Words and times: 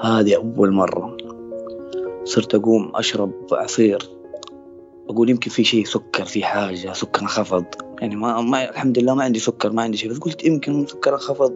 هذه 0.00 0.36
أول 0.36 0.72
مرة. 0.72 1.16
صرت 2.24 2.54
أقوم 2.54 2.92
أشرب 2.94 3.32
عصير. 3.52 4.10
أقول 5.08 5.30
يمكن 5.30 5.50
في 5.50 5.64
شيء 5.64 5.84
سكر 5.84 6.24
في 6.24 6.44
حاجة 6.44 6.92
سكر 6.92 7.22
انخفض 7.22 7.64
يعني 8.00 8.16
ما, 8.16 8.40
ما 8.40 8.70
الحمد 8.70 8.98
لله 8.98 9.14
ما 9.14 9.22
عندي 9.22 9.38
سكر 9.38 9.72
ما 9.72 9.82
عندي 9.82 9.96
شيء. 9.96 10.10
بس 10.10 10.18
قلت 10.18 10.44
يمكن 10.44 10.86
سكر 10.86 11.14
انخفض 11.14 11.54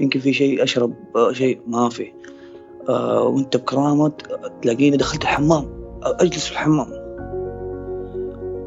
يمكن 0.00 0.20
في 0.20 0.32
شيء 0.32 0.62
أشرب 0.62 0.94
شيء 1.32 1.60
ما 1.66 1.88
في. 1.88 2.12
آه 2.88 3.22
وأنت 3.22 3.56
بكرامة 3.56 4.12
تلاقيني 4.62 4.96
دخلت 4.96 5.22
الحمام. 5.22 5.76
أجلس 6.02 6.46
في 6.46 6.52
الحمام. 6.52 6.86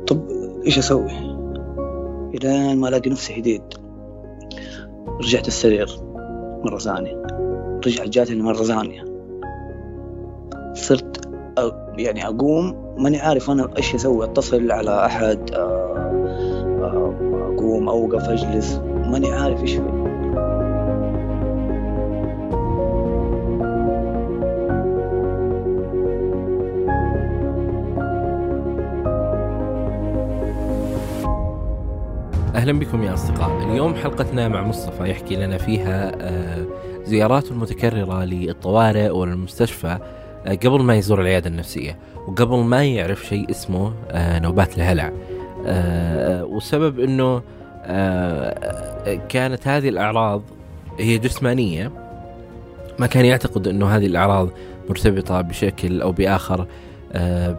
طب 0.07 0.29
إيش 0.65 0.77
أسوي؟ 0.77 1.11
إلين 2.35 2.77
ما 2.77 2.89
ألاقي 2.89 3.09
نفسي 3.09 3.39
هديت. 3.39 3.73
رجعت 5.07 5.47
السرير 5.47 5.89
مرة 6.63 6.77
ثانية. 6.77 7.48
رجعت 7.87 8.07
جاتني 8.07 8.41
مرة 8.41 8.63
ثانية. 8.63 9.05
صرت 10.73 11.29
يعني 11.97 12.27
أقوم 12.27 12.95
ماني 12.97 13.19
عارف 13.19 13.49
أنا 13.49 13.69
إيش 13.77 13.95
أسوي. 13.95 14.25
أتصل 14.25 14.71
على 14.71 15.05
أحد 15.05 15.39
أقوم 17.55 17.89
أوقف 17.89 18.29
أجلس. 18.29 18.81
ماني 19.05 19.31
عارف 19.31 19.61
إيش 19.61 19.73
في 19.73 19.99
أهلا 32.55 32.79
بكم 32.79 33.03
يا 33.03 33.13
أصدقاء. 33.13 33.69
اليوم 33.69 33.95
حلقتنا 33.95 34.47
مع 34.47 34.61
مصطفى 34.61 35.09
يحكي 35.09 35.35
لنا 35.35 35.57
فيها 35.57 36.11
زياراته 37.09 37.51
المتكررة 37.51 38.23
للطوارئ 38.23 39.09
والمستشفى 39.09 39.97
قبل 40.47 40.81
ما 40.81 40.95
يزور 40.95 41.21
العيادة 41.21 41.49
النفسية 41.49 41.97
وقبل 42.27 42.57
ما 42.57 42.85
يعرف 42.85 43.25
شيء 43.25 43.51
اسمه 43.51 43.93
نوبات 44.15 44.77
الهلع 44.77 45.11
والسبب 46.43 46.99
أنه 46.99 47.41
كانت 49.29 49.67
هذه 49.67 49.89
الأعراض 49.89 50.41
هي 50.99 51.17
جسمانية 51.17 51.91
ما 52.99 53.07
كان 53.07 53.25
يعتقد 53.25 53.67
أنه 53.67 53.87
هذه 53.87 54.05
الأعراض 54.05 54.49
مرتبطة 54.89 55.41
بشكل 55.41 56.01
أو 56.01 56.11
بآخر 56.11 56.67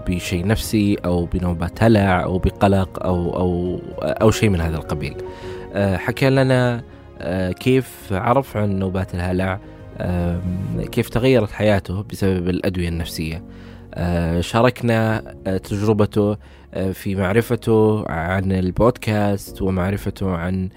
بشيء 0.08 0.46
نفسي 0.46 0.96
أو 1.04 1.24
بنوبات 1.24 1.82
هلع 1.82 2.22
أو 2.24 2.38
بقلق 2.38 3.04
أو 3.04 3.36
أو 3.36 3.80
أو 4.02 4.30
شيء 4.30 4.48
من 4.48 4.60
هذا 4.60 4.76
القبيل. 4.76 5.14
حكى 5.76 6.30
لنا 6.30 6.82
كيف 7.60 8.12
عرف 8.12 8.56
عن 8.56 8.78
نوبات 8.78 9.14
الهلع 9.14 9.60
كيف 10.92 11.08
تغيرت 11.08 11.50
حياته 11.50 12.02
بسبب 12.02 12.48
الأدوية 12.48 12.88
النفسية. 12.88 13.42
شاركنا 14.40 15.34
تجربته 15.64 16.36
في 16.92 17.14
معرفته 17.14 18.08
عن 18.10 18.52
البودكاست 18.52 19.62
ومعرفته 19.62 20.30
عن 20.36 20.68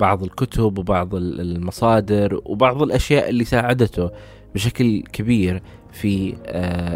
بعض 0.00 0.22
الكتب 0.22 0.78
وبعض 0.78 1.14
المصادر 1.14 2.40
وبعض 2.44 2.82
الأشياء 2.82 3.28
اللي 3.28 3.44
ساعدته 3.44 4.10
بشكل 4.54 5.02
كبير 5.12 5.62
في 5.92 6.34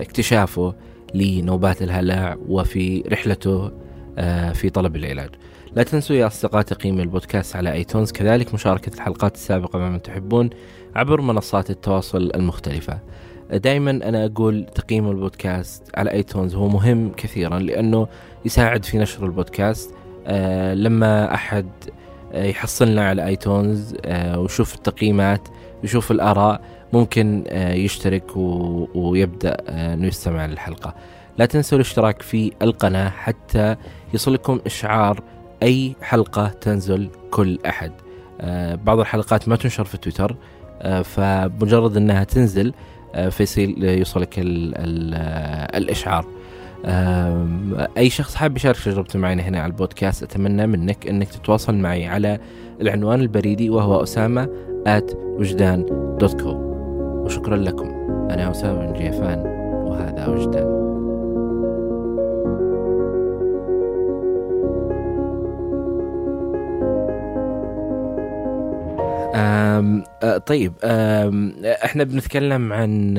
اكتشافه 0.01 0.75
لنوبات 1.15 1.83
الهلع 1.83 2.37
وفي 2.49 3.05
رحلته 3.13 3.71
في 4.53 4.71
طلب 4.71 4.97
العلاج 4.97 5.31
لا 5.77 5.83
تنسوا 5.83 6.17
يا 6.17 6.27
أصدقاء 6.27 6.63
تقييم 6.63 7.01
البودكاست 7.01 7.57
على 7.57 7.73
آيتونز. 7.73 8.13
كذلك 8.13 8.55
مشاركة 8.55 8.95
الحلقات 8.95 9.35
السابقة 9.35 9.79
مع 9.79 9.89
من 9.89 10.03
تحبون 10.03 10.51
عبر 10.97 11.21
منصات 11.21 11.71
التواصل 11.71 12.31
المختلفة. 12.35 12.99
دائما 13.53 13.91
أنا 13.91 14.25
أقول 14.25 14.67
تقييم 14.75 15.11
البودكاست 15.11 15.83
على 15.95 16.13
آيتونز 16.13 16.55
هو 16.55 16.69
مهم 16.69 17.13
كثيرا 17.17 17.59
لأنه 17.59 18.09
يساعد 18.45 18.85
في 18.85 18.99
نشر 18.99 19.27
البودكاست. 19.27 19.95
لما 20.75 21.35
أحد 21.35 21.67
يحصلنا 22.35 23.09
على 23.09 23.27
آيتونز 23.27 23.95
ويشوف 24.37 24.75
التقييمات 24.75 25.49
ويشوف 25.83 26.11
الآراء 26.11 26.61
ممكن 26.93 27.45
يشترك 27.55 28.37
ويبدأ 28.95 29.57
أنه 29.69 30.07
يستمع 30.07 30.47
للحلقة. 30.47 30.95
لا 31.39 31.47
تنسوا 31.47 31.79
الاشتراك 31.79 32.23
في 32.23 32.53
القناة 32.63 33.09
حتى 33.09 33.77
يصلكم 34.15 34.61
إشعار 34.67 35.21
أي 35.63 35.95
حلقة 36.03 36.49
تنزل 36.49 37.11
كل 37.31 37.59
أحد. 37.67 37.93
بعض 38.85 38.99
الحلقات 38.99 39.49
ما 39.49 39.57
تنشر 39.57 39.85
في 39.85 39.97
تويتر 39.97 40.37
فمجرد 41.05 41.97
أنها 41.97 42.25
تنزل 42.25 42.75
فيصير 43.31 43.85
يوصلك 43.85 44.39
ال 44.39 44.75
ال 44.77 45.15
الإشعار. 45.83 46.25
أي 47.99 48.11
شخص 48.11 48.35
حاب 48.35 48.57
يشارك 48.57 48.77
تجربته 48.77 49.19
معنا 49.19 49.43
هنا 49.43 49.61
على 49.61 49.71
البودكاست 49.71 50.23
أتمنى 50.23 50.67
منك 50.67 51.09
أنك 51.09 51.29
تتواصل 51.29 51.75
معي 51.75 52.07
على 52.07 52.39
العنوان 52.81 53.21
البريدي 53.21 53.71
وهو 53.71 54.03
أسامة 54.03 54.49
at 54.87 55.15
وجدان 55.17 55.87
dot 56.21 56.41
com 56.41 56.57
وشكرا 57.25 57.57
لكم. 57.57 57.89
أنا 58.31 58.51
أسامة 58.51 58.87
بن 58.87 58.93
جيفان 58.93 59.39
وهذا 59.87 60.27
وجدان. 60.27 60.89
أم 69.35 70.05
أه 70.23 70.39
طيب 70.39 70.73
أم 70.85 71.65
إحنا 71.65 72.05
بنتكلم 72.05 72.73
عن 72.73 73.15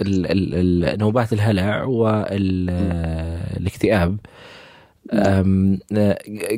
ال 0.00 0.98
نوبات 0.98 1.32
الهلع 1.32 1.84
والاكتئاب 1.84 3.06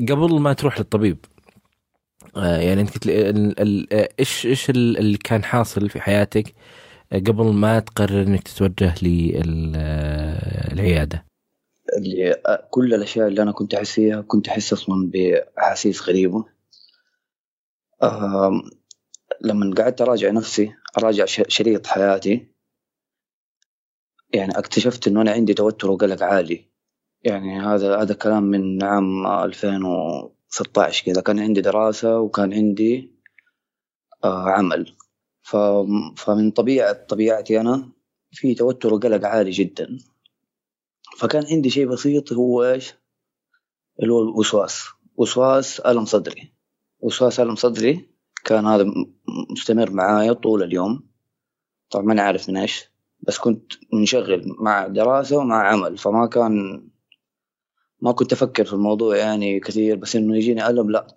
قبل 0.09 0.41
ما 0.41 0.53
تروح 0.53 0.79
للطبيب 0.79 1.19
يعني 2.37 2.81
أنت 2.81 2.91
قلت 2.91 3.07
إيش 4.21 4.47
إيش 4.47 4.71
اللي 4.71 5.19
كان 5.19 5.45
حاصل 5.45 5.89
في 5.89 6.01
حياتك 6.01 6.55
قبل 7.13 7.45
ما 7.45 7.81
تقرر 7.81 8.23
إنك 8.23 8.43
تتوجه 8.43 8.95
للعياده؟ 10.73 11.25
كل 12.71 12.95
الأشياء 12.95 13.29
اللي 13.29 13.43
أنا 13.43 13.53
كنت 13.53 13.75
أحس 13.75 13.93
فيها 13.93 14.21
كنت 14.21 14.49
أحس 14.49 14.73
أصلا 14.73 15.11
بإحاسيس 15.11 16.09
غريبة. 16.09 16.54
لما 19.41 19.75
قعدت 19.75 20.01
أراجع 20.01 20.31
نفسي 20.31 20.75
أراجع 20.99 21.25
شريط 21.25 21.87
حياتي 21.87 22.55
يعني 24.35 24.59
اكتشفت 24.59 25.09
إنه 25.09 25.21
أنا 25.23 25.31
عندي 25.31 25.55
توتر 25.55 25.91
وقلق 25.91 26.23
عالي. 26.23 26.71
يعني 27.23 27.61
هذا 27.61 28.03
هذا 28.03 28.15
كلام 28.15 28.43
من 28.43 28.83
عام 28.85 29.27
2016 29.27 31.05
كذا. 31.05 31.21
كان 31.21 31.39
عندي 31.39 31.61
دراسة 31.61 32.19
وكان 32.21 32.53
عندي 32.53 33.15
آه 34.25 34.49
عمل. 34.49 34.97
فمن 36.17 36.51
طبيعة 36.51 36.93
طبيعتي 36.93 37.61
أنا 37.61 37.93
في 38.33 38.55
توتر 38.55 38.95
وقلق 38.95 39.27
عالي 39.29 39.51
جدا. 39.51 39.99
فكان 41.19 41.45
عندي 41.51 41.71
شيء 41.71 41.87
بسيط 41.89 42.33
هو 42.33 42.65
إيش؟ 42.65 42.95
اللي 44.03 44.13
هو 44.13 44.23
الوسواس. 44.23 44.85
وسواس 45.17 45.81
ألم 45.81 46.05
صدري. 46.05 46.54
وسواس 47.05 47.41
ألم 47.41 47.55
صدري 47.55 48.09
كان 48.45 48.67
هذا 48.67 48.85
مستمر 49.51 49.91
معايا 49.91 50.33
طول 50.33 50.63
اليوم. 50.63 51.09
طبعا 51.91 52.05
ما 52.05 52.23
عارف 52.23 52.49
من 52.49 52.57
إيش 52.57 52.91
بس 53.21 53.39
كنت 53.39 53.73
منشغل 53.93 54.55
مع 54.59 54.87
دراسة 54.87 55.37
ومع 55.37 55.69
عمل 55.69 55.99
فما 55.99 56.27
كان 56.27 56.85
ما 58.01 58.13
كنت 58.13 58.33
أفكر 58.33 58.65
في 58.65 58.73
الموضوع 58.73 59.17
يعني 59.17 59.61
كثير 59.61 59.97
بس 59.97 60.17
إنه 60.17 60.37
يجيني 60.37 60.67
ألم 60.67 60.91
لا 60.91 61.17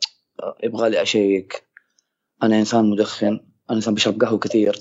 يبغى 0.63 0.89
لي 0.89 1.01
أشيك. 1.01 1.67
أنا 2.43 2.59
إنسان 2.59 2.89
مدخن 2.89 3.27
أنا 3.69 3.77
إنسان 3.77 3.93
بشرب 3.93 4.21
قهوة 4.21 4.39
كثير. 4.39 4.75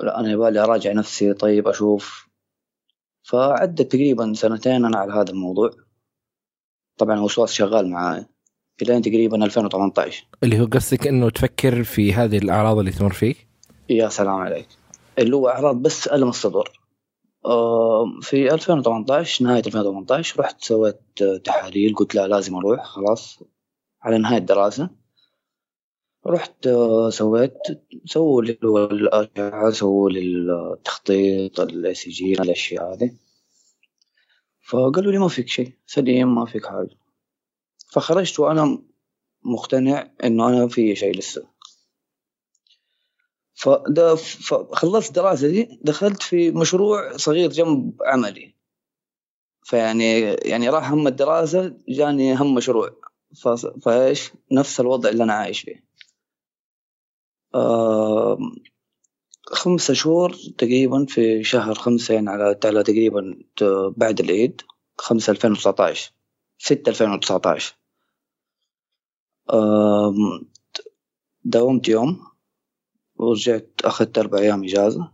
لا 0.00 0.20
أنا 0.20 0.30
يبغى 0.30 0.50
لي 0.50 0.60
أراجع 0.60 0.92
نفسي 0.92 1.34
طيب 1.34 1.68
أشوف. 1.68 2.28
فعدت 3.22 3.82
تقريبا 3.82 4.32
سنتين 4.32 4.84
أنا 4.84 4.98
على 4.98 5.12
هذا 5.12 5.30
الموضوع. 5.30 5.70
طبعا 6.98 7.20
وسواس 7.20 7.52
شغال 7.52 7.90
معاي 7.90 8.26
إلى 8.82 9.00
تقريبا 9.00 9.44
2018 9.44 10.26
اللي 10.42 10.60
هو 10.60 10.64
قصدك 10.64 11.06
إنه 11.06 11.30
تفكر 11.30 11.84
في 11.84 12.12
هذه 12.12 12.38
الأعراض 12.38 12.78
اللي 12.78 12.90
تمر 12.90 13.12
فيك؟ 13.12 13.46
يا 13.90 14.08
سلام 14.08 14.34
عليك. 14.34 14.68
اللي 15.18 15.36
هو 15.36 15.48
أعراض 15.48 15.76
بس 15.76 16.08
ألم 16.08 16.28
الصدر 16.28 16.80
في 18.22 18.54
2018 18.54 19.44
نهاية 19.44 19.62
2018 19.66 20.40
رحت 20.40 20.64
سويت 20.64 21.00
تحاليل 21.44 21.94
قلت 21.94 22.14
لا 22.14 22.26
لازم 22.26 22.54
أروح 22.56 22.84
خلاص. 22.84 23.42
على 24.02 24.18
نهاية 24.18 24.38
الدراسة 24.38 24.90
رحت 26.26 26.68
سويت 27.08 27.58
سووا 28.04 28.42
لي 28.42 28.58
الأشعة 28.62 29.70
سووا 29.70 30.10
لي 30.10 30.20
التخطيط 30.20 31.60
ال 31.60 31.94
ECG 31.94 32.32
الأشياء 32.32 32.94
هذه. 32.94 33.10
فقالوا 34.68 35.12
لي 35.12 35.18
ما 35.18 35.28
فيك 35.28 35.48
شيء 35.48 35.72
سليم 35.86 36.34
ما 36.34 36.46
فيك 36.46 36.66
حاجة. 36.66 36.96
فخرجت 37.96 38.40
وأنا 38.40 38.82
مقتنع 39.42 40.10
إنه 40.24 40.48
أنا 40.48 40.68
في 40.68 40.96
شيء 40.96 41.18
لسه. 41.18 41.48
فخلصت 43.54 45.14
دراسة 45.14 45.48
دي 45.48 45.78
دخلت 45.82 46.22
في 46.22 46.50
مشروع 46.50 47.16
صغير 47.16 47.50
جنب 47.50 48.02
عملي. 48.02 48.54
فيعني 49.62 50.20
يعني 50.22 50.68
راح 50.68 50.90
هم 50.92 51.06
الدراسة 51.06 51.76
جاني 51.88 52.34
هم 52.36 52.54
مشروع. 52.54 52.90
فايش؟ 53.82 54.32
نفس 54.52 54.80
الوضع 54.80 55.08
اللي 55.08 55.24
أنا 55.24 55.32
عايش 55.32 55.60
فيه. 55.60 55.84
آه 57.54 58.38
خمسة 59.46 59.94
شهور 59.94 60.32
تقريبا 60.58 61.06
في 61.08 61.44
شهر 61.44 61.74
خمسة 61.74 62.14
يعني 62.14 62.30
على 62.30 62.58
على 62.64 62.82
تقريبا 62.82 63.38
بعد 63.96 64.20
العيد 64.20 64.60
خمسة 64.98 65.30
ألفين 65.30 65.52
وتسعتاش 65.52 66.12
ستة 66.58 66.90
ألفين 66.90 67.10
وتسعتاش 67.10 67.74
داومت 71.44 71.88
يوم 71.88 72.26
ورجعت 73.16 73.70
أخذت 73.84 74.18
أربع 74.18 74.38
أيام 74.38 74.64
إجازة 74.64 75.12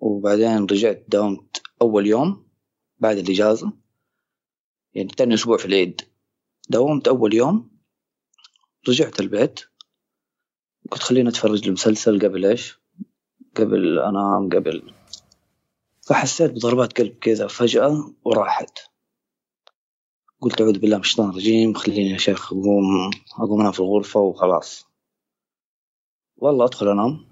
وبعدين 0.00 0.64
رجعت 0.64 1.04
داومت 1.08 1.62
أول 1.82 2.06
يوم 2.06 2.48
بعد 2.98 3.16
الإجازة. 3.16 3.72
يعني 4.94 5.08
تاني 5.08 5.34
أسبوع 5.34 5.56
في 5.56 5.64
العيد. 5.64 6.00
داومت 6.68 7.08
أول 7.08 7.34
يوم 7.34 7.70
رجعت 8.88 9.20
البيت. 9.20 9.60
قلت 10.90 11.02
خليني 11.02 11.28
أتفرج 11.28 11.66
المسلسل 11.68 12.20
قبل 12.20 12.46
إيش؟ 12.46 12.78
قبل 13.56 13.98
أنام 13.98 14.48
قبل. 14.48 14.94
فحسيت 16.06 16.50
بضربات 16.50 16.98
قلب 16.98 17.18
كذا 17.18 17.46
فجأة 17.46 18.14
وراحت. 18.24 18.78
قلت 20.40 20.60
أعوذ 20.60 20.78
بالله 20.78 20.96
من 20.96 21.02
الشيطان 21.02 21.30
الرجيم 21.30 21.74
خليني 21.74 22.10
يا 22.10 22.18
شيخ 22.18 22.52
أقوم 22.52 23.10
أقوم 23.38 23.60
أنام 23.60 23.72
في 23.72 23.80
الغرفة 23.80 24.20
وخلاص. 24.20 24.86
والله 26.36 26.64
أدخل 26.64 26.88
أنام 26.88 27.24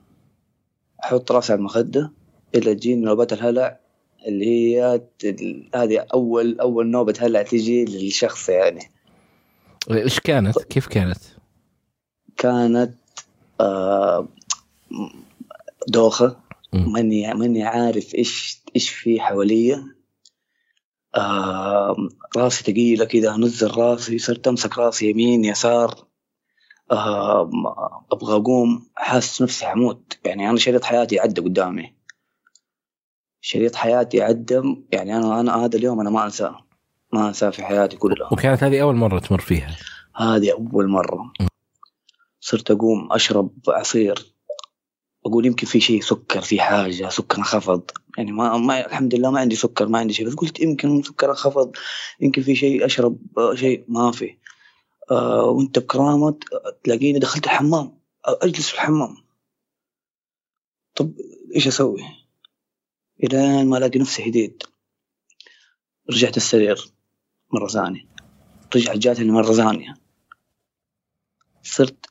أحط 1.04 1.32
راسي 1.32 1.52
على 1.52 1.58
المخدة 1.58 2.12
إلى 2.54 2.74
تجيني 2.74 3.04
نوبات 3.04 3.32
الهلع 3.32 3.80
اللي 4.26 4.46
هي 4.46 5.00
هذه 5.74 6.06
أول 6.14 6.60
أول 6.60 6.86
نوبة 6.86 7.14
هلع 7.20 7.42
تجي 7.42 7.84
للشخص 7.84 8.48
يعني. 8.48 8.90
إيش 9.90 10.20
كانت؟ 10.20 10.58
كيف 10.58 10.86
كانت؟ 10.86 11.18
كانت 12.36 12.94
آه 13.60 14.28
دوخة. 15.88 16.36
ماني 16.72 17.34
ماني 17.34 17.62
عارف 17.62 18.14
إيش 18.14 18.62
إيش 18.76 18.90
في 18.90 19.20
حواليا. 19.20 19.95
آه 21.16 21.96
راسي 22.36 22.64
ثقيلة 22.64 23.04
كذا 23.04 23.34
أنزل 23.34 23.70
راسي 23.76 24.18
صرت 24.18 24.48
أمسك 24.48 24.78
راسي 24.78 25.10
يمين 25.10 25.44
يسار. 25.44 26.06
آه 26.90 27.50
أبغى 28.12 28.36
أقوم 28.36 28.90
حاسس 28.94 29.42
نفسي 29.42 29.66
حموت. 29.66 30.18
يعني 30.24 30.50
أنا 30.50 30.58
شريط 30.58 30.84
حياتي 30.84 31.20
عدى 31.20 31.40
قدامي. 31.40 31.96
شريط 33.40 33.76
حياتي 33.76 34.22
عدى 34.22 34.62
يعني 34.92 35.16
أنا 35.16 35.40
أنا 35.40 35.64
هذا 35.64 35.78
اليوم 35.78 36.00
أنا 36.00 36.10
ما 36.10 36.24
أنساه. 36.24 36.66
ما 37.12 37.28
أنساه 37.28 37.50
في 37.50 37.62
حياتي 37.62 37.96
كلها. 37.96 38.28
وكانت 38.32 38.64
هذه 38.64 38.82
أول 38.82 38.96
مرة 38.96 39.18
تمر 39.18 39.40
فيها. 39.40 39.76
هذه 40.16 40.52
أول 40.52 40.88
مرة. 40.88 41.32
صرت 42.40 42.70
أقوم 42.70 43.12
أشرب 43.12 43.50
عصير. 43.68 44.36
أقول 45.26 45.46
يمكن 45.46 45.66
في 45.66 45.80
شيء 45.80 46.00
سكر 46.00 46.40
في 46.40 46.60
حاجة 46.60 47.08
سكر 47.08 47.38
انخفض 47.38 47.90
يعني 48.16 48.32
ما, 48.32 48.56
ما 48.56 48.86
الحمد 48.86 49.14
لله 49.14 49.30
ما 49.30 49.40
عندي 49.40 49.56
سكر 49.56 49.88
ما 49.88 49.98
عندي 49.98 50.14
شيء 50.14 50.26
بس 50.26 50.34
قلت 50.34 50.60
يمكن 50.60 51.02
سكر 51.02 51.30
انخفض 51.30 51.76
يمكن 52.20 52.42
في 52.42 52.56
شيء 52.56 52.86
أشرب 52.86 53.18
شيء 53.54 53.84
ما 53.88 54.12
في. 54.12 54.36
آه 55.10 55.44
وأنت 55.44 55.78
بكرامة 55.78 56.38
تلاقيني 56.84 57.18
دخلت 57.18 57.44
الحمام 57.44 57.98
أجلس 58.24 58.68
في 58.68 58.74
الحمام. 58.74 59.16
طب 60.94 61.12
إيش 61.54 61.66
أسوي؟ 61.66 62.00
إلى 63.24 63.64
ما 63.64 63.78
ألاقي 63.78 63.98
نفسي 63.98 64.30
هديت. 64.30 64.62
رجعت 66.10 66.36
السرير 66.36 66.92
مرة 67.52 67.68
ثانية. 67.68 68.06
رجعت 68.76 68.96
جاتني 68.96 69.30
مرة 69.30 69.52
ثانية. 69.52 69.94
صرت 71.62 72.06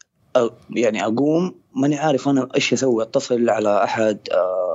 يعني 0.69 1.05
أقوم 1.05 1.61
ماني 1.75 1.97
عارف 1.97 2.27
أنا 2.27 2.49
إيش 2.55 2.73
أسوي 2.73 3.03
أتصل 3.03 3.49
على 3.49 3.69
آه، 4.31 4.74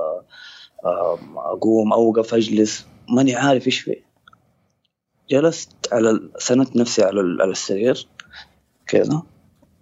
أقوم 0.83 1.93
أوقف 1.93 2.33
أجلس 2.33 2.85
ماني 3.09 3.35
عارف 3.35 3.67
إيش 3.67 3.79
فيه 3.79 4.11
جلست 5.29 5.93
على 5.93 6.31
سندت 6.37 6.75
نفسي 6.75 7.03
على 7.03 7.19
على 7.41 7.51
السرير 7.51 8.07
كذا 8.87 9.23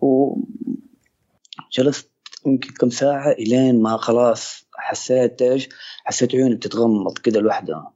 وجلست 0.01 0.49
يمكن 2.45 2.73
كم 2.73 2.89
ساعة 2.89 3.31
إلين 3.31 3.81
ما 3.81 3.97
خلاص 3.97 4.65
حسيت 4.75 5.41
إيش؟ 5.41 5.69
حسيت 6.05 6.35
عيوني 6.35 6.55
بتتغمض 6.55 7.17
كده 7.17 7.39
لوحدها. 7.39 7.93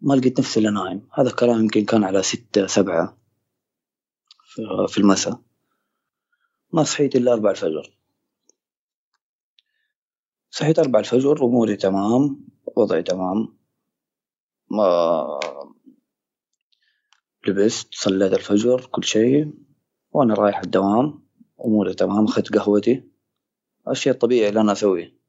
ما 0.00 0.14
لقيت 0.14 0.40
نفسي 0.40 0.60
إلا 0.60 0.70
نايم. 0.70 1.08
هذا 1.14 1.28
الكلام 1.28 1.60
يمكن 1.60 1.84
كان 1.84 2.04
على 2.04 2.22
ستة 2.22 2.66
سبعة 2.66 3.18
في 4.88 4.98
المساء. 4.98 5.40
ما 6.72 6.82
صحيت 6.82 7.16
إلا 7.16 7.32
أربع 7.32 7.50
الفجر. 7.50 7.99
صحيت 10.50 10.78
أربع 10.78 10.98
الفجر 10.98 11.44
أموري 11.44 11.76
تمام 11.76 12.46
وضعي 12.76 13.02
تمام. 13.02 13.58
ما 14.70 15.40
لبست 17.48 17.88
صليت 17.94 18.32
الفجر 18.32 18.88
كل 18.92 19.04
شيء 19.04 19.52
وأنا 20.12 20.34
رايح 20.34 20.58
الدوام 20.60 21.22
أموري 21.64 21.94
تمام 21.94 22.24
أخذت 22.24 22.56
قهوتي. 22.58 23.10
الشيء 23.90 24.12
الطبيعي 24.12 24.48
اللي 24.48 24.60
أنا 24.60 24.72
أسويه 24.72 25.20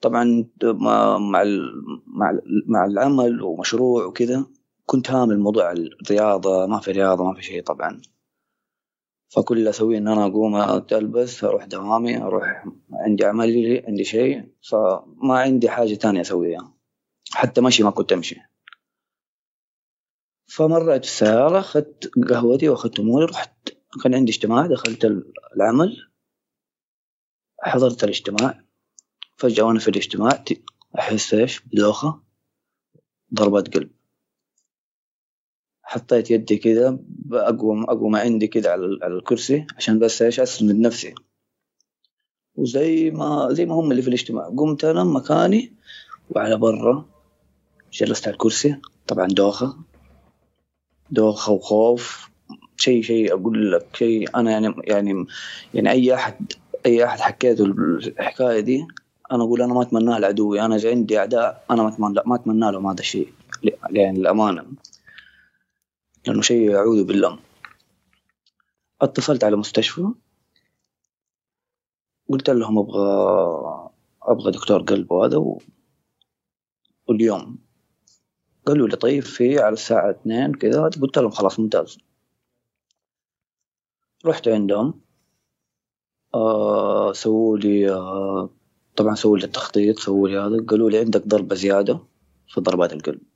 طبعا 0.00 0.48
مع 0.62 1.18
مع 2.06 2.38
مع 2.66 2.84
العمل 2.84 3.42
ومشروع 3.42 4.04
وكذا 4.04 4.46
كنت 4.86 5.10
هامل 5.10 5.38
موضوع 5.38 5.72
الرياضة 5.72 6.66
ما 6.66 6.80
في 6.80 6.90
رياضة 6.90 7.24
ما 7.24 7.34
في 7.34 7.42
شيء 7.42 7.62
طبعا. 7.62 8.02
فكل 9.34 9.58
اللي 9.58 9.70
أسويه 9.70 9.98
إن 9.98 10.08
أنا 10.08 10.26
أقوم 10.26 10.56
ألبس 10.92 11.44
أروح 11.44 11.64
دوامي 11.64 12.16
أروح 12.16 12.64
عندي 12.92 13.24
عملي 13.24 13.84
عندي 13.86 14.04
شيء. 14.04 14.48
فما 14.70 15.38
عندي 15.38 15.68
حاجة 15.70 15.94
تانية 15.94 16.20
أسويها. 16.20 16.74
حتى 17.32 17.60
مشي 17.60 17.82
ما 17.82 17.90
كنت 17.90 18.12
أمشي. 18.12 18.40
فمريت 20.46 21.04
السيارة 21.04 21.58
أخذت 21.58 22.10
قهوتي 22.28 22.68
وأخذت 22.68 23.00
أموري 23.00 23.24
رحت 23.24 23.68
كان 24.02 24.14
عندي 24.14 24.32
اجتماع 24.32 24.66
دخلت 24.66 25.04
العمل. 25.56 26.10
حضرت 27.60 28.04
الاجتماع. 28.04 28.64
فجأة 29.36 29.64
وأنا 29.64 29.78
في 29.78 29.88
الاجتماع 29.88 30.44
أحس 30.98 31.34
إيش؟ 31.34 31.60
بدوخة 31.60 32.22
ضربات 33.34 33.74
قلب. 33.74 33.90
حطيت 35.86 36.30
يدي 36.30 36.56
كذا 36.56 36.98
أقوم 37.32 37.84
أقوم 37.84 38.16
عندي 38.16 38.46
كذا 38.46 38.70
على 38.70 38.86
الكرسي 39.06 39.66
عشان 39.76 39.98
بس 39.98 40.22
إيش 40.22 40.40
أسند 40.40 40.76
نفسي. 40.76 41.14
وزي 42.56 43.10
ما 43.10 43.48
زي 43.50 43.66
ما 43.66 43.74
هم 43.74 43.90
اللي 43.90 44.02
في 44.02 44.08
الاجتماع. 44.08 44.48
قمت 44.48 44.84
أنا 44.84 45.04
مكاني 45.04 45.72
وعلى 46.30 46.56
برا 46.56 47.04
جلست 47.92 48.28
على 48.28 48.32
الكرسي. 48.32 48.76
طبعا 49.06 49.26
دوخة. 49.26 49.76
دوخة 51.10 51.52
وخوف. 51.52 52.30
شيء 52.76 53.02
شيء 53.02 53.32
أقول 53.32 53.72
لك. 53.72 53.86
شيء 53.96 54.36
أنا 54.36 54.50
يعني 54.50 54.74
يعني 54.84 55.26
يعني 55.74 55.90
أي 55.90 56.14
أحد 56.14 56.52
أي 56.86 57.04
أحد 57.04 57.20
حكيته 57.20 57.64
الحكاية 57.64 58.60
دي 58.60 58.86
أنا 59.32 59.42
أقول 59.42 59.62
أنا 59.62 59.74
ما 59.74 59.82
أتمناها 59.82 60.18
لعدوي. 60.18 60.60
أنا 60.60 60.80
عندي 60.84 61.18
أعداء 61.18 61.64
أنا 61.70 61.82
ما 61.82 61.88
أتمنى 61.88 62.20
ما 62.26 62.34
أتمنى 62.34 62.72
لهم 62.72 62.86
هذا 62.86 63.00
الشيء. 63.00 63.28
يعني 63.90 64.20
الأمانة 64.20 64.64
لأنه 66.26 66.42
شيء 66.42 66.76
أعوذ 66.76 67.04
بالله. 67.04 67.38
اتصلت 69.02 69.44
على 69.44 69.56
مستشفى 69.56 70.08
قلت 72.28 72.50
لهم 72.50 72.78
أبغى 72.78 73.90
أبغى 74.22 74.50
دكتور 74.52 74.82
قلب 74.82 75.12
وهذا 75.12 75.36
و... 75.36 75.62
واليوم 77.08 77.58
قالوا 78.66 78.88
لي 78.88 78.96
طيب 78.96 79.22
في 79.22 79.58
على 79.58 79.72
الساعة 79.72 80.10
اثنين 80.10 80.54
كذا 80.54 80.82
قلت 80.82 81.18
لهم 81.18 81.30
خلاص 81.30 81.60
ممتاز. 81.60 81.98
رحت 84.26 84.48
عندهم 84.48 85.00
آه 86.34 87.12
سووا 87.12 87.58
لي 87.58 87.90
آه 87.92 88.50
طبعا 88.96 89.14
سووا 89.14 89.38
لي 89.38 89.44
التخطيط 89.44 89.98
سووا 89.98 90.28
لي 90.28 90.38
هذا 90.38 90.66
قالوا 90.66 90.90
لي 90.90 90.98
عندك 90.98 91.26
ضربة 91.26 91.54
زيادة 91.54 92.00
في 92.48 92.60
ضربات 92.60 92.92
القلب. 92.92 93.33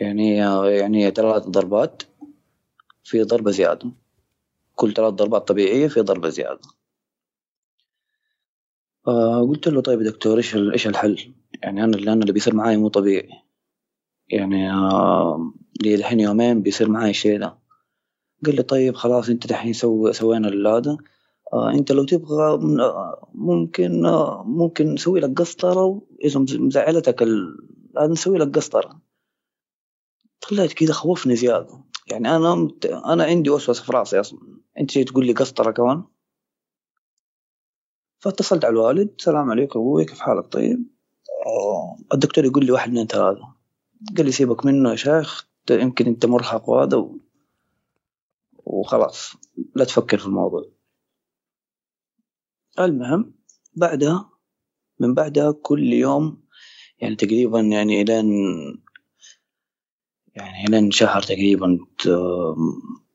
يعني 0.00 0.36
يعني 0.78 1.10
ثلاث 1.10 1.42
ضربات 1.42 2.02
في 3.04 3.22
ضربة 3.22 3.50
زيادة. 3.50 3.90
كل 4.74 4.92
ثلاث 4.94 5.14
ضربات 5.14 5.48
طبيعية 5.48 5.88
في 5.88 6.00
ضربة 6.00 6.28
زيادة. 6.28 6.60
آه 9.08 9.40
قلت 9.48 9.68
له 9.68 9.80
طيب 9.82 10.00
يا 10.02 10.10
دكتور 10.10 10.36
إيش 10.36 10.56
إيش 10.56 10.86
الحل؟ 10.86 11.34
يعني 11.62 11.84
أنا 11.84 11.96
اللي 11.96 12.12
أنا 12.12 12.20
اللي 12.20 12.32
بيصير 12.32 12.54
معي 12.54 12.76
مو 12.76 12.88
طبيعي. 12.88 13.28
يعني 14.28 14.70
آه 14.72 15.52
لي 15.82 15.94
الحين 15.94 16.20
يومين 16.20 16.62
بيصير 16.62 16.88
معي 16.88 17.10
الشيء 17.10 17.38
ده 17.40 17.58
قال 18.46 18.56
لي 18.56 18.62
طيب 18.62 18.94
خلاص 18.94 19.28
أنت 19.28 19.46
دحين 19.46 19.72
سو 19.72 20.12
سوينا 20.12 20.48
هذا 20.48 20.96
آه 21.52 21.70
أنت 21.70 21.92
لو 21.92 22.04
تبغى 22.04 22.44
آه، 22.82 23.30
ممكن 23.34 24.06
آه 24.06 24.44
ممكن 24.46 24.94
نسوي 24.94 25.20
لك 25.20 25.38
قسطرة 25.40 26.02
إذا 26.24 26.40
مز- 26.40 26.56
مزعلتك 26.56 27.22
ال... 27.22 27.56
نسوي 28.10 28.38
لك 28.38 28.56
قسطرة. 28.56 29.00
طلعت 30.40 30.72
كذا 30.72 30.92
خوفني 30.92 31.36
زيادة. 31.36 31.84
يعني 32.06 32.36
أنا 32.36 32.54
مت... 32.54 32.86
أنا 32.86 33.24
عندي 33.24 33.50
وسوسة 33.50 33.84
في 33.84 33.92
رأسي 33.92 34.20
أصلا. 34.20 34.40
أنت 34.78 34.94
جاي 34.94 35.04
تقول 35.04 35.26
لي 35.26 35.32
قسطرة 35.32 35.70
كمان؟ 35.70 36.04
فاتصلت 38.18 38.64
على 38.64 38.72
الوالد. 38.72 39.14
السلام 39.18 39.50
عليكم 39.50 39.78
أبوي 39.80 40.04
كيف 40.04 40.20
حالك؟ 40.20 40.46
طيب. 40.52 40.90
آه 41.46 41.96
الدكتور 42.14 42.44
يقول 42.44 42.66
لي 42.66 42.72
واحد 42.72 42.88
اثنين 42.88 43.06
ثلاثة. 43.06 43.54
قال 44.16 44.26
لي 44.26 44.32
سيبك 44.32 44.66
منه 44.66 44.90
يا 44.90 44.96
شيخ 44.96 45.48
يمكن 45.70 46.06
أنت 46.06 46.26
مرهق 46.26 46.68
وهذا 46.68 46.96
و... 46.96 47.18
وخلاص 48.52 49.32
لا 49.74 49.84
تفكر 49.84 50.18
في 50.18 50.26
الموضوع. 50.26 50.64
المهم 52.78 53.34
بعدها 53.76 54.30
من 55.00 55.14
بعدها 55.14 55.52
كل 55.52 55.92
يوم 55.92 56.42
يعني 56.98 57.16
تقريبا 57.16 57.60
يعني 57.60 58.02
إلين 58.02 58.26
يعني 60.38 60.64
الين 60.64 60.90
شهر 60.90 61.22
تقريبا 61.22 61.78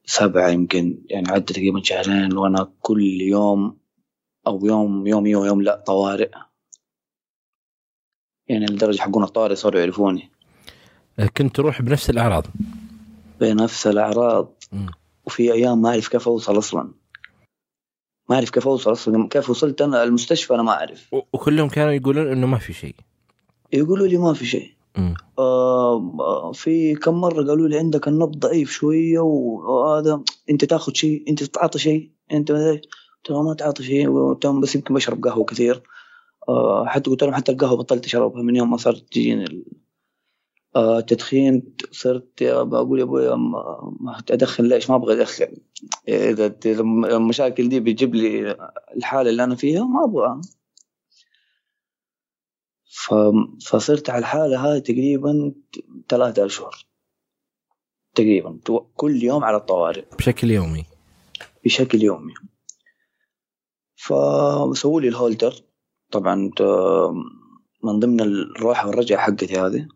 سبعة 0.06 0.50
يمكن 0.50 1.04
يعني 1.10 1.30
عدى 1.30 1.54
تقريبا 1.54 1.82
شهرين 1.84 2.38
وأنا 2.38 2.74
كل 2.82 3.22
يوم 3.22 3.78
أو 4.48 4.66
يوم 4.66 5.08
يوم 5.08 5.28
يوم 5.28 5.46
يوم 5.46 5.62
لا 5.62 5.84
طوارئ. 5.88 6.32
يعني 8.48 8.66
لدرجة 8.66 9.02
حقون 9.02 9.24
الطوارئ 9.24 9.56
صاروا 9.56 9.80
يعرفوني. 9.80 10.30
كنت 11.38 11.56
تروح 11.56 11.82
بنفس 11.82 12.10
الأعراض؟ 12.10 12.44
بنفس 13.42 13.88
الأعراض. 13.88 14.64
وفي 15.26 15.54
أيام 15.54 15.82
ما 15.82 15.90
أعرف 15.90 16.08
كيف 16.08 16.28
أوصل 16.28 16.58
أصلا. 16.58 16.94
ما 18.30 18.36
أعرف 18.36 18.50
كيف 18.50 18.68
أوصل 18.68 18.92
أصلا 18.92 19.28
كيف 19.28 19.50
وصلت 19.50 19.82
أنا 19.82 20.04
المستشفى 20.04 20.54
أنا 20.54 20.64
ما 20.64 20.72
أعرف. 20.72 21.14
وكلهم 21.34 21.70
كانوا 21.70 21.92
يقولون 21.92 22.32
إنه 22.32 22.48
ما 22.48 22.58
في 22.58 22.74
شيء. 22.74 22.96
يقولوا 23.74 24.08
لي 24.08 24.18
ما 24.18 24.34
في 24.34 24.46
شيء. 24.46 24.72
آه 25.40 26.52
في 26.52 26.96
كم 26.96 27.14
مرة 27.22 27.44
قالوا 27.48 27.68
لي 27.68 27.78
عندك 27.78 28.08
النبض 28.08 28.40
ضعيف 28.40 28.72
شوية 28.72 29.20
وهذا 29.20 30.24
أنت 30.50 30.66
تاخذ 30.66 30.94
شيء 30.94 31.24
أنت 31.30 31.44
تتعاطى 31.44 31.80
شيء 31.80 32.12
أنت 32.32 32.52
ما 32.52 32.82
لهم 33.30 33.46
ما 33.46 33.54
تعاطى 33.54 33.84
شيء 33.84 34.10
بس 34.62 34.76
يمكن 34.76 34.94
بشرب 34.94 35.24
قهوة 35.26 35.46
كثير. 35.46 35.84
آه 36.50 36.86
حتى 36.86 37.10
قلت 37.10 37.24
لهم 37.24 37.34
حتى 37.34 37.52
القهوة 37.52 37.78
بطلت 37.78 38.06
أشربها 38.06 38.42
من 38.42 38.56
يوم 38.56 38.72
ما 38.72 38.78
صارت 38.78 39.04
تجيني 39.12 39.44
ال- 39.44 39.66
آه 40.76 41.00
صرت 41.92 42.44
بقول 42.44 43.00
يا 43.00 43.04
أبوي 43.04 43.34
أدخن 44.32 44.64
ليش؟ 44.64 44.90
ما 44.90 44.96
أبغى 44.96 45.14
أدخن. 45.14 45.48
اذا 46.08 46.56
المشاكل 47.16 47.70
دي 47.70 47.80
بتجيب 47.80 48.16
لي 48.16 48.58
الحالة 48.98 49.30
اللي 49.30 49.44
أنا 49.44 49.56
فيها 49.56 49.84
ما 49.84 50.04
أبغى. 50.06 50.42
فصرت 53.68 54.10
على 54.10 54.20
الحالة 54.20 54.66
هذه 54.66 54.80
تقريبا 54.80 55.54
ثلاثة 56.10 56.46
أشهر. 56.46 56.86
تقريبا. 58.16 58.60
كل 58.96 59.24
يوم 59.24 59.44
على 59.44 59.58
الطوارئ. 59.58 60.06
بشكل 60.18 60.52
يومي. 60.52 60.86
بشكل 61.66 62.02
يومي. 62.02 62.34
فسووا 63.96 65.02
لي 65.02 65.08
الهولتر. 65.08 65.54
طبعا 66.12 66.36
من 67.84 68.00
ضمن 68.00 68.22
الروحة 68.22 68.88
والرجعة 68.88 69.20
حقتي 69.20 69.58
هذه. 69.58 69.88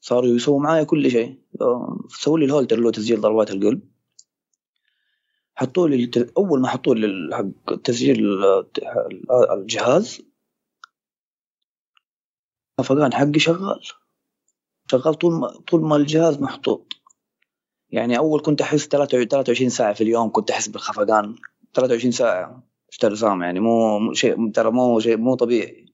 صاروا 0.00 0.28
يسووا 0.28 0.60
معايا 0.60 0.84
كل 0.84 1.10
شيء. 1.10 1.38
آه، 1.60 1.98
سووا 2.08 2.38
لي 2.38 2.44
الهولتر 2.44 2.76
اللي 2.76 2.86
هو 2.86 2.90
تسجيل 2.90 3.20
ضربات 3.20 3.50
القلب. 3.50 3.82
حطوا 5.54 5.88
لي 5.88 6.10
أول 6.36 6.60
ما 6.60 6.68
حطوا 6.68 6.94
لي 6.94 7.36
حق 7.36 7.74
تسجيل 7.74 8.26
الجهاز 9.52 10.29
الخفقان 12.80 13.14
حقي 13.14 13.38
شغال. 13.38 13.80
شغال 14.90 15.14
طول 15.14 15.32
ما 15.32 15.48
طول 15.68 15.82
ما 15.82 15.96
الجهاز 15.96 16.40
محطوط. 16.40 16.92
يعني 17.90 18.18
أول 18.18 18.40
كنت 18.40 18.60
أحس 18.60 18.88
23 18.88 19.70
ساعة 19.70 19.92
في 19.92 20.00
اليوم 20.00 20.32
كنت 20.32 20.50
أحس 20.50 20.68
بالخفقان. 20.68 21.34
23 21.74 22.12
ساعة 22.12 22.62
أشتري 22.88 23.16
سام 23.16 23.42
يعني 23.42 23.60
مو 23.60 24.12
شيء 24.12 24.50
ترى 24.50 24.70
مو 24.70 25.00
شيء 25.00 25.16
مو 25.16 25.34
طبيعي. 25.34 25.86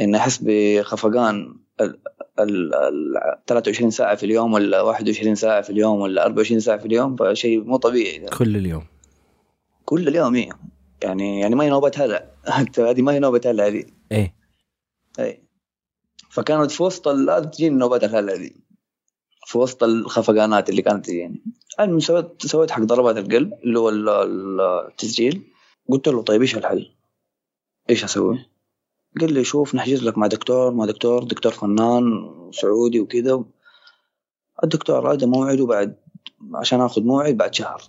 ان 0.00 0.14
أحس 0.14 0.38
بخفقان 0.42 1.56
ال 1.80 2.00
ال 2.38 2.74
ال 2.74 3.44
23 3.46 3.90
ساعة 3.90 4.14
في 4.14 4.26
اليوم 4.26 4.52
ولا 4.52 4.82
21 4.82 5.34
ساعة 5.34 5.60
في 5.60 5.70
اليوم 5.70 6.00
ولا 6.00 6.24
24 6.24 6.60
ساعة 6.60 6.78
في 6.78 6.86
اليوم 6.86 7.16
فشيء 7.16 7.64
مو 7.64 7.76
طبيعي. 7.76 8.18
ده. 8.18 8.28
كل 8.38 8.56
اليوم. 8.56 8.84
كل 9.84 10.08
اليوم 10.08 10.34
إيه. 10.34 10.48
يعني 11.02 11.40
يعني 11.40 11.54
ما 11.54 11.64
هي 11.64 11.70
نوبه 11.70 11.92
هلع 11.96 12.24
هذه 12.90 13.02
ما 13.02 13.12
هي 13.12 13.18
نوبه 13.18 13.40
هلع 13.46 13.66
هذه. 13.66 13.84
إيه. 14.12 14.34
اي 15.18 15.49
فكانت 16.30 16.70
في 16.70 16.82
وسط 16.82 17.08
هذه 17.08 17.44
تجيني 17.44 17.76
نوبات 17.76 18.04
الهلع 18.04 18.36
دي 18.36 18.56
في 19.46 19.58
وسط 19.58 19.82
الخفقانات 19.82 20.70
اللي 20.70 20.82
كانت 20.82 21.06
تجيني. 21.06 21.42
المهم 21.80 22.00
سويت 22.00 22.46
سويت 22.46 22.70
حق 22.70 22.82
ضربات 22.82 23.16
القلب 23.16 23.52
اللي 23.64 23.78
هو 23.78 23.88
ال- 23.88 24.08
ال- 24.08 24.60
التسجيل. 24.60 25.42
قلت 25.88 26.08
له 26.08 26.22
طيب 26.22 26.40
إيش 26.40 26.56
الحل؟ 26.56 26.92
إيش 27.90 28.04
أسوي؟ 28.04 28.46
قال 29.20 29.32
لي 29.32 29.44
شوف 29.44 29.74
نحجز 29.74 30.02
لك 30.04 30.18
مع 30.18 30.26
دكتور 30.26 30.70
مع 30.74 30.84
دكتور 30.84 31.24
دكتور 31.24 31.52
فنان 31.52 32.02
سعودي 32.52 33.00
وكذا. 33.00 33.44
الدكتور 34.64 35.12
هذا 35.12 35.26
موعده 35.26 35.66
بعد 35.66 35.96
عشان 36.54 36.80
آخذ 36.80 37.02
موعد 37.02 37.36
بعد 37.36 37.54
شهر. 37.54 37.82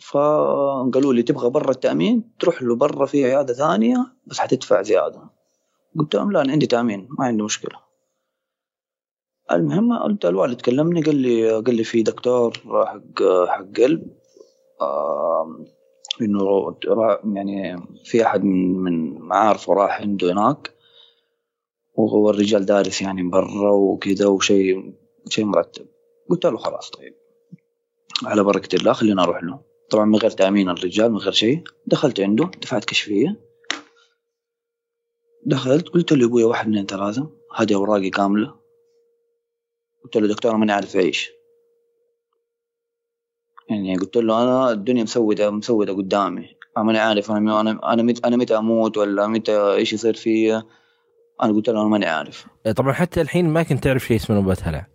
فقالوا 0.00 1.14
لي 1.14 1.22
تبغى 1.22 1.50
برا 1.50 1.70
التأمين؟ 1.70 2.30
تروح 2.40 2.62
له 2.62 2.76
برا 2.76 3.06
في 3.06 3.24
عيادة 3.24 3.54
ثانية 3.54 4.12
بس 4.26 4.38
حتدفع 4.38 4.82
زيادة. 4.82 5.37
قلت 5.98 6.14
لهم 6.14 6.32
لا 6.32 6.42
أنا 6.42 6.52
عندي 6.52 6.66
تأمين 6.66 7.08
ما 7.18 7.24
عندي 7.24 7.42
مشكلة. 7.42 7.78
المهم 9.52 9.98
قلت 9.98 10.26
الوالد 10.26 10.60
كلمني 10.60 11.02
قال 11.02 11.16
لي 11.16 11.50
قال 11.50 11.74
لي 11.74 11.84
في 11.84 12.02
دكتور 12.02 12.52
حق 12.86 13.22
حق 13.48 13.66
قلب 13.76 14.18
إنه 16.22 16.76
يعني 17.34 17.76
في 18.04 18.26
أحد 18.26 18.44
من 18.44 18.78
من 18.78 19.18
معارفه 19.18 19.72
راح 19.72 20.00
عنده 20.00 20.32
هناك 20.32 20.74
وهو 21.94 22.30
الرجال 22.30 22.66
دارس 22.66 23.02
يعني 23.02 23.22
برا 23.22 23.70
وكذا 23.72 24.26
وشيء 24.26 24.94
شيء 25.28 25.44
مرتب. 25.44 25.86
قلت 26.30 26.46
له 26.46 26.56
خلاص 26.56 26.90
طيب. 26.90 27.14
على 28.24 28.42
بركة 28.42 28.76
الله 28.76 28.92
خلينا 28.92 29.22
أروح 29.22 29.44
له. 29.44 29.60
طبعا 29.90 30.04
من 30.04 30.16
غير 30.16 30.30
تأمين 30.30 30.68
الرجال 30.68 31.12
من 31.12 31.18
غير 31.18 31.32
شيء 31.32 31.62
دخلت 31.86 32.20
عنده 32.20 32.50
دفعت 32.62 32.84
كشفية. 32.84 33.47
دخلت 35.48 35.88
قلت 35.88 36.12
له 36.12 36.26
ابويا 36.26 36.46
واحد 36.46 36.68
اثنين 36.68 36.86
ثلاثة 36.86 37.30
هذه 37.56 37.74
أوراقي 37.74 38.10
كاملة. 38.10 38.54
قلت 40.04 40.16
له 40.16 40.28
دكتور 40.28 40.56
ماني 40.56 40.72
عارف 40.72 40.96
اعيش 40.96 41.30
يعني 43.70 43.96
قلت 43.96 44.16
له 44.16 44.42
أنا 44.42 44.70
الدنيا 44.70 45.02
مسودة 45.02 45.50
مسودة 45.50 45.92
قدامي. 45.92 46.48
ماني 46.76 46.98
عارف 46.98 47.30
أنا 47.30 47.60
أنا 47.60 47.92
أنا 47.92 48.02
متى 48.02 48.28
أنا 48.28 48.36
متى 48.36 48.56
أموت 48.56 48.96
ولا 48.96 49.26
متى 49.26 49.72
إيش 49.72 49.92
يصير 49.92 50.14
فيا. 50.14 50.62
أنا 51.42 51.52
قلت 51.52 51.68
له 51.68 51.80
أنا 51.80 51.88
ماني 51.88 52.06
عارف. 52.06 52.46
آه، 52.66 52.72
طبعا 52.72 52.92
حتى 52.92 53.20
الحين 53.20 53.48
ما 53.48 53.62
كنت 53.62 53.84
تعرف 53.84 54.06
شيء 54.06 54.16
اسمه 54.16 54.36
نوبات 54.36 54.62
هلع. 54.62 54.86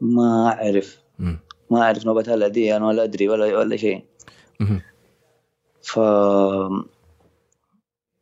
ما 0.00 0.46
أعرف. 0.46 0.98
مم. 1.18 1.38
ما 1.70 1.82
أعرف 1.82 2.06
نوبة 2.06 2.34
هلا 2.34 2.48
دي 2.48 2.76
أنا 2.76 2.86
ولا 2.86 3.04
أدري 3.04 3.28
ولا 3.28 3.58
ولا 3.58 3.76
شيء. 3.76 4.04
ف 5.82 6.00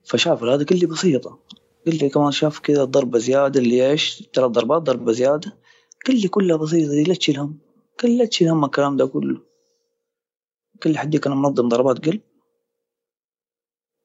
فشاف 0.04 0.42
هذا 0.42 0.64
قال 0.64 0.78
لي 0.78 0.86
بسيطة. 0.86 1.38
قال 1.86 1.98
لي 1.98 2.08
كمان 2.08 2.32
شاف 2.32 2.58
كذا 2.58 2.84
ضربة 2.84 3.18
زيادة 3.18 3.60
اللي 3.60 3.90
إيش 3.90 4.22
ثلاث 4.34 4.50
ضربات 4.50 4.82
ضربة 4.82 5.12
زيادة. 5.12 5.58
قال 6.06 6.20
لي 6.20 6.28
كلها 6.28 6.56
بسيطة 6.56 6.90
دي 6.90 7.02
لا 7.02 7.14
تشيل 7.14 7.38
هم. 7.38 7.58
قال 8.02 8.18
لا 8.18 8.24
تشيل 8.24 8.48
هم 8.48 8.64
الكلام 8.64 8.96
ده 8.96 9.06
كله. 9.06 9.40
قال 10.82 10.92
لي 10.92 10.98
حديك 10.98 11.26
أنا 11.26 11.34
منظم 11.34 11.68
ضربات 11.68 12.06
قلب 12.06 12.20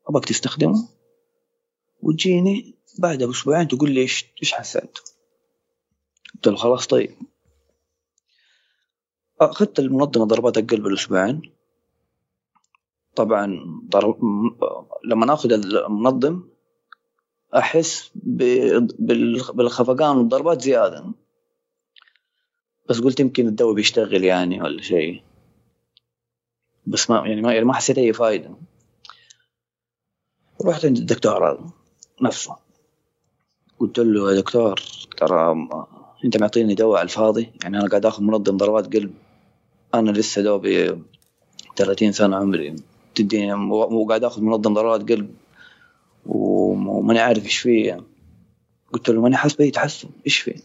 أبغاك 0.10 0.26
تستخدمه. 0.26 0.90
وتجيني 2.02 2.76
بعد 3.00 3.24
بأسبوعين 3.24 3.68
تقول 3.68 3.92
لي 3.92 4.02
إيش 4.02 4.26
إيش 4.42 4.54
حسيت. 4.54 5.00
قلت 6.36 6.48
له 6.48 6.56
خلاص 6.56 6.88
طيب. 6.88 7.18
أخذت 9.42 9.80
المنظمة 9.80 10.26
ضربات 10.26 10.58
القلب 10.58 10.88
الاسبوعين 10.88 11.42
طبعا 13.16 13.60
ضرب... 13.90 14.20
لما 15.06 15.26
ناخذ 15.26 15.52
المنظم 15.52 16.44
أحس. 17.56 18.12
بالخفقان 19.54 20.18
والضربات 20.18 20.62
زيادة. 20.62 21.06
بس 22.90 23.00
قلت 23.00 23.20
يمكن 23.20 23.48
الدواء 23.48 23.74
بيشتغل 23.74 24.24
يعني 24.24 24.62
ولا 24.62 24.82
شيء. 24.82 25.22
بس 26.86 27.10
ما 27.10 27.28
يعني 27.28 27.42
ما 27.42 27.54
يعني 27.54 27.66
ما 27.66 27.74
حسيت 27.74 27.98
أي 27.98 28.14
فايدة. 28.14 28.56
رحت 30.66 30.86
عند 30.86 30.98
الدكتور 30.98 31.52
هذا 31.52 31.70
نفسه. 32.22 32.56
قلت 33.80 34.00
له 34.00 34.32
يا 34.32 34.42
دكتور 34.42 34.82
ترى 35.18 35.68
أنت 36.26 36.38
معطيني 36.38 36.76
دواء 36.76 36.98
على 37.00 37.06
الفاضي؟ 37.06 37.52
يعني 37.64 37.80
أنا 37.80 37.88
قاعد 37.88 38.06
آخذ 38.06 38.24
منظم 38.24 38.58
ضربات 38.58 38.94
قلب. 38.96 39.14
أنا 39.94 40.12
لسه 40.12 40.42
دوبي 40.42 41.02
30 41.76 42.12
سنة 42.12 42.38
عمري. 42.38 42.76
تديني 43.16 43.54
وقاعد 43.54 44.24
آخذ 44.24 44.42
منظم 44.42 44.74
ضربات 44.74 45.12
قلب. 45.12 45.36
وماني 46.28 47.20
عارف 47.20 47.46
إيش 47.46 47.58
فيه. 47.58 48.08
قلت 48.94 49.10
له 49.10 49.22
ماني 49.22 49.38
حاسس 49.38 49.56
بأي 49.56 49.72
تحسن 49.72 50.10
إيش 50.26 50.40
فيه؟ 50.40 50.56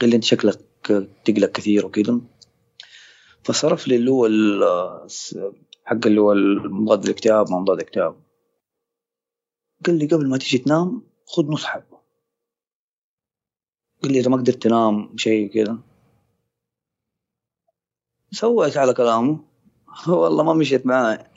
قال 0.00 0.10
لي 0.10 0.16
أنت 0.16 0.24
شكلك 0.24 0.60
تقلق 1.24 1.50
كثير 1.52 1.86
وكذا. 1.86 2.20
فصرف 3.44 3.88
لي 3.88 3.96
اللي 3.96 4.10
هو 4.10 4.26
حق 5.84 6.06
اللي 6.06 6.20
هو 6.20 6.34
مضاد 6.64 7.04
الاكتئاب 7.04 7.50
مضاد 7.50 7.76
الاكتئاب. 7.80 8.16
قال 9.86 9.98
لي 9.98 10.06
قبل 10.06 10.28
ما 10.28 10.38
تيجي 10.38 10.58
تنام 10.58 11.02
خذ 11.26 11.46
نص 11.46 11.64
حبة 11.64 11.98
قال 14.02 14.12
لي 14.12 14.20
إذا 14.20 14.30
ما 14.30 14.36
قدرت 14.36 14.62
تنام 14.62 15.16
شيء 15.16 15.52
كذا 15.54 15.78
سويت 18.32 18.76
على 18.76 18.94
كلامه. 18.94 19.44
والله 20.08 20.44
ما 20.44 20.52
مشيت 20.52 20.86
معاه 20.86 21.27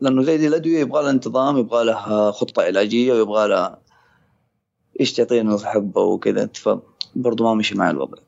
لأنه 0.00 0.22
زي 0.22 0.38
دي 0.38 0.46
الأدوية 0.46 0.80
يبغى 0.80 1.02
لها 1.02 1.10
انتظام 1.10 1.58
يبغى 1.58 1.84
لها 1.84 2.30
خطة 2.30 2.62
علاجية 2.62 3.12
ويبغى 3.12 3.48
لها 3.48 3.82
إيش 5.00 5.12
تعطيني 5.12 5.48
نص 5.48 5.64
حبة 5.64 6.00
وكذا. 6.02 6.46
فبرضه 6.54 7.44
ما 7.44 7.54
مشي 7.54 7.74
معي 7.74 7.90
الوضع. 7.90 8.18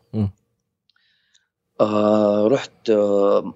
آه 1.81 2.47
رحت 2.49 2.91
آه 2.91 3.55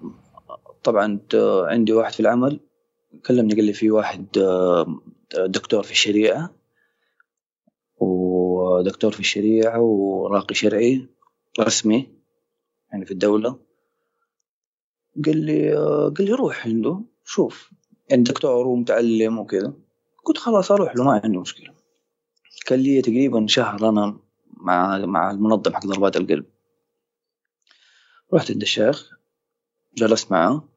طبعا 0.83 1.19
آه 1.35 1.67
عندي 1.67 1.93
واحد 1.93 2.13
في 2.13 2.19
العمل. 2.19 2.59
كلمني 3.25 3.53
قال 3.53 3.63
لي 3.63 3.73
في 3.73 3.91
واحد 3.91 4.37
آه 4.37 5.01
دكتور 5.45 5.83
في 5.83 5.91
الشريعة. 5.91 6.55
ودكتور 7.99 9.11
في 9.11 9.19
الشريعة 9.19 9.79
وراقي 9.79 10.55
شرعي 10.55 11.07
رسمي 11.59 12.09
يعني 12.91 13.05
في 13.05 13.11
الدولة. 13.11 13.59
قال 15.25 15.37
لي 15.37 15.75
قال 16.17 16.25
لي 16.25 16.33
روح 16.33 16.67
عنده 16.67 17.01
شوف. 17.25 17.71
يعني 18.09 18.23
دكتور 18.23 18.67
ومتعلم 18.67 19.39
وكذا. 19.39 19.73
قلت 20.25 20.37
خلاص 20.37 20.71
أروح 20.71 20.95
له 20.95 21.03
ما 21.03 21.21
عندي 21.23 21.37
مشكلة. 21.37 21.73
كان 22.65 22.79
لي 22.79 23.01
تقريبا 23.01 23.47
شهر 23.47 23.89
أنا 23.89 24.19
مع 24.53 24.97
مع 24.97 25.31
المنظم 25.31 25.73
حق 25.73 25.85
ضربات 25.85 26.17
القلب. 26.17 26.45
رحت 28.33 28.51
عند 28.51 28.61
الشيخ 28.61 29.19
جلست 29.95 30.31
معه. 30.31 30.69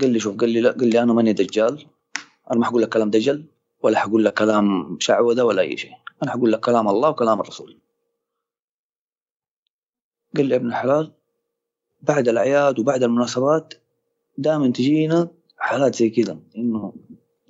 قال 0.00 0.10
لي 0.10 0.20
شوف 0.20 0.36
قال 0.36 0.50
لي 0.50 0.60
لا 0.60 0.70
قال 0.70 0.90
لي 0.90 1.02
أنا 1.02 1.12
ماني 1.12 1.32
دجال. 1.32 1.86
أنا 2.50 2.58
ما 2.60 2.66
حقول 2.66 2.82
لك 2.82 2.88
كلام 2.88 3.10
دجل 3.10 3.46
ولا 3.82 3.98
حقول 3.98 4.24
لك 4.24 4.34
كلام 4.34 4.96
شعوذة 5.00 5.42
ولا 5.42 5.62
أي 5.62 5.76
شيء. 5.76 5.92
أنا 6.22 6.30
حقول 6.30 6.52
لك 6.52 6.60
كلام 6.60 6.88
الله 6.88 7.08
وكلام 7.08 7.40
الرسول. 7.40 7.78
قال 10.36 10.46
لي 10.46 10.56
ابن 10.56 10.66
الحلال 10.66 11.12
بعد 12.02 12.28
الأعياد 12.28 12.78
وبعد 12.78 13.02
المناسبات 13.02 13.74
دائما 14.38 14.72
تجينا 14.72 15.30
حالات 15.58 15.94
زي 15.94 16.10
كذا 16.10 16.40
إنه 16.56 16.94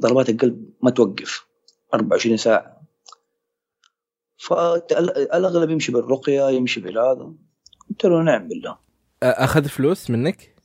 ضربات 0.01 0.29
القلب 0.31 0.71
ما 0.83 0.91
توقف 0.91 1.47
24 1.95 2.37
ساعة. 2.37 2.83
فالأغلب 4.37 5.71
يمشي 5.71 5.93
بالرقية 5.93 6.51
يمشي 6.51 6.81
بالهذا. 6.81 7.33
قلت 7.91 8.05
له 8.05 8.23
نعم 8.23 8.49
بالله. 8.49 8.79
أخذ 9.23 9.69
فلوس 9.69 10.11
منك؟ 10.11 10.57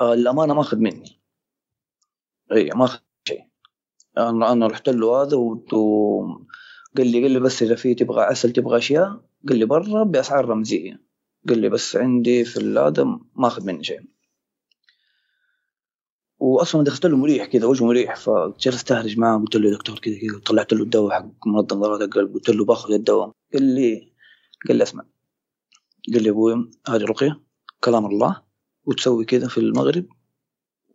آه 0.00 0.14
الامانه 0.14 0.54
ما 0.54 0.60
أخذ 0.60 0.76
مني. 0.76 1.20
اي 2.52 2.70
ما 2.74 2.84
أخذ 2.84 2.98
شيء. 3.28 3.44
أنا 4.18 4.52
أنا 4.52 4.66
رحت 4.66 4.88
له 4.88 5.22
هذا 5.22 5.36
وقال 5.36 6.46
لي 6.96 7.22
قال 7.22 7.30
لي 7.30 7.40
بس 7.40 7.62
إذا 7.62 7.74
في 7.74 7.94
تبغى 7.94 8.22
عسل 8.22 8.52
تبغى 8.52 8.78
أشياء 8.78 9.20
قال 9.48 9.58
لي 9.58 9.64
برا 9.64 10.04
بأسعار 10.04 10.44
رمزية. 10.44 11.02
قال 11.48 11.58
لي 11.58 11.68
بس 11.68 11.96
عندي 11.96 12.44
في 12.44 12.78
هذا 12.78 13.04
ما 13.34 13.46
أخذ 13.46 13.66
مني 13.66 13.84
شيء. 13.84 14.00
واصلا 16.40 16.84
دخلت 16.84 17.06
له 17.06 17.16
مريح 17.16 17.46
كذا 17.46 17.66
وجهه 17.66 17.84
مريح 17.84 18.16
فجلست 18.16 18.92
اهرج 18.92 19.18
معاه 19.18 19.38
قلت 19.38 19.56
له 19.56 19.68
يا 19.68 19.74
دكتور 19.74 19.98
كذا 19.98 20.14
كذا 20.20 20.38
طلعت 20.46 20.72
له 20.72 20.82
الدواء 20.82 21.12
حق 21.12 21.46
منظم 21.46 21.80
ضربات 21.80 22.00
القلب 22.08 22.34
قلت 22.34 22.50
له 22.50 22.64
باخذ 22.64 22.92
الدواء. 22.92 23.32
قال 23.52 23.62
لي 23.62 24.12
قال 24.68 24.76
لي 24.76 24.82
اسمع 24.82 25.04
قال 26.12 26.22
لي 26.22 26.30
أبوي 26.30 26.70
هذه 26.88 27.02
رقية 27.02 27.40
كلام 27.84 28.06
الله 28.06 28.42
وتسوي 28.84 29.24
كذا 29.24 29.48
في 29.48 29.58
المغرب 29.58 30.06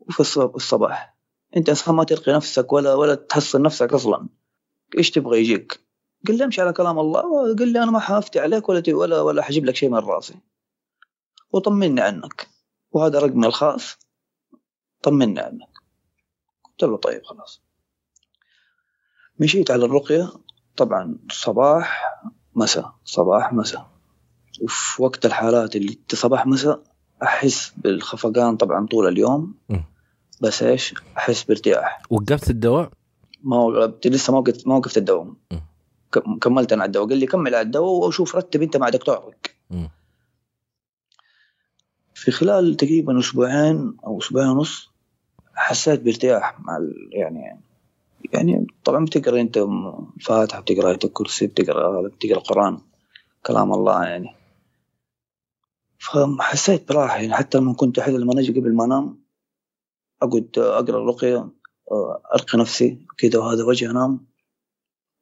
وفي 0.08 0.20
الصباح. 0.56 1.18
أنت 1.58 1.70
أصلا 1.70 1.94
ما 1.94 2.04
تلقي 2.04 2.32
نفسك 2.34 2.74
ولا 2.74 2.94
ولا 2.94 3.16
تحصن 3.16 3.62
نفسك 3.62 3.94
أصلا. 3.94 4.30
إيش 4.98 5.12
تبغى 5.12 5.40
يجيك؟ 5.40 5.80
قال 6.28 6.38
لي 6.38 6.44
امشي 6.44 6.62
على 6.62 6.74
كلام 6.74 7.00
الله 7.00 7.22
قال 7.56 7.68
لي 7.68 7.84
أنا 7.84 7.92
ما 7.92 8.00
حافتي 8.00 8.40
عليك 8.40 8.70
ولا 8.70 8.84
ولا 8.88 9.22
ولا 9.22 9.42
حجيب 9.42 9.66
لك 9.66 9.76
شيء 9.76 9.90
من 9.90 9.98
راسي. 9.98 10.36
وطمني 11.52 12.02
عنك. 12.02 12.48
وهذا 12.92 13.20
رقمي 13.20 13.48
الخاص. 13.48 14.05
طمني 15.06 15.40
عنك 15.40 15.70
قلت 16.64 16.84
له 16.84 16.98
طيب 16.98 17.24
خلاص. 17.24 17.62
مشيت 19.40 19.72
على 19.72 19.86
الرقية. 19.86 20.32
طبعا 20.78 21.18
صباح 21.32 22.04
مساء 22.56 22.96
صباح 23.04 23.54
مساء. 23.54 23.92
وفي 24.62 25.02
وقت 25.02 25.26
الحالات 25.26 25.76
اللي 25.76 26.00
صباح 26.12 26.48
مساء 26.48 26.84
أحس 27.24 27.74
بالخفقان 27.78 28.58
طبعا 28.58 28.88
طول 28.88 29.08
اليوم. 29.08 29.56
بس 30.42 30.64
إيش؟ 30.64 30.94
أحس 31.18 31.44
بارتياح. 31.44 32.02
وقفت 32.10 32.50
الدواء؟ 32.50 32.92
ما 33.44 33.58
وقفت 33.58 34.08
لسه 34.08 34.34
ما 34.34 34.40
وقفت 34.40 34.68
ما 34.68 34.76
وقفت 34.76 34.98
الدواء. 34.98 35.34
كملت 36.42 36.74
أنا 36.74 36.86
الدواء. 36.86 37.08
قال 37.10 37.18
لي 37.18 37.26
كمل 37.26 37.56
على 37.56 37.66
الدواء 37.66 38.08
وشوف 38.08 38.36
رتب 38.36 38.62
أنت 38.62 38.78
مع 38.78 38.90
دكتورك 38.90 39.56
في 42.14 42.32
خلال 42.32 42.76
تقريبا 42.78 43.20
أسبوعين 43.20 43.98
أو 44.06 44.20
أسبوعين 44.20 44.48
ونص 44.50 44.95
حسيت 45.56 46.02
بارتياح 46.02 46.60
مع 46.60 46.80
يعني 47.12 47.62
يعني 48.34 48.68
طبعا 48.84 49.06
بتقرأ 49.06 49.42
أنت 49.42 49.58
الفاتحه 50.18 50.62
بتقرأ 50.62 50.90
إيه 50.90 51.00
الكرسي 51.04 51.48
بتقرأ 51.48 52.08
بتقرأ 52.08 52.38
القرآن 52.38 52.82
كلام 53.46 53.74
الله 53.74 54.06
يعني. 54.06 54.36
فحسيت 56.00 56.90
براحة 56.90 57.16
يعني 57.18 57.34
حتى 57.34 57.58
لما 57.58 57.74
كنت 57.74 58.00
أحيانا 58.00 58.18
لما 58.18 58.40
أجي 58.40 58.60
قبل 58.60 58.76
ما 58.76 58.86
أنام 58.86 59.24
أقعد 60.22 60.50
أقرأ 60.58 60.98
الرقيه 61.02 61.50
ارقي 62.34 62.58
نفسي 62.58 63.06
كذا 63.18 63.40
وهذا 63.40 63.64
وجه 63.64 63.92
أنام 63.92 64.28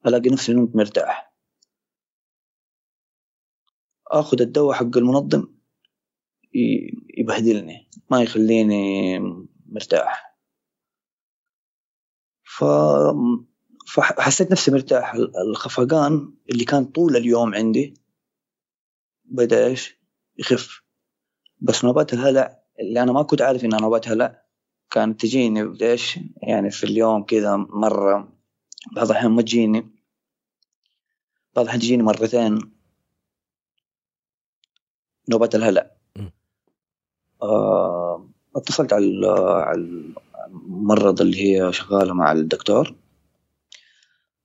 ألاقي 0.07 0.29
نفسي 0.29 0.53
نمت 0.53 0.75
مرتاح. 0.75 1.33
آخذ 4.07 4.41
الدواء 4.41 4.75
حق 4.75 4.97
المنظم 4.97 5.47
يبهدلني 7.17 7.87
ما 8.11 8.21
يخليني 8.21 9.19
مرتاح. 9.73 10.37
ف 12.43 12.63
فحسيت 13.87 14.51
نفسي 14.51 14.71
مرتاح. 14.71 15.13
الخفقان 15.49 16.33
اللي 16.49 16.65
كان 16.65 16.85
طول 16.85 17.15
اليوم 17.15 17.55
عندي 17.55 17.93
بدأ 19.25 19.65
إيش؟ 19.65 19.97
يخف. 20.37 20.83
بس 21.59 21.85
نوبات 21.85 22.13
الهلع 22.13 22.63
اللي 22.79 23.03
أنا 23.03 23.11
ما 23.11 23.23
كنت 23.23 23.41
عارف 23.41 23.65
إنها 23.65 23.79
نوبات 23.79 24.07
هلع 24.07 24.43
كانت 24.91 25.21
تجيني 25.21 25.77
إيش؟ 25.81 26.19
يعني 26.37 26.71
في 26.71 26.83
اليوم 26.83 27.23
كذا 27.23 27.55
مرة. 27.55 28.33
بعض 28.95 29.11
الأحيان 29.11 29.31
ما 29.31 29.41
تجيني. 29.41 29.79
بعض 31.55 31.65
الأحيان 31.65 31.81
تجيني 31.81 32.03
مرتين. 32.03 32.59
نوبات 35.29 35.55
الهلع. 35.55 35.91
آه 37.41 38.32
أتصلت 38.55 38.93
على 38.93 39.27
على 39.67 40.13
الممرضة 40.47 41.23
اللي 41.23 41.43
هي 41.43 41.73
شغالة 41.73 42.13
مع 42.13 42.31
الدكتور. 42.31 42.95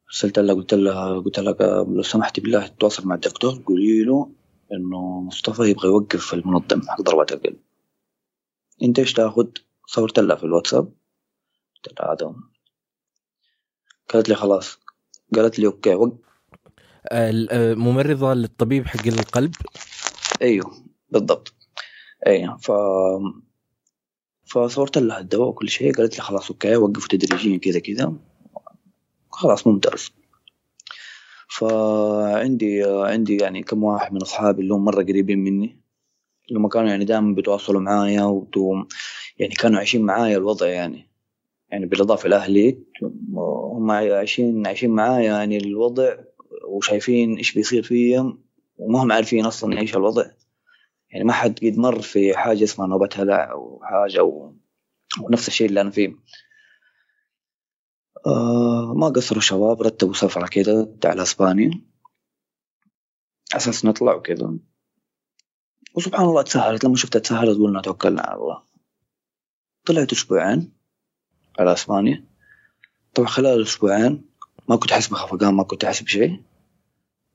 أرسلت 0.09 0.39
لها 0.39 0.55
قلت 0.55 0.75
لها 0.75 1.19
قلت 1.19 1.39
لها 1.41 1.85
لو 1.85 2.03
سمحتي 2.03 2.41
بالله 2.41 2.67
تتواصل 2.67 3.07
مع 3.09 3.15
الدكتور. 3.15 3.63
قولي 3.67 4.05
له 4.05 4.31
إنه 4.73 5.21
مصطفى 5.21 5.63
يبغى 5.63 5.89
يوقف 5.89 6.35
المنظم. 6.35 6.83
حق 6.89 7.03
ضربات 7.03 7.33
القلب 7.33 7.61
أنت 8.83 8.99
إيش 8.99 9.13
تأخذ؟ 9.13 9.47
صورت 9.87 10.19
لها 10.19 10.37
في 10.37 10.45
الواتساب. 10.45 10.93
قلت 11.85 12.01
لها 12.01 12.13
هذا 12.13 12.35
قالت 14.09 14.29
لي 14.29 14.35
خلاص. 14.35 14.79
قالت 15.35 15.59
لي 15.59 15.67
أوكي 15.67 15.95
وق... 15.95 16.19
ممرضة 17.77 18.35
للطبيب 18.35 18.87
حق 18.87 19.07
القلب؟ 19.07 19.55
أيوه 20.43 20.73
بالضبط. 21.11 21.55
أيوه 22.27 22.57
ف 22.57 22.73
فصورت 24.49 24.99
لها 24.99 25.19
الدواء 25.21 25.49
وكل 25.49 25.69
شيء 25.69 25.93
قالت 25.95 26.17
لي 26.17 26.23
خلاص 26.23 26.51
أوكي 26.51 26.77
وقفوا 26.77 27.09
تدريجيا 27.09 27.59
كذا 27.59 27.79
كذا. 27.79 28.13
خلاص 29.31 29.67
ممتاز. 29.67 30.11
فعندي 31.49 32.83
عندي 32.85 33.37
يعني 33.37 33.63
كم 33.63 33.85
واحد 33.85 34.13
من 34.13 34.23
أصحابي 34.23 34.63
اللي 34.63 34.75
هم 34.75 34.85
مرة 34.85 35.03
قريبين 35.03 35.39
مني 35.39 35.81
اللي 36.49 36.59
هم 36.61 36.69
كانوا 36.69 36.89
يعني 36.89 37.05
دائما 37.05 37.35
بيتواصلوا 37.35 37.81
معايا 37.81 38.25
وتو 38.25 38.85
يعني 39.39 39.55
كانوا 39.55 39.79
عايشين 39.79 40.03
معايا 40.03 40.37
الوضع 40.37 40.67
يعني 40.67 41.09
يعني 41.71 41.87
بالإضافة 41.87 42.29
لأهلي. 42.29 42.79
هم 43.33 43.91
عايشين 43.91 44.67
عايشين 44.67 44.91
معايا 44.91 45.33
يعني 45.33 45.57
الوضع 45.57 46.17
وشايفين 46.69 47.37
إيش 47.37 47.55
بيصير 47.55 47.83
فيهم 47.83 48.43
وما 48.79 49.03
هم 49.03 49.13
عارفين 49.13 49.47
أصلا 49.47 49.79
إيش 49.79 49.97
الوضع. 49.97 50.25
يعني 51.11 51.25
ما 51.25 51.33
حد 51.33 51.59
قد 51.59 51.79
مر 51.79 52.03
في 52.03 52.37
حاجة 52.37 52.65
اسمها 52.65 52.87
نوبة 52.87 53.09
هلع 53.15 53.51
أو 53.51 53.81
حاجة 53.83 54.23
و... 54.23 54.53
ونفس 55.21 55.49
الشيء 55.49 55.69
اللي 55.69 55.81
أنا 55.81 55.91
فيه. 55.91 56.17
آه 58.27 58.95
ما 58.97 59.09
قصروا 59.09 59.41
شباب 59.41 59.83
رتبوا 59.83 60.15
سفرة 60.15 60.47
كده 60.47 60.97
على 61.05 61.23
اسبانيا 61.23 61.71
أساس 63.53 63.85
نطلع 63.85 64.15
وكذا 64.15 64.59
وسبحان 65.95 66.25
الله 66.25 66.43
تسهلت 66.43 66.85
لما 66.85 66.97
شفتها 66.97 67.19
تسهلت 67.19 67.59
قلنا 67.59 67.83
توكلنا 67.83 68.23
على 68.23 68.35
الله. 68.35 68.63
طلعت 69.87 70.13
أسبوعين 70.13 70.73
على 71.59 71.73
أسبانيا. 71.73 72.25
طبعا 73.15 73.29
خلال 73.29 73.59
الأسبوعين 73.59 74.25
ما 74.69 74.77
كنت 74.77 74.93
أحس 74.93 75.09
بخفقان 75.09 75.55
ما 75.55 75.63
كنت 75.63 75.85
أحس 75.85 76.03
بشيء. 76.03 76.43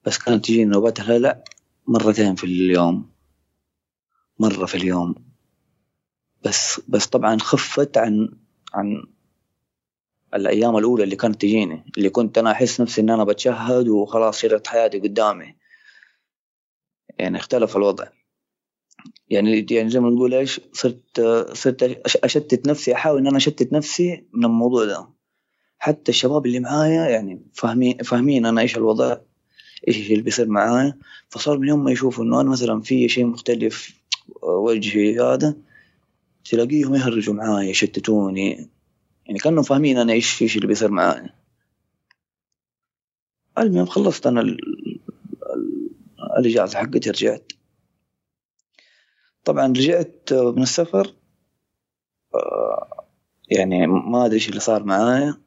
بس 0.06 0.18
كانت 0.18 0.46
تجيني 0.46 0.66
نوبات 0.66 1.00
الهلع 1.00 1.44
مرتين 1.88 2.36
في 2.36 2.44
اليوم. 2.44 3.13
مرة 4.44 4.66
في 4.66 4.76
اليوم. 4.76 5.16
بس 6.46 6.82
بس 6.88 7.08
طبعا 7.08 7.38
خفت 7.38 7.98
عن 7.98 8.30
عن 8.74 9.04
الأيام 10.36 10.78
الأولى 10.78 11.04
اللي 11.04 11.16
كانت 11.16 11.42
تجيني 11.42 11.86
اللي 11.98 12.10
كنت 12.10 12.38
أنا 12.38 12.52
أحس 12.52 12.82
نفسي 12.82 13.02
إن 13.02 13.10
أنا 13.10 13.24
بتشهد 13.24 13.88
وخلاص 13.88 14.40
شريط 14.40 14.68
حياتي 14.68 15.00
قدامي. 15.00 15.56
يعني 17.20 17.38
اختلف 17.38 17.78
الوضع. 17.78 18.08
يعني 19.30 19.66
يعني 19.72 19.90
زي 19.90 20.00
ما 20.00 20.10
نقول 20.10 20.34
إيش 20.34 20.62
صرت 20.74 21.22
صرت 21.54 21.84
أشتت 22.24 22.68
نفسي 22.68 22.94
أحاول 22.94 23.20
إن 23.20 23.28
أنا 23.28 23.38
أشتت 23.38 23.74
نفسي 23.74 24.26
من 24.34 24.46
الموضوع 24.46 24.86
ده. 24.86 25.10
حتى 25.80 26.12
الشباب 26.12 26.46
اللي 26.46 26.60
معايا 26.60 27.10
يعني 27.10 27.46
فاهمين 27.54 27.98
فاهمين 27.98 28.46
أنا 28.46 28.62
إيش 28.62 28.78
الوضع 28.78 29.18
إيش 29.88 30.12
اللي 30.12 30.22
بيصير 30.22 30.48
معايا. 30.48 31.00
فصار 31.30 31.58
من 31.58 31.68
يوم 31.68 31.84
ما 31.84 31.92
يشوفوا 31.92 32.24
إنه 32.24 32.42
أنا 32.42 32.50
مثلا 32.50 32.82
في 32.82 33.10
شيء 33.10 33.26
مختلف 33.26 34.03
وجهي 34.42 35.20
هذا 35.20 35.56
تلاقيهم 36.46 36.96
يهرجوا 36.96 37.34
معاي 37.34 37.70
يشتتوني. 37.70 38.70
يعني 39.26 39.40
كانوا 39.40 39.64
فاهمين 39.64 39.98
أنا 39.98 40.14
إيش 40.14 40.42
إيش 40.42 40.56
اللي 40.56 40.68
بيصير 40.68 40.92
معايا 40.92 41.36
المهم 43.58 43.86
خلصت 43.86 44.28
أنا 44.28 44.58
الإجازة 46.40 46.80
حقتي 46.80 47.10
رجعت. 47.10 47.52
طبعا 49.46 49.68
رجعت 49.68 50.34
من 50.34 50.62
السفر. 50.64 51.14
يعني 53.52 53.88
ما 53.88 54.26
أدري 54.26 54.36
إيش 54.36 54.50
اللي 54.50 54.60
صار 54.60 54.84
معايا 54.84 55.38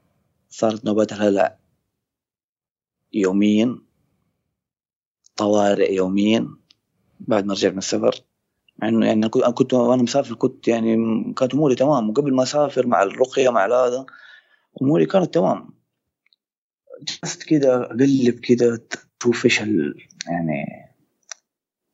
صارت 0.50 0.84
نوبات 0.84 1.12
الهلع 1.12 1.58
يوميا. 3.12 3.78
طوارئ 5.36 5.94
يوميا. 5.94 6.56
بعد 7.20 7.46
ما 7.46 7.54
رجعت 7.54 7.72
من 7.72 7.78
السفر. 7.78 8.25
يعني 8.82 9.12
أنا 9.12 9.28
كنت 9.28 9.74
وأنا 9.74 10.02
مسافر 10.02 10.34
كنت 10.34 10.68
يعني 10.68 10.94
كانت 11.36 11.54
أموري 11.54 11.74
تمام. 11.74 12.10
وقبل 12.10 12.34
ما 12.34 12.42
أسافر 12.42 12.86
مع 12.86 13.02
الرقية 13.02 13.48
مع 13.48 13.66
هذا 13.66 14.06
أموري 14.82 15.06
كانت 15.06 15.34
تمام. 15.34 15.70
جلست 17.02 17.42
كده 17.42 17.82
أقلب 17.84 18.40
كده 18.40 18.82
أشوف 19.22 19.44
إيش 19.44 19.60
يعني 19.60 20.86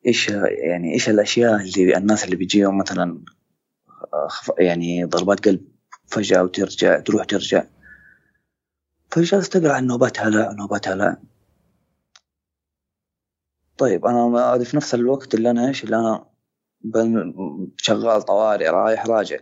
إيش 0.05 0.29
يعني 0.29 0.93
إيش 0.93 1.09
الأشياء 1.09 1.61
اللي 1.61 1.97
الناس 1.97 2.25
اللي 2.25 2.35
بيجيهم 2.35 2.77
مثلا 2.77 3.23
يعني 4.59 5.03
ضربات 5.03 5.45
قلب 5.45 5.61
فجأة 6.07 6.43
وترجع 6.43 6.99
تروح 6.99 7.25
ترجع. 7.25 7.63
فجلست 9.11 9.55
اقرا 9.55 9.73
عن 9.73 9.87
نوبات 9.87 10.19
هلع 10.19 10.51
نوبات 10.51 10.87
هلع 10.87 11.17
طيب 13.77 14.05
هذه 14.05 14.63
في 14.63 14.77
نفس 14.77 14.95
الوقت 14.95 15.35
اللي 15.35 15.51
أنا 15.51 15.67
إيش 15.67 15.83
اللي 15.83 15.95
أنا 15.95 16.32
شغال 17.77 18.21
طوارئ 18.21 18.69
رايح 18.69 19.05
راجع. 19.05 19.39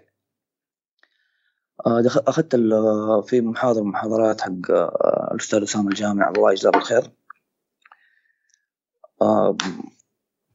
آه، 1.86 2.04
أخذت 2.08 2.56
في 3.28 3.42
محاضرة 3.42 3.84
محاضرات 3.84 4.42
حق 4.42 4.72
آه، 4.72 5.30
الأستاذ 5.32 5.64
أسامة 5.64 5.90
الجامع 5.90 6.30
الله 6.30 6.52
يجزاه 6.52 6.72
بالخير. 6.72 7.12
آه، 9.22 9.58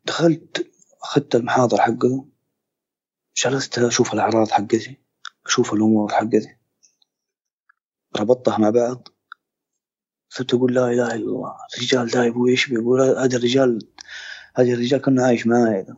دخلت 0.05 0.71
أخذت 1.03 1.35
المحاضرة 1.35 1.81
حقه. 1.81 2.25
جلست 3.37 3.79
أشوف 3.79 4.15
الأعراض 4.15 4.49
حقتي 4.51 5.01
أشوف 5.47 5.73
الأمور 5.73 6.13
حقتي. 6.13 6.57
ربطتها 8.17 8.59
مع 8.59 8.71
بعض. 8.71 9.09
صرت 10.29 10.55
أقول 10.55 10.75
لا 10.75 10.87
إله 10.87 11.15
إلا 11.15 11.31
الله. 11.31 11.57
الرجال 11.77 12.07
ده 12.07 12.25
يبغى 12.25 12.51
إيش 12.51 12.69
بيقول 12.69 13.01
هذا 13.01 13.37
الرجال 13.37 13.89
هذا 14.57 14.73
الرجال 14.73 15.01
كان 15.01 15.21
عايش 15.21 15.47
معايا 15.47 15.97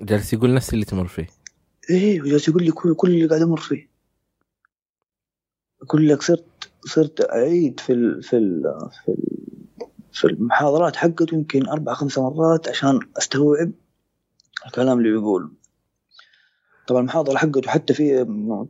جالس 0.00 0.32
يقول 0.32 0.54
نفس 0.54 0.74
اللي 0.74 0.84
تمر 0.84 1.06
فيه. 1.06 1.26
إيه 1.90 2.22
جالس 2.22 2.48
يقول 2.48 2.64
لي 2.64 2.70
كل, 2.72 2.94
كل 2.94 3.10
اللي 3.10 3.26
قاعد 3.26 3.42
أمر 3.42 3.60
فيه. 3.60 3.90
أقول 5.82 6.08
لك 6.08 6.22
صرت 6.22 6.70
صرت 6.84 7.20
أعيد 7.20 7.80
في 7.80 7.92
ال 7.92 8.22
في 8.22 8.36
ال 8.36 8.62
في, 9.04 9.08
ال 9.08 9.24
في 10.12 10.24
المحاضرات 10.24 10.96
حقته 10.96 11.34
يمكن 11.34 11.68
أربع 11.68 11.94
خمس 11.94 12.18
مرات 12.18 12.68
عشان 12.68 13.00
أستوعب 13.18 13.72
الكلام 14.66 14.98
اللي 14.98 15.10
بيقول 15.10 15.52
طبعا 16.86 17.00
المحاضرة 17.00 17.38
حقته 17.38 17.70
حتى 17.70 17.94
في 17.94 18.26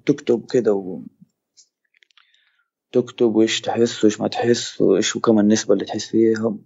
تكتب 0.07 0.47
كذا 0.47 0.71
و 0.71 1.03
تكتب 2.93 3.35
وإيش 3.35 3.61
تحس 3.61 4.05
وإيش 4.05 4.21
ما 4.21 4.29
تحس 4.29 4.81
وإيش 4.81 5.17
وكم 5.17 5.39
النسبة 5.39 5.75
اللي 5.75 5.85
تحس 5.85 6.07
فيها. 6.07 6.57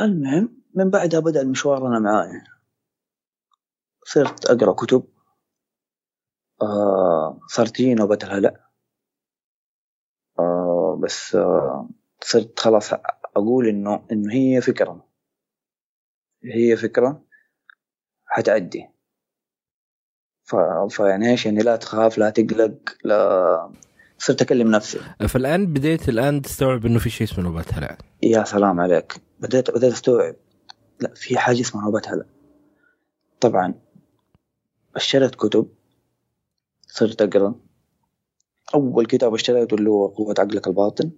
المهم 0.00 0.59
من 0.74 0.90
بعدها 0.90 1.20
بدأ 1.20 1.40
المشوار 1.40 1.86
أنا 1.86 1.98
معايا 1.98 2.44
صرت 4.04 4.46
أقرأ 4.46 4.72
كتب. 4.72 5.04
آه 6.62 7.40
صارت 7.48 7.70
تجيني 7.70 7.94
نوبة 7.94 8.18
الهلع 8.22 8.70
آه 10.38 11.00
بس 11.02 11.34
آه 11.34 11.88
صرت 12.22 12.60
خلاص 12.60 12.92
أقول 13.36 13.68
إنه 13.68 14.06
إنه 14.12 14.34
هي 14.34 14.60
فكرة. 14.60 15.06
هي 16.44 16.76
فكرة 16.76 17.24
حتعدي 18.26 18.88
فيعني 20.90 21.30
إيش؟ 21.30 21.46
يعني 21.46 21.62
لا 21.62 21.76
تخاف 21.76 22.18
لا 22.18 22.30
تقلق 22.30 22.72
لا 23.04 23.72
صرت 24.18 24.42
أكلم 24.42 24.70
نفسي. 24.70 24.98
فالآن 25.28 25.66
بديت 25.66 26.08
الآن 26.08 26.42
تستوعب 26.42 26.86
إنه 26.86 26.98
في 26.98 27.10
شيء 27.10 27.26
اسمه 27.26 27.44
نوبات 27.44 27.74
هلع 27.74 27.98
يا 28.22 28.44
سلام 28.44 28.80
عليك. 28.80 29.14
بديت 29.40 29.70
بديت 29.70 29.92
أستوعب. 29.92 30.36
لا 31.00 31.14
في 31.14 31.38
حاجة 31.38 31.60
اسمها 31.60 31.84
نوبات 31.84 32.08
هلع 32.08 32.24
طبعا 33.40 33.74
اشتريت 34.96 35.34
كتب 35.34 35.68
صرت 36.86 37.22
أقرأ. 37.22 37.54
أول 38.74 39.06
كتاب 39.06 39.34
اشتريته 39.34 39.74
اللي 39.74 39.90
هو 39.90 40.06
قوة 40.06 40.34
عقلك 40.38 40.66
الباطن. 40.66 41.10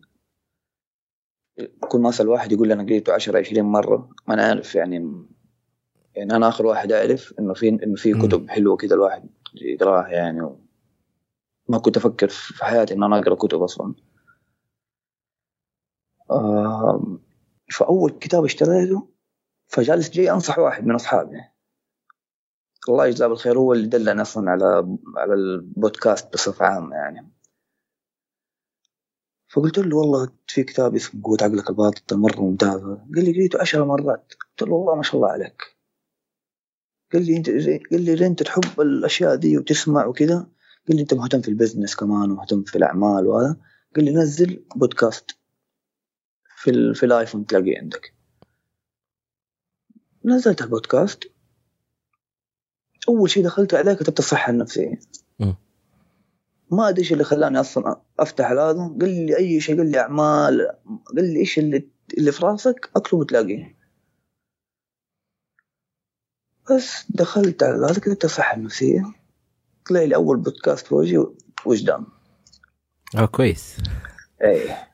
كل 1.80 1.98
ما 1.98 2.08
أسأل 2.08 2.28
واحد 2.28 2.52
يقول 2.52 2.68
لي 2.68 2.74
أنا 2.74 2.82
قريته 2.82 3.12
10 3.12 3.38
20 3.38 3.62
مرة 3.64 4.10
ما 4.28 4.34
أنا 4.34 4.42
عارف 4.42 4.74
يعني 4.74 5.26
يعني 6.14 6.36
أنا 6.36 6.48
آخر 6.48 6.66
واحد 6.66 6.92
أعرف 6.92 7.34
إنه 7.38 7.54
في 7.54 7.68
إنه 7.68 7.94
في 7.96 8.12
كتب 8.14 8.50
حلوة 8.50 8.76
كذا 8.76 8.94
الواحد 8.94 9.28
يقراها 9.54 10.08
يعني. 10.08 10.42
و... 10.42 10.60
ما 11.68 11.78
كنت 11.78 11.96
أفكر 11.96 12.28
في 12.28 12.64
حياتي 12.64 12.94
ان 12.94 13.02
أنا 13.02 13.18
أقرأ 13.18 13.34
كتب 13.34 13.62
أصلا. 13.62 13.94
آه 16.30 17.18
فأول 17.72 18.10
كتاب 18.10 18.44
اشتريته 18.44 19.11
فجالس 19.72 20.10
جاي 20.10 20.30
أنصح 20.30 20.58
واحد 20.58 20.86
من 20.86 20.94
أصحابي. 20.94 21.36
الله 22.88 23.06
يجزاه 23.06 23.26
بالخير 23.26 23.58
هو 23.58 23.72
اللي 23.72 23.86
دلني 23.88 24.22
أصلا 24.22 24.50
على 24.50 24.98
على 25.16 25.34
البودكاست 25.34 26.32
بصفة 26.32 26.66
عامة 26.66 26.96
يعني. 26.96 27.32
فقلت 29.48 29.78
له 29.78 29.96
والله 29.96 30.28
في 30.46 30.62
كتاب 30.64 30.94
اسمه 30.94 31.22
قوة 31.24 31.38
عقلك 31.42 31.70
الباطن 31.70 32.16
مرة 32.16 32.40
ممتاز 32.40 32.80
قال 32.80 33.24
لي 33.24 33.32
قريته 33.32 33.60
عشر 33.60 33.84
مرات. 33.84 34.32
قلت 34.40 34.68
له 34.68 34.74
والله 34.74 34.94
ما 34.94 35.02
شاء 35.02 35.16
الله 35.16 35.28
عليك. 35.28 35.62
قال 37.12 37.26
لي 37.26 37.36
أنت 37.36 37.50
قال 37.90 38.02
لي 38.02 38.26
انت 38.26 38.42
تحب 38.42 38.80
الأشياء 38.80 39.36
دي 39.36 39.58
وتسمع 39.58 40.06
وكذا؟ 40.06 40.36
قال 40.88 40.96
لي 40.96 41.02
أنت 41.02 41.14
مهتم 41.14 41.40
في 41.40 41.48
ال 41.48 41.54
business 41.54 41.96
كمان 41.96 42.30
ومهتم 42.30 42.62
في 42.62 42.76
الأعمال 42.76 43.26
وهذا. 43.26 43.56
قال 43.96 44.04
لي 44.04 44.14
نزل 44.14 44.64
بودكاست 44.76 45.30
في 46.56 46.94
في 46.94 47.06
الآيفون 47.06 47.46
تلاقيه 47.46 47.78
عندك. 47.78 48.21
نزلت 50.24 50.62
البودكاست. 50.62 51.24
أول 53.08 53.30
شيء 53.30 53.44
دخلت 53.44 53.74
عليه 53.74 53.92
كتبت 53.92 54.18
الصحة 54.18 54.50
النفسية. 54.50 55.00
ما 56.70 56.88
أدري 56.88 57.00
إيش 57.00 57.12
اللي 57.12 57.24
خلاني 57.24 57.60
أصلا 57.60 58.00
أفتح 58.18 58.50
هذا 58.50 58.72
قال 59.00 59.26
لي 59.26 59.36
أي 59.36 59.60
شيء 59.60 59.76
قال 59.76 59.90
لي 59.90 59.98
أعمال. 59.98 60.68
قال 61.16 61.32
لي 61.32 61.40
إيش 61.40 61.58
اللي 61.58 61.88
اللي 62.18 62.32
في 62.32 62.46
راسك؟ 62.46 62.90
اكله 62.96 63.20
وتلاقيه. 63.20 63.76
بس 66.70 67.04
دخلت 67.10 67.62
على 67.62 67.86
هذا 67.86 68.00
كتبت 68.00 68.24
الصحة 68.24 68.56
النفسية. 68.56 69.02
طلع 69.86 70.02
لي 70.02 70.14
أول 70.14 70.36
بودكاست 70.36 70.86
في 70.86 70.94
وجهي 70.94 71.26
وجدان 71.66 72.06
آه 73.16 73.26
كويس. 73.26 73.76
إيه. 74.42 74.88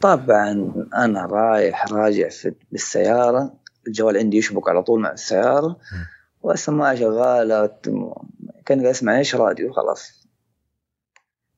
طبعا 0.00 0.72
أنا 0.94 1.26
رايح 1.26 1.92
راجع 1.92 2.28
في 2.28 2.54
بالسيارة 2.72 3.61
الجوال 3.86 4.16
عندي 4.16 4.36
يشبك 4.36 4.68
على 4.68 4.82
طول 4.82 5.00
مع 5.00 5.12
السيارة. 5.12 5.76
والسماعه 6.42 6.94
شغاله 6.94 7.66
كان 8.66 8.80
قاعد 8.80 8.86
اسمع 8.86 9.18
إيش؟ 9.18 9.34
راديو 9.34 9.72
خلاص. 9.72 10.22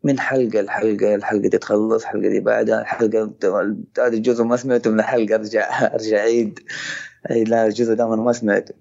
من 0.03 0.21
حلقة 0.21 0.61
لحلقة 0.61 1.15
الحلقة 1.15 1.49
دي 1.49 1.59
تخلص 1.59 2.03
الحلقة 2.03 2.29
دي 2.29 2.41
بعدها 2.41 2.81
الحلقة 2.81 3.35
هذا 3.99 4.17
الجزء 4.17 4.45
ما 4.45 4.57
سمعته 4.57 4.91
من 4.91 5.01
الحلقة 5.01 5.35
أرجع 5.35 5.95
أرجع 5.95 6.19
عيد 6.19 6.59
لا 7.31 7.67
الجزء 7.67 7.95
ده 7.95 8.05
أنا 8.05 8.17
ما 8.17 8.33
سمعته. 8.33 8.75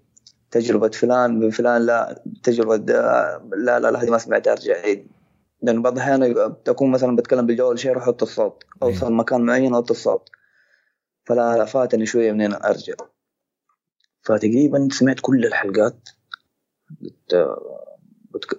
تجربة 0.51 0.89
فلان 0.89 1.39
من 1.39 1.49
فلان 1.49 1.81
لا. 1.81 2.23
تجربة 2.43 2.75
لا 2.75 3.39
لا 3.79 3.91
لا 3.91 4.03
هذه 4.03 4.09
ما 4.09 4.17
سمعتها 4.17 4.51
أرجع 4.53 4.73
عيد 4.73 5.07
لأن 5.61 5.81
بعض 5.81 5.93
الأحيان 5.93 6.53
تكون 6.65 6.91
مثلا 6.91 7.15
بتكلم 7.15 7.45
بالجوال 7.45 7.79
شيء 7.79 7.91
أروح 7.91 8.03
أحط 8.03 8.21
الصوت. 8.23 8.63
أوصل 8.83 9.13
مكان 9.13 9.41
معين 9.41 9.73
أحط 9.73 9.91
الصوت. 9.91 10.29
فلا 11.25 11.57
لا 11.57 11.65
فاتني 11.65 12.05
شوية 12.05 12.31
منين 12.31 12.53
أرجع. 12.53 12.93
فتقريبا 14.23 14.87
سمعت 14.91 15.19
كل 15.21 15.45
الحلقات 15.45 16.09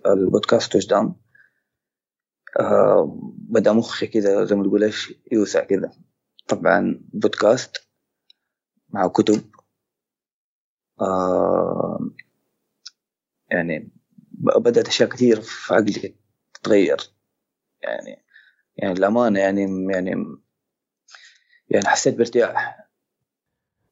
البودكاست 0.07 0.77
وجدان 0.77 1.15
آه 2.61 3.19
بدا 3.37 3.73
مخي 3.73 4.07
كذا 4.07 4.45
زي 4.45 4.57
ما 4.57 4.65
تقول 4.65 4.85
إيش 4.85 5.15
يوسع 5.33 5.65
كذا. 5.65 5.91
طبعا 6.49 7.01
بودكاست 7.13 7.89
مع 8.89 9.09
كتب. 9.09 9.51
آه 11.01 12.11
يعني 13.51 13.93
بدأت 14.33 14.89
أشياء 14.89 15.09
كثير 15.09 15.41
في 15.41 15.75
عقلي 15.75 16.15
تتغير. 16.55 16.97
يعني 17.83 18.25
يعني 18.77 18.93
الأمانة 18.93 19.41
يعني 19.41 19.87
يعني 19.93 20.11
يعني 21.69 21.87
حسيت 21.87 22.15
بارتياح. 22.15 22.84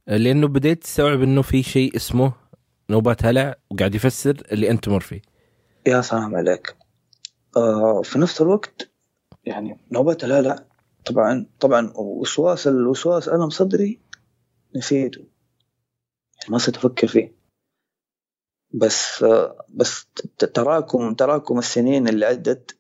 لأنه 0.07 0.49
بديت 0.49 0.83
تستوعب 0.83 1.23
إنه 1.23 1.43
في 1.43 1.63
شيء 1.63 1.97
اسمه 1.97 2.33
نوبات 2.91 3.25
هلع 3.25 3.57
وقاعد 3.71 3.95
يفسر 3.95 4.43
اللي 4.53 4.71
أنت 4.71 4.85
تمر 4.85 5.01
فيه. 5.01 5.23
يا 5.87 6.01
سلام 6.01 6.37
عليك. 6.37 6.77
آه 7.57 8.03
في 8.03 8.19
نفس 8.19 8.43
الوقت 8.43 8.91
يعني 9.45 9.79
نوبات 9.93 10.25
الهلع 10.25 10.67
طبعا 11.07 11.47
طبعا 11.61 11.93
وسواس 11.97 12.67
الوسواس 12.67 13.29
ألم 13.29 13.51
صدري 13.51 14.01
نسيته. 14.77 15.19
يعني 15.19 16.51
ما 16.51 16.59
صرت 16.59 16.77
أفكر 16.77 17.07
فيه. 17.07 17.43
بس 18.75 19.25
بس 19.69 20.07
تراكم 20.39 21.15
تراكم 21.15 21.59
السنين 21.59 22.09
اللي 22.09 22.27
عدت 22.27 22.79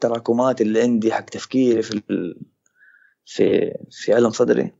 تراكمات 0.00 0.60
اللي 0.60 0.82
عندي 0.82 1.12
حق 1.12 1.24
تفكيري 1.24 1.82
في 1.82 2.02
في 3.24 3.74
في 3.90 4.18
ألم 4.18 4.30
صدري 4.30 4.74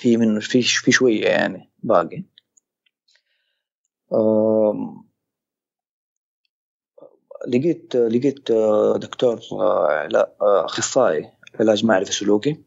في 0.00 0.16
منه 0.16 0.40
في 0.40 0.62
في 0.62 0.92
شوية 0.92 1.24
يعني 1.24 1.70
باقي 1.82 2.24
لقيت 7.48 7.96
لقيت 7.96 8.52
دكتور 8.96 9.40
لا 10.10 10.36
أخصائي 10.40 11.32
علاج 11.60 11.84
معرفي 11.84 12.12
سلوكي 12.12 12.62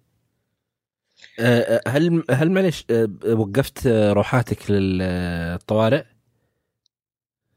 هل 1.88 2.24
هل 2.30 2.52
معلش 2.52 2.86
وقفت 3.26 3.88
روحاتك 3.88 4.72
للطوارئ؟ 4.72 6.04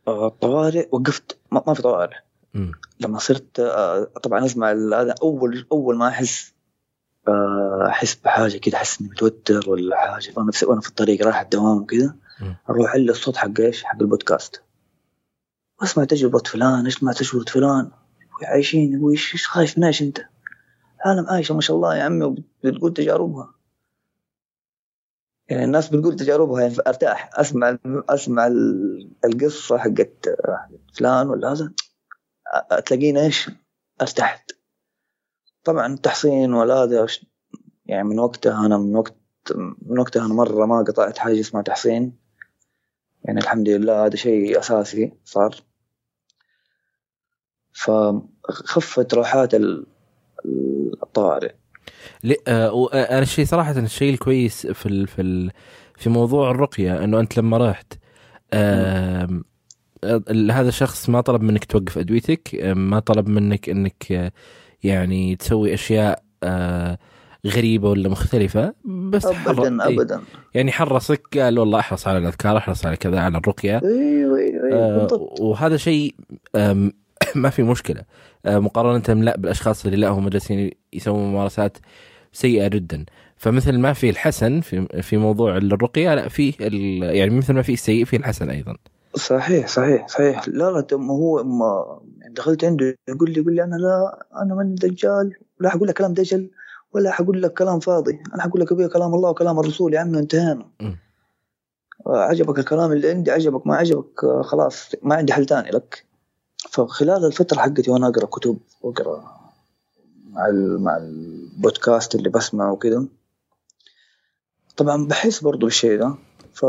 الطوارئ 0.09 0.89
وقفت 0.93 1.39
ما 1.53 1.75
في 1.75 1.83
طوارئ 1.83 2.17
م. 2.55 2.73
لما 3.01 3.19
صرت 3.19 3.61
طبعا 4.23 4.45
أسمع 4.45 4.71
هذا 4.73 5.15
أول 5.23 5.67
أول 5.73 5.97
ما 5.97 6.09
أحس 6.09 6.56
أحس 7.89 8.15
بحاجة 8.15 8.59
كذا 8.59 8.77
أحس 8.77 9.01
إني 9.01 9.11
متوتر 9.11 9.71
ولا 9.71 9.97
حاجة 9.97 10.33
وأنا 10.37 10.53
في 10.53 10.67
وأنا 10.67 10.81
في 10.81 10.89
الطريق 10.89 11.27
رايح 11.27 11.41
الدوام 11.41 11.77
وكذا 11.77 12.17
أروح 12.71 12.89
اعلي 12.89 13.11
الصوت 13.11 13.37
حق 13.37 13.61
إيش؟ 13.61 13.85
حق 13.85 14.01
البودكاست 14.01 14.62
واسمع 15.81 16.05
تجربه 16.05 16.39
فلان 16.39 16.87
اسمع 16.87 17.12
تجربه 17.12 17.45
فلان 17.45 17.91
عايشين 18.43 18.93
يا 18.93 18.97
أبوي 18.97 19.12
إيش 19.12 19.47
خايف 19.47 19.79
من 19.79 19.85
إيش 19.85 20.03
أنت؟ 20.03 20.21
عالم 21.05 21.27
عايشة 21.27 21.55
ما 21.55 21.61
شاء 21.61 21.77
الله 21.77 21.97
يا 21.97 22.03
عمي 22.03 22.45
بتقول 22.65 22.95
تجاربها 22.95 23.55
يعني 25.49 25.65
الناس 25.65 25.89
بتقول 25.89 26.17
تجاربها 26.17 26.62
يعني 26.62 26.75
أرتاح 26.87 27.31
أسمع 27.35 27.79
أسمع 27.87 28.47
القصة 29.25 29.79
حقت 29.79 30.27
فلان 30.95 31.29
ولا 31.29 31.53
هذا 31.53 31.73
تلاقيني 32.87 33.21
إيش؟ 33.21 33.51
أرتحت 34.01 34.56
طبعا 35.66 35.94
التحصين 35.94 36.52
ولا 36.52 36.74
هذا 36.74 37.07
يعني 37.87 38.09
من 38.09 38.18
وقتها 38.18 38.66
أنا 38.66 38.79
من 38.79 38.96
وقت 38.96 39.16
من 39.83 39.98
وقتها 39.98 40.26
أنا 40.26 40.35
مرة 40.35 40.66
ما 40.66 40.83
قطعت 40.83 41.18
حاجة 41.18 41.40
اسمها 41.40 41.62
تحصين. 41.62 42.16
يعني 43.24 43.40
الحمد 43.40 43.68
لله 43.68 44.07
هذا 44.07 44.16
شيء 44.16 44.59
أساسي 44.59 45.12
صار. 45.24 45.55
فخفت 47.72 49.14
روحات 49.14 49.55
الطوارئ 51.02 51.55
آه 52.48 52.88
أنا 52.92 53.22
الشيء 53.22 53.44
صراحة 53.44 53.79
الشيء 53.79 54.12
الكويس 54.12 54.66
في 54.66 54.87
ال 54.87 55.07
في 55.07 55.22
ال 55.22 55.52
في 55.96 56.11
موضوع 56.11 56.50
الرقية 56.50 57.05
إنه 57.05 57.20
أنت 57.20 57.38
لما 57.38 57.70
رحت 57.70 57.92
آه 58.52 59.42
هذا 60.50 60.68
الشخص 60.68 61.09
ما 61.09 61.20
طلب 61.20 61.42
منك 61.42 61.64
توقف 61.64 61.98
أدويتك 61.98 62.55
ما 62.64 62.98
طلب 63.00 63.29
منك 63.29 63.68
إنك 63.68 64.33
يعني 64.87 65.37
تسوي 65.37 65.75
أشياء 65.75 66.22
آه 66.42 66.99
غريبة 67.46 67.90
ولا 67.90 68.09
مختلفة 68.09 68.75
بس 68.85 69.27
ابدا 69.27 69.83
حر... 69.83 69.88
ابدا. 69.88 70.20
يعني 70.55 70.72
حرصك 70.72 71.38
قال 71.38 71.59
والله 71.59 71.79
أحرص 71.79 72.09
على 72.09 72.18
الأذكار 72.18 72.57
أحرص 72.57 72.87
على 72.87 72.96
كذا 72.96 73.20
على 73.20 73.38
الرقية. 73.38 73.81
أيوه 73.85 74.38
أيوه, 74.38 74.64
أيوة 74.64 75.12
آه 75.12 75.35
وهذا 75.40 75.77
شيء 75.77 76.14
ما 77.35 77.51
في 77.51 77.62
مشكلة. 77.62 78.03
آه 78.46 78.59
مقارنة 78.59 79.22
لا 79.22 79.37
بالأشخاص 79.37 79.85
اللي 79.85 79.96
لا 79.96 80.09
هم 80.09 80.29
جالسين 80.29 80.70
يسوون 80.92 81.31
ممارسات 81.31 81.79
سيئة 82.33 82.68
جدا. 82.68 83.05
فمثل 83.37 83.79
ما 83.79 83.92
في 83.92 84.11
الحسن 84.11 84.61
في 84.61 85.03
في 85.03 85.16
موضوع 85.16 85.57
الرقية 85.57 86.14
لا 86.14 86.29
في 86.29 86.55
يعني 87.14 87.31
مثل 87.31 87.55
ما 87.55 87.62
في 87.62 87.72
السيء 87.72 88.05
في 88.05 88.16
الحسن 88.16 88.51
أيضا. 88.51 88.77
صحيح 89.16 89.68
صحيح 89.68 90.09
صحيح. 90.09 90.48
لا 90.48 90.70
لا 90.70 90.87
هو 90.92 91.44
ما 91.44 92.00
دخلت 92.31 92.64
عنده 92.64 92.98
يقول 93.09 93.31
لي 93.31 93.40
يقول 93.40 93.55
لي 93.55 93.64
أنا 93.64 93.76
لا 93.76 94.26
أنا 94.42 94.55
ماني 94.55 94.74
دجال 94.74 95.37
لا 95.61 95.70
حقول 95.70 95.88
لك 95.88 95.98
كلام 95.98 96.14
دجل 96.14 96.50
ولا 96.92 97.11
حقول 97.11 97.42
لك 97.42 97.52
كلام 97.55 97.81
فاضي؟ 97.81 98.22
أنا 98.35 98.42
حقول 98.42 98.61
لك 98.61 98.92
كلام 98.92 99.14
الله 99.14 99.31
وكلام 99.31 99.61
الرسول 99.61 99.94
يا 99.94 100.00
عمي 100.00 100.18
انتهينا. 100.18 100.66
عجبك 102.07 102.59
الكلام 102.59 102.92
اللي 102.92 103.11
عندي 103.11 103.31
عجبك 103.31 103.66
ما 103.66 103.76
عجبك 103.76 104.40
خلاص 104.42 104.90
ما 105.02 105.14
عندي 105.14 105.33
حل 105.33 105.46
ثاني 105.46 105.70
لك. 105.70 106.07
فخلال 106.70 107.24
الفترة 107.24 107.59
حقتي 107.59 107.90
وأنا 107.90 108.09
أقرأ 108.09 108.26
كتب 108.26 108.59
وأقرأ 108.83 109.24
مع 110.31 110.50
مع 110.79 110.96
البودكاست 110.96 112.14
اللي 112.14 112.29
بسمعه 112.29 112.72
وكذا 112.72 113.05
طبعا 114.76 115.07
بحس 115.07 115.40
برضو 115.40 115.66
بالشيء 115.66 115.98
ده. 115.98 116.14
ف 116.55 116.66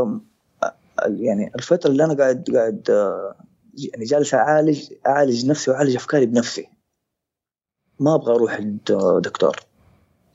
يعني 1.08 1.52
الفترة 1.56 1.90
اللي 1.90 2.04
أنا 2.04 2.14
قاعد 2.14 2.50
قاعد 2.54 2.88
يعني 3.94 4.06
جالس 4.06 4.34
أعالج 4.34 4.94
أعالج 5.08 5.46
نفسي 5.46 5.72
وأعالج 5.72 5.96
أفكاري 5.96 6.26
بنفسي. 6.26 6.68
ما 8.00 8.16
أبغى 8.16 8.36
أروح 8.36 8.54
عند 8.54 8.80
دكتور 9.24 9.56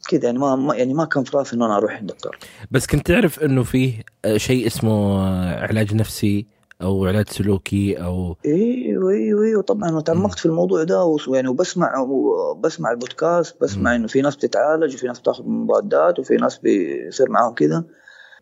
كذا 0.09 0.25
يعني 0.25 0.39
ما 0.39 0.75
يعني 0.75 0.95
ما 0.95 1.05
كان 1.05 1.25
في 1.25 1.37
رأسي 1.37 1.57
انه 1.57 1.67
أنا 1.67 1.77
أروح 1.77 1.93
عند 1.93 2.13
دكتور 2.13 2.39
بس 2.71 2.87
كنت 2.87 3.07
تعرف 3.07 3.41
إنه 3.41 3.63
فيه 3.63 4.03
شيء 4.37 4.67
اسمه 4.67 5.23
علاج 5.55 5.95
نفسي 5.95 6.47
أو 6.83 7.07
علاج 7.07 7.29
سلوكي 7.29 7.95
أو 7.95 8.37
أيوه 8.47 9.11
أيوه 9.11 9.45
أيوه 9.45 9.63
طبعا 9.63 10.01
تعمقت 10.01 10.39
في 10.39 10.47
الموضوع 10.47 10.85
ده 10.85 11.17
يعني 11.29 11.49
وبسمع 11.49 11.99
وبسمع 11.99 12.91
البودكاست 12.91 13.63
بسمع 13.63 13.95
إنه 13.95 14.07
في 14.07 14.21
ناس 14.21 14.37
بتتعالج 14.37 14.95
وفي 14.95 15.07
ناس 15.07 15.21
بتاخذ 15.21 15.45
مضادات 15.47 16.19
وفي 16.19 16.37
ناس 16.37 16.59
بيصير 16.59 17.31
معاهم 17.31 17.55
كذا. 17.55 17.85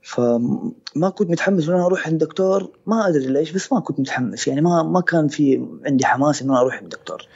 فما 0.03 1.11
كنت 1.15 1.31
متحمس 1.31 1.69
انه 1.69 1.77
أنا 1.77 1.87
أروح 1.87 2.07
عند 2.07 2.25
دكتور 2.25 2.71
ما 2.87 3.09
أدري 3.09 3.27
ليش 3.27 3.53
بس 3.53 3.73
ما 3.73 3.81
كنت 3.81 4.01
متحمس 4.01 4.49
يعني 4.49 4.61
ما 4.61 4.83
ما 4.83 5.01
كان 5.01 5.29
في 5.29 5.67
عندي 5.87 6.07
حماس 6.07 6.43
انه 6.43 6.53
أنا 6.53 6.61
أروح 6.61 6.75
عند 6.75 6.89
دكتور 6.89 7.27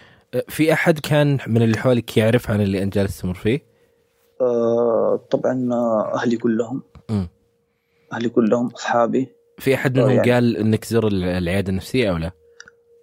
في 0.49 0.73
أحد 0.73 0.99
كان 0.99 1.39
من 1.47 1.63
اللي 1.63 1.77
حولك 1.77 2.17
يعرف 2.17 2.51
عن 2.51 2.61
اللي 2.61 2.83
أنت 2.83 2.95
جالس 2.95 3.21
تمر 3.21 3.35
فيه؟ 3.35 3.61
آه 4.41 5.21
طبعا 5.31 5.69
أهلي 6.15 6.37
كلهم 6.37 6.83
م. 7.11 7.25
أهلي 8.13 8.29
كلهم 8.29 8.67
أصحابي 8.67 9.29
في 9.59 9.75
أحد 9.75 9.97
منهم 9.97 10.11
يعني 10.11 10.33
قال 10.33 10.57
إنك 10.57 10.85
تزور 10.85 11.07
العيادة 11.07 11.71
النفسية 11.71 12.11
أو 12.11 12.17
لا؟ 12.17 12.31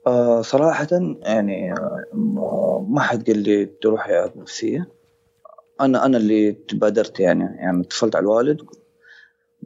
آه 0.08 0.42
صراحة 0.42 0.88
يعني 1.22 1.74
آه 1.74 2.86
ما 2.90 3.02
حد 3.02 3.28
قال 3.28 3.38
لي 3.38 3.66
تروح 3.66 4.08
عيادة 4.08 4.34
نفسية 4.36 4.90
أنا 5.82 6.06
أنا 6.06 6.18
اللي 6.18 6.52
تبادرت 6.52 7.20
يعني 7.20 7.44
يعني 7.44 7.82
اتصلت 7.82 8.16
على 8.16 8.24
الوالد 8.24 8.62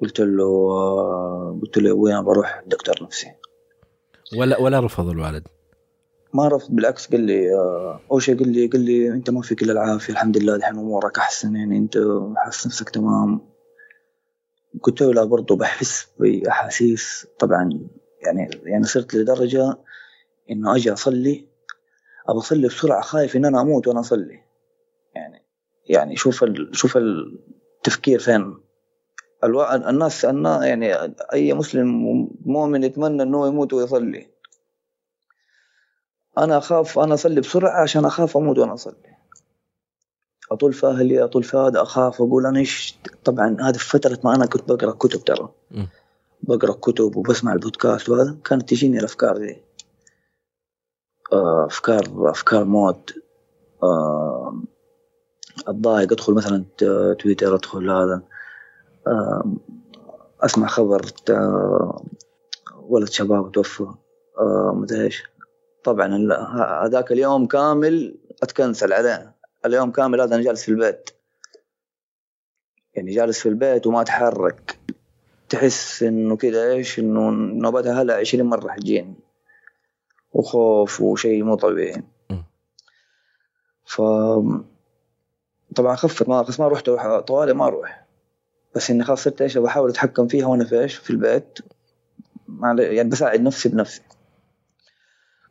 قلت 0.02 0.20
له 0.20 1.60
قلت 1.62 1.78
له 1.78 1.94
وين 1.94 2.24
بروح 2.24 2.64
دكتور 2.68 2.96
نفسي. 3.04 3.28
ولا 4.38 4.60
ولا 4.60 4.80
رفض 4.80 5.10
الوالد؟ 5.10 5.48
ما 6.34 6.48
رفض 6.48 6.72
بالعكس 6.72 7.12
قال 7.12 7.22
لي 7.22 7.56
آه 7.56 8.00
أول 8.12 8.22
شيء 8.22 8.40
قال 8.40 8.50
لي 8.50 8.68
قال 8.68 8.82
لي 8.82 9.08
أنت 9.12 9.30
ما 9.30 9.42
فيك 9.42 9.64
إلا 9.64 9.72
العافية 9.72 10.14
الحمد 10.14 10.38
لله 10.38 10.56
الحين 10.56 10.76
أمورك 10.78 11.18
أحسن 11.18 11.56
يعني 11.56 11.78
أنت 11.78 11.98
حاسس 12.38 12.68
نفسك 12.68 12.90
تمام. 12.90 13.42
قلت 14.82 15.02
له 15.02 15.14
لا 15.14 15.24
برضه 15.24 15.56
بحس 15.56 16.08
بأحاسيس. 16.20 17.28
طبعا 17.40 17.88
يعني 18.26 18.50
يعني 18.64 18.84
صرت 18.84 19.16
لدرجة 19.16 19.78
إنه 20.52 20.76
أجي 20.76 20.94
أصلي 20.94 21.48
أبى 22.30 22.38
أصلي 22.38 22.68
بسرعة 22.68 23.02
خايف 23.02 23.36
إن 23.36 23.46
أنا 23.46 23.62
أموت 23.62 23.88
وأنا 23.88 24.00
أصلي. 24.00 24.40
يعني 25.16 25.46
يعني 25.90 26.16
شوف 26.16 26.44
ال... 26.44 26.70
شوف 26.74 26.98
التفكير 26.98 28.20
فين؟ 28.20 28.65
ألو... 29.46 29.64
الناس 29.64 30.26
الناس 30.26 30.64
يعني 30.64 30.94
أي 31.34 31.54
مسلم 31.54 31.88
مؤمن 32.46 32.84
يتمنى 32.84 33.24
إنه 33.24 33.48
يموت 33.48 33.74
ويصلي. 33.74 34.28
أنا 36.38 36.58
أخاف 36.58 37.00
أنا 37.00 37.14
أصلي 37.14 37.42
بسرعة 37.42 37.82
عشان 37.82 38.06
أخاف 38.06 38.38
أموت 38.38 38.58
وأنا 38.58 38.74
أصلي. 38.74 39.16
أطول 40.52 40.74
في 40.74 40.88
أهلي 40.88 41.24
أطول 41.24 41.44
في 41.44 41.58
هذا 41.58 41.82
أخاف 41.82 42.22
أقول 42.22 42.46
أنا 42.46 42.60
إيش 42.60 42.98
طبعا 43.24 43.58
هذه 43.62 43.78
في 43.78 43.90
فترة 43.90 44.20
ما 44.24 44.36
أنا 44.36 44.46
كنت 44.46 44.72
بقرأ 44.72 44.92
كتب 44.92 45.24
ترى. 45.24 45.50
بقرأ 46.44 46.72
كتب 46.72 47.16
وبسمع 47.16 47.54
البودكاست 47.54 48.10
وهذا 48.10 48.38
كانت 48.46 48.70
تجيني 48.70 49.00
الأفكار 49.00 49.38
دي. 49.38 49.62
آه، 51.34 51.66
أفكار 51.66 52.32
أفكار 52.32 52.64
موت. 52.64 53.14
آه، 53.84 54.64
أتضايق 55.68 56.12
أدخل 56.12 56.34
مثلا 56.34 56.66
تويتر 57.20 57.56
أدخل 57.56 57.90
هذا. 57.90 58.22
أسمع 60.42 60.68
خبر 60.68 61.02
ولد 62.76 63.10
شباب 63.10 63.52
توفى. 63.52 63.88
مدري 64.74 65.04
إيش؟ 65.04 65.24
طبعا 65.84 66.28
هذاك 66.86 67.12
اليوم 67.12 67.46
كامل 67.46 68.18
أتكنسل 68.44 68.94
عليه. 68.94 69.36
اليوم 69.66 69.92
كامل 69.92 70.22
هذا 70.22 70.36
أنا 70.36 70.44
جالس 70.44 70.64
في 70.64 70.70
البيت. 70.70 71.10
يعني 72.94 73.12
جالس 73.12 73.40
في 73.40 73.50
البيت 73.50 73.88
وما 73.88 74.02
أتحرك. 74.02 74.80
تحس 75.50 76.04
إنه 76.04 76.36
كذا 76.36 76.72
إيش؟ 76.72 77.00
إنه 77.00 77.30
نوبتها 77.30 78.02
هلا 78.02 78.16
20 78.16 78.46
مرة 78.46 78.70
حتجيني 78.72 79.16
وخوف 80.34 81.02
وشيء 81.02 81.44
مو 81.44 81.56
طبيعي. 81.56 82.04
ف 83.86 84.02
طبعا 85.76 85.96
خفت 85.96 86.30
ما 86.30 86.46
ما 86.60 86.68
رحت 86.68 86.90
طوالي 87.28 87.54
ما 87.54 87.68
أروح. 87.68 88.05
بس 88.76 88.92
إني 88.92 89.04
خلاص 89.04 89.24
صرت 89.24 89.42
إيش 89.42 89.58
بحاول 89.58 89.90
أتحكم 89.90 90.28
فيها 90.28 90.46
وأنا 90.46 90.66
في 90.66 90.82
إيش 90.82 90.96
في 90.96 91.10
البيت. 91.10 91.60
يعني 92.78 93.10
بساعد 93.10 93.42
نفسي 93.42 93.70
بنفسي. 93.70 94.02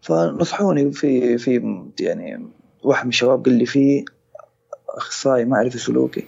فنصحوني 0.01 0.93
في 0.93 1.39
في 1.39 1.83
يعني 2.01 2.49
واحد 2.83 3.05
من 3.05 3.09
الشباب 3.09 3.45
قال 3.45 3.55
لي 3.55 3.67
في 3.67 4.05
أخصائي 4.89 5.45
معرفي 5.45 5.79
سلوكي. 5.79 6.25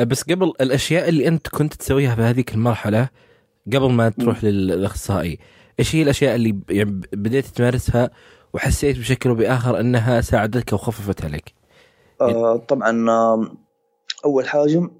بس 0.00 0.22
قبل 0.22 0.52
الأشياء 0.60 1.08
اللي 1.08 1.28
أنت 1.28 1.48
كنت 1.48 1.74
تسويها 1.74 2.14
في 2.14 2.20
هذيك 2.20 2.54
المرحلة 2.54 3.08
قبل 3.66 3.90
ما 3.92 4.08
تروح 4.08 4.44
للأخصائي 4.44 5.38
إيش 5.78 5.96
هي 5.96 6.02
الأشياء 6.02 6.34
اللي 6.34 6.60
يعني 6.70 7.00
بديت 7.12 7.46
تمارسها 7.46 8.10
وحسيت 8.52 8.98
بشكل 8.98 9.30
أو 9.30 9.34
بآخر 9.34 9.80
أنها 9.80 10.20
ساعدتك 10.20 10.72
أو 10.72 10.78
خففت 10.78 11.24
عليك؟ 11.24 11.54
آه 12.20 12.56
طبعا 12.56 13.06
أول 14.24 14.48
حاجة 14.48 14.90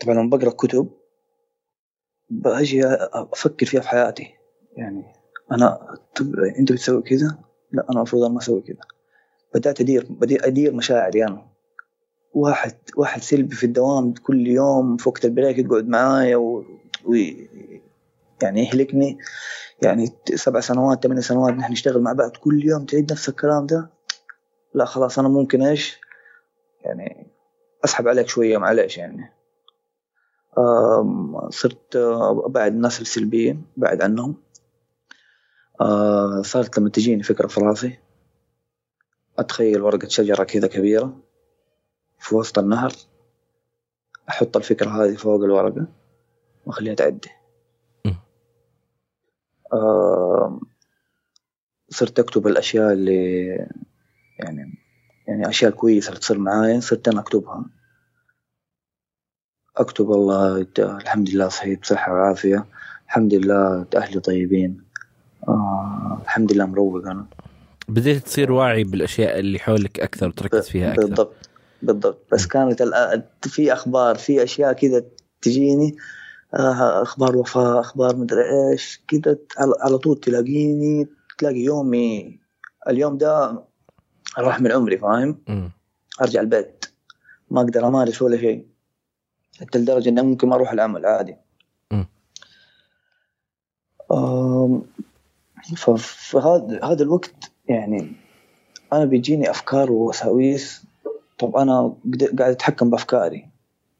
طبعا 0.00 0.14
لما 0.14 0.36
بقرأ 0.36 0.50
كتب 0.50 0.88
بأجي 2.30 2.86
أفكر 3.12 3.66
فيها 3.66 3.80
في 3.80 3.88
حياتي. 3.88 4.34
يعني 4.76 5.04
أنا 5.52 5.96
أنت 6.58 6.72
بتسوي 6.72 7.02
كذا؟ 7.02 7.38
لا 7.72 7.82
أنا 7.90 7.96
المفروض 7.96 8.30
ما 8.30 8.38
أسوي 8.38 8.60
كذا. 8.60 8.80
بدأت 9.54 9.80
أدير 9.80 10.06
بدي 10.10 10.46
أدير 10.46 10.74
مشاعري 10.74 11.24
أنا. 11.24 11.46
واحد 12.34 12.74
واحد 12.96 13.22
سلبي 13.22 13.54
في 13.54 13.66
الدوام 13.66 14.14
كل 14.14 14.46
يوم 14.46 14.96
في 14.96 15.08
وقت 15.08 15.24
البريك 15.24 15.58
يقعد 15.58 15.88
معايا 15.88 16.36
و... 16.36 16.64
و... 17.04 17.14
يعني 18.42 18.64
يهلكني. 18.64 19.18
يعني 19.82 20.08
سبع 20.34 20.60
سنوات 20.60 21.02
ثمان 21.02 21.20
سنوات 21.20 21.54
نحن 21.54 21.72
نشتغل 21.72 22.02
مع 22.02 22.12
بعض 22.12 22.30
كل 22.30 22.64
يوم 22.64 22.84
تعيد 22.84 23.12
نفس 23.12 23.28
الكلام 23.28 23.66
ده؟ 23.66 23.90
لا 24.74 24.84
خلاص 24.84 25.18
أنا 25.18 25.28
ممكن 25.28 25.62
إيش؟ 25.62 26.00
يعني 26.84 27.33
أسحب 27.84 28.08
عليك 28.08 28.28
شوية 28.28 28.58
معلش 28.58 28.98
يعني. 28.98 29.32
صرت 31.50 31.96
ابعد 32.46 32.72
الناس 32.72 33.00
السلبيين 33.00 33.66
بعد 33.76 34.02
عنهم. 34.02 34.42
آه 35.80 36.42
صارت 36.42 36.78
لما 36.78 36.88
تجيني 36.88 37.22
فكرة 37.22 37.46
في 37.46 37.60
راسي 37.60 37.98
أتخيل 39.38 39.82
ورقة 39.82 40.08
شجرة 40.08 40.44
كذا 40.44 40.68
كبيرة 40.68 41.20
في 42.18 42.34
وسط 42.34 42.58
النهر 42.58 42.92
أحط 44.28 44.56
الفكرة 44.56 44.90
هذه 44.90 45.16
فوق 45.16 45.42
الورقة 45.42 45.86
وأخليها 46.66 46.94
تعدي. 46.94 47.28
آه 49.72 50.60
صرت 51.88 52.18
أكتب 52.18 52.46
الأشياء 52.46 52.92
اللي 52.92 53.46
يعني 54.38 54.83
يعني 55.28 55.48
أشياء 55.48 55.70
كويسة 55.70 56.08
اللي 56.08 56.20
تصير 56.20 56.38
معايا 56.38 56.80
صرت 56.80 57.08
أنا 57.08 57.20
أكتبها. 57.20 57.64
أكتب 59.76 60.08
والله 60.08 60.66
الحمد 60.78 61.30
لله 61.30 61.48
صحيح 61.48 61.80
بصحة 61.80 62.12
وعافية. 62.12 62.66
الحمد 63.06 63.34
لله 63.34 63.86
أهلي 63.96 64.20
طيبين. 64.20 64.84
آه 65.48 66.18
الحمد 66.22 66.52
لله 66.52 66.66
مروق 66.66 67.06
أنا. 67.06 67.26
بديت 67.88 68.24
تصير 68.24 68.52
واعي 68.52 68.84
بالأشياء 68.84 69.38
اللي 69.38 69.58
حولك 69.58 70.00
أكثر 70.00 70.28
وتركز 70.28 70.68
فيها 70.68 70.92
أكثر. 70.92 71.06
بالضبط 71.06 71.34
بالضبط. 71.82 72.26
بس 72.32 72.46
كانت 72.46 72.82
في 73.42 73.72
أخبار 73.72 74.14
في 74.14 74.42
أشياء 74.42 74.72
كذا 74.72 75.04
تجيني. 75.42 75.96
آه 76.54 77.02
أخبار 77.02 77.36
وفاة 77.36 77.80
أخبار 77.80 78.16
مدري 78.16 78.40
إيش 78.72 79.00
كذا 79.08 79.38
على 79.58 79.98
طول 79.98 80.20
تلاقيني 80.20 81.08
تلاقي 81.38 81.60
يومي 81.60 82.40
اليوم 82.88 83.18
ده 83.18 83.64
راح 84.38 84.60
من 84.60 84.72
عمري 84.72 84.98
فاهم؟ 84.98 85.38
أرجع 86.20 86.40
البيت. 86.40 86.84
ما 87.50 87.60
أقدر 87.60 87.88
أمارس 87.88 88.22
ولا 88.22 88.36
شيء. 88.36 88.66
حتى 89.60 89.78
لدرجة 89.78 90.08
إني 90.08 90.22
ممكن 90.22 90.48
ما 90.48 90.54
أروح 90.54 90.72
العمل 90.72 91.06
عادي. 91.06 91.36
فهذا 95.76 96.80
هذا 96.84 97.02
الوقت 97.02 97.52
يعني 97.68 98.12
أنا 98.92 99.04
بيجيني 99.04 99.50
أفكار 99.50 99.92
ووساويس. 99.92 100.82
طب 101.38 101.56
أنا 101.56 101.96
قاعد 102.38 102.50
أتحكم 102.50 102.90
بأفكاري. 102.90 103.48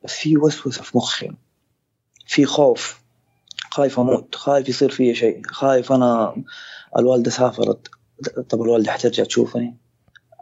بس 0.04 0.12
في 0.12 0.36
وسوسة 0.36 0.82
في 0.82 0.98
مخي. 0.98 1.30
في 2.26 2.44
خوف. 2.44 3.00
خايف 3.70 4.00
أموت. 4.00 4.34
خايف 4.34 4.68
يصير 4.68 4.90
في 4.90 5.14
شيء. 5.14 5.42
خايف 5.46 5.92
أنا 5.92 6.36
الوالدة 6.98 7.30
سافرت. 7.30 7.90
طب 8.48 8.62
الوالدة 8.62 8.92
حترجع 8.92 9.24
تشوفني؟ 9.24 9.76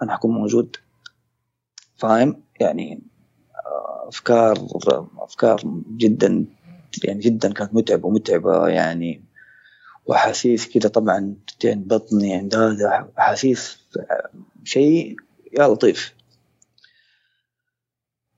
أنا 0.02 0.14
حكون 0.14 0.34
موجود. 0.34 0.76
فاهم؟ 1.96 2.42
يعني 2.60 3.02
أفكار 4.08 4.66
أفكار 5.18 5.62
جدا 5.96 6.46
يعني 7.04 7.20
جدا 7.20 7.52
كانت 7.52 7.74
متعبة 7.74 8.08
ومتعبة 8.08 8.68
يعني 8.68 9.24
وأحاسيس 10.06 10.68
كذا 10.68 10.88
طبعا 10.88 11.36
عند 11.64 11.88
بطني 11.88 12.34
عند 12.34 12.54
هذا 12.54 13.08
احاسيس 13.18 13.78
شيء 14.64 15.16
يا 15.58 15.68
لطيف. 15.68 16.14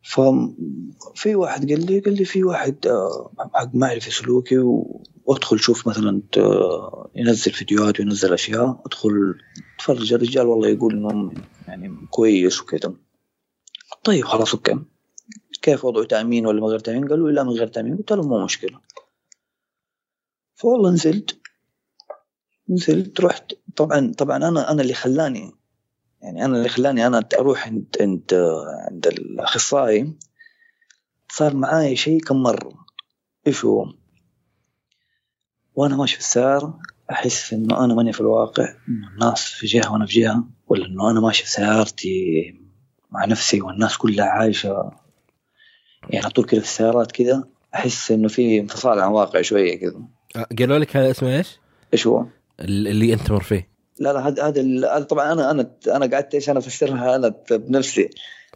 ففي 0.03 1.35
واحد 1.35 1.71
قال 1.71 1.87
لي 1.87 2.01
قال 2.01 2.15
لي 2.15 2.25
في 2.25 2.45
واحد 2.45 2.87
آه، 2.87 3.31
حق 3.55 3.75
معرفة 3.75 4.11
سلوكي 4.11 4.59
وادخل 5.25 5.59
شوف 5.59 5.89
مثلا 5.89 6.23
ينزل 7.15 7.53
فيديوهات 7.53 8.01
وينزل 8.01 8.33
أشياء 8.33 8.83
ادخل 8.87 9.35
تفرج. 9.79 10.13
الرجال 10.13 10.47
والله 10.47 10.69
يقول 10.69 10.95
انه 10.95 11.33
يعني 11.69 12.07
كويس 12.11 12.61
وكذا. 12.61 12.95
طيب 14.05 14.25
خلاص 14.25 14.55
أوكي. 14.55 14.79
كيف 15.63 15.85
وضعه 15.85 16.05
تأمين 16.05 16.47
ولا 16.47 16.61
من 16.61 16.67
غير 16.67 16.79
تأمين؟ 16.79 17.09
قالوا 17.09 17.31
لا 17.31 17.43
من 17.43 17.51
غير 17.51 17.67
تأمين. 17.67 17.97
قلت 17.97 18.13
لهم 18.13 18.29
مو 18.29 18.45
مشكلة. 18.45 18.81
فوالله 20.55 20.91
نزلت. 20.91 21.39
نزلت 22.69 23.21
رحت. 23.21 23.53
طبعا 23.77 24.13
طبعا 24.19 24.37
أنا 24.37 24.71
أنا 24.71 24.83
اللي 24.83 24.95
خلاني 24.95 25.53
يعني 26.23 26.45
أنا 26.45 26.57
اللي 26.57 26.69
خلاني 26.69 27.07
أنا 27.07 27.29
أروح 27.39 27.67
عند 27.67 27.97
عند 28.01 28.35
عند 28.91 29.07
الأخصائي. 29.07 30.13
صار 31.33 31.57
معاي 31.57 31.97
شيء 31.97 32.21
كم 32.21 32.43
مرة. 32.43 32.87
إيش 33.47 33.65
هو؟ 33.65 33.87
وأنا 35.77 35.97
ماشي 35.97 36.15
في 36.15 36.21
السياره 36.21 36.79
أحس 37.11 37.53
إنه 37.53 37.85
أنا 37.85 37.95
ماني 37.95 38.13
في 38.13 38.21
الواقع 38.21 38.65
إنه 38.89 39.09
الناس 39.15 39.45
في 39.45 39.67
جهة 39.67 39.93
وأنا 39.93 40.07
في 40.07 40.21
جهة 40.21 40.45
ولا 40.69 40.87
إنه 40.87 41.11
أنا 41.11 41.21
ماشي 41.21 41.45
في 41.45 41.51
سيارتي 41.51 42.55
مع 43.11 43.25
نفسي 43.25 43.61
والناس 43.61 43.97
كلها 43.97 44.27
عايشة 44.27 44.91
يعني 46.11 46.31
طول 46.31 46.45
كذا 46.45 46.61
في 46.61 46.67
السيارات 46.67 47.13
كذا 47.13 47.45
أحس 47.75 48.11
إنه 48.11 48.29
في 48.29 48.61
انفصال 48.61 49.01
عن 49.01 49.11
واقع 49.11 49.43
شوية 49.43 49.81
كذا 49.81 50.01
قالوا 50.59 50.79
لك 50.79 50.97
هذا 50.97 51.11
اسمه 51.11 51.37
إيش؟ 51.37 51.59
إيش 51.93 52.07
هو؟ 52.07 52.27
اللي 52.61 53.13
أنت 53.13 53.23
تمر 53.23 53.43
فيه. 53.43 53.69
لا 53.99 54.13
لا 54.13 54.29
هذا 54.29 54.47
هذا 54.47 55.05
طبعا 55.05 55.33
أنا 55.33 55.51
أنا 55.51 55.71
أنا 55.87 56.07
قعدت 56.07 56.35
إيش 56.35 56.51
أنا 56.51 56.59
أفسرها 56.59 57.17
أنا 57.17 57.35
بنفسي. 57.51 58.11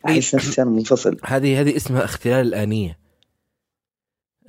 أحس 0.06 0.34
نفسي 0.34 0.62
أنا 0.62 0.70
منفصل. 0.70 1.16
هذه 1.24 1.60
هذه 1.60 1.76
اسمها 1.76 2.04
اختلال 2.04 2.46
الانيه 2.46 2.90
آه، 2.90 3.07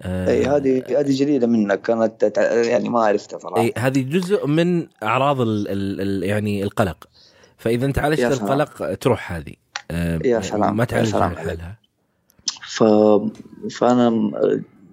اي 0.06 0.46
هذه 0.46 1.00
هذه 1.00 1.20
جديدة 1.20 1.48
منك. 1.48 1.82
كانت 1.82 2.38
يعني 2.68 2.90
ما 2.90 3.06
عرفتها 3.06 3.40
صراحة. 3.40 3.62
اي 3.62 3.74
هذه 3.78 4.02
جزء 4.02 4.48
من 4.48 4.88
أعراض 5.04 5.42
ال 5.42 5.68
ال 5.68 6.02
ال 6.02 6.24
يعني 6.24 6.64
القلق. 6.64 7.10
فإذا 7.58 7.86
أنت 7.86 8.00
عالجت. 8.00 8.42
القلق 8.42 8.94
تروح 8.94 9.32
هذه. 9.32 9.54
آه، 9.92 10.20
يا 10.26 10.42
سلام، 10.42 10.78
ما 10.78 10.86
تعالج 10.86 11.10
سلام 11.10 11.32
لحالها 11.32 11.78
ف... 12.68 12.84
فأنا 13.78 14.32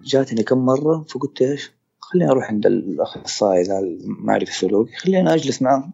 جاتني 0.04 0.42
كم 0.42 0.58
مرة 0.58 1.04
فقلت 1.08 1.42
إيش؟ 1.42 1.72
خليني 2.00 2.30
أروح 2.30 2.50
عند 2.50 2.66
الأخصائي 2.66 3.62
ذا 3.62 3.78
المعرفي 3.78 4.50
السلوكي. 4.50 4.96
خليني 4.96 5.34
أجلس 5.34 5.62
معه 5.62 5.92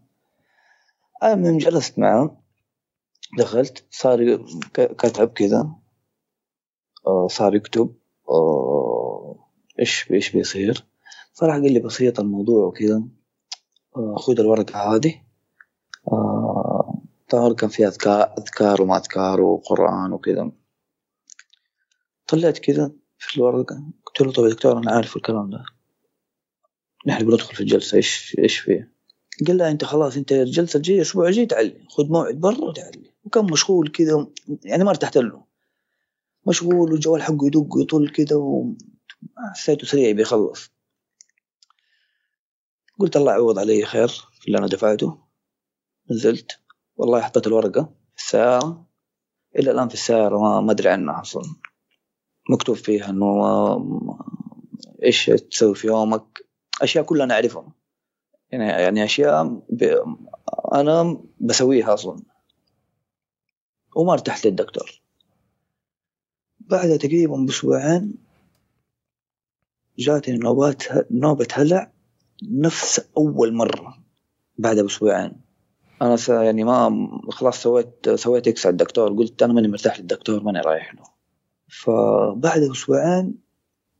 من 1.22 1.58
جلست 1.58 1.98
معه 1.98 2.36
دخلت 3.38 3.84
صار 3.90 4.46
كتب 4.74 5.28
كذا 5.28 5.70
آه، 7.06 7.26
صار 7.30 7.54
يكتب 7.54 7.94
آه، 8.28 8.91
إيش 9.82 10.12
إيش 10.12 10.30
بيصير؟ 10.30 10.84
صراحة 11.32 11.60
قال 11.60 11.72
لي 11.72 11.80
بسيط 11.80 12.20
الموضوع 12.20 12.66
وكذا. 12.66 13.02
خذ 14.16 14.40
الورقة 14.40 14.94
هذه 14.94 15.22
طبعا 17.28 17.54
كان 17.54 17.70
فيها 17.70 17.88
أذكار 17.88 18.34
أذكار 18.38 18.82
وما 18.82 18.96
أذكار 18.96 19.40
وقرآن 19.40 20.12
وكذا. 20.12 20.52
طلعت 22.28 22.58
كذا 22.58 22.92
في 23.18 23.36
الورقة 23.36 23.84
قلت 24.06 24.20
له 24.20 24.32
طيب 24.32 24.46
يا 24.46 24.50
دكتور 24.50 24.78
أنا 24.78 24.92
عارف 24.92 25.16
الكلام 25.16 25.50
ده. 25.50 25.64
نحن 27.06 27.26
بندخل 27.26 27.54
في 27.54 27.60
الجلسة 27.60 27.96
إيش 27.96 28.36
إيش 28.38 28.58
فيه؟ 28.58 28.92
قال 29.46 29.56
لا 29.56 29.70
أنت 29.70 29.84
خلاص 29.84 30.16
أنت 30.16 30.32
الجلسة 30.32 30.76
الجاية 30.76 30.96
الأسبوع 30.96 31.28
الجاي 31.28 31.46
تعلي. 31.46 31.84
خذ 31.88 32.06
موعد 32.08 32.34
برا 32.34 32.64
وتعلي. 32.64 33.12
وكان 33.24 33.44
مشغول 33.44 33.88
كذا 33.88 34.26
يعني 34.64 34.84
ما 34.84 34.90
ارتحت 34.90 35.18
له. 35.18 35.44
مشغول 36.46 36.92
والجوال 36.92 37.22
حقه 37.22 37.46
يدق 37.46 37.76
ويطل 37.76 38.08
كذا 38.08 38.36
وحسيته 39.48 39.86
سريع 39.86 40.12
بيخلص 40.12 40.70
قلت 42.98 43.16
الله 43.16 43.32
يعوض 43.32 43.58
علي 43.58 43.84
خير 43.84 44.08
في 44.08 44.46
اللي 44.46 44.58
أنا 44.58 44.66
دفعته. 44.66 45.18
نزلت. 46.10 46.58
والله 46.96 47.20
حطيت 47.20 47.46
الورقة 47.46 47.94
في 48.14 48.22
السيارة 48.22 48.86
إلى 49.58 49.70
الآن 49.70 49.88
في 49.88 49.94
السيارة 49.94 50.60
ما 50.60 50.72
أدري 50.72 50.88
عنها 50.88 51.20
أصلا. 51.20 51.42
مكتوب 52.50 52.76
فيها 52.76 53.10
إنه 53.10 53.26
إيش 55.02 55.26
تسوي 55.26 55.74
في 55.74 55.86
يومك. 55.86 56.46
أشياء 56.82 57.04
كلها 57.04 57.24
أنا 57.24 57.34
أعرفها. 57.34 57.72
يعني 58.50 58.64
يعني 58.68 59.04
أشياء 59.04 59.44
ب... 59.70 60.04
أنا 60.74 61.24
بسويها 61.40 61.94
أصلا. 61.94 62.22
وما 63.96 64.12
ارتحت 64.12 64.46
للدكتور. 64.46 65.02
بعدها 66.60 66.96
تقريبا 66.96 67.36
بأسبوعين 67.36 68.14
جاتني 69.98 70.36
نوبات 70.38 70.82
نوبة 71.10 71.48
هلع 71.52 71.92
نفس 72.42 73.00
أول 73.16 73.54
مرة 73.54 73.98
بعدها 74.58 74.82
بأسبوعين. 74.82 75.32
أنا 76.02 76.16
س... 76.16 76.28
يعني 76.28 76.64
ما 76.64 77.08
خلاص 77.30 77.62
سويت 77.62 78.10
سويت 78.14 78.48
X 78.48 78.66
على 78.66 78.72
الدكتور 78.72 79.12
قلت 79.12 79.42
أنا 79.42 79.52
ماني 79.52 79.68
مرتاح 79.68 80.00
للدكتور 80.00 80.42
ماني 80.42 80.60
رايح 80.60 80.94
له. 80.94 81.02
فبعد 81.68 82.62
أسبوعين 82.62 83.34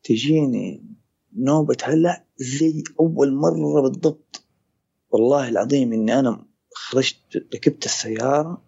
تجيني 0.03 0.85
نوبة 1.37 1.77
هلع 1.85 2.25
زي 2.37 2.85
أول 3.01 3.35
مرة 3.35 3.81
بالضبط. 3.81 4.45
والله 5.11 5.49
العظيم 5.49 5.93
إني 5.93 6.19
أنا 6.19 6.45
خرجت 6.75 7.47
ركبت 7.55 7.85
السيارة 7.85 8.63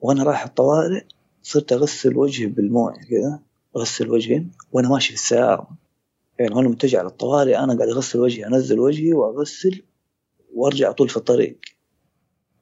وأنا 0.00 0.22
رايح 0.22 0.44
الطوارئ 0.44 1.04
صرت 1.42 1.72
أغسل 1.72 2.16
وجهي 2.16 2.46
بالموية 2.46 2.94
كذا 2.94 3.40
أغسل 3.76 4.10
وجهي 4.10 4.46
وأنا 4.72 4.88
ماشي 4.88 5.08
في 5.08 5.14
السيارة. 5.14 5.68
يعني 6.38 6.54
وأنا 6.54 6.68
متجه 6.68 6.98
على 6.98 7.08
الطوارئ 7.08 7.58
أنا 7.58 7.76
قاعد 7.76 7.88
أغسل 7.88 8.20
وجهي 8.20 8.46
أنزل 8.46 8.80
وجهي 8.80 9.12
وأغسل 9.12 9.82
وأرجع 10.54 10.92
طول 10.92 11.08
في 11.08 11.16
الطريق. 11.16 11.58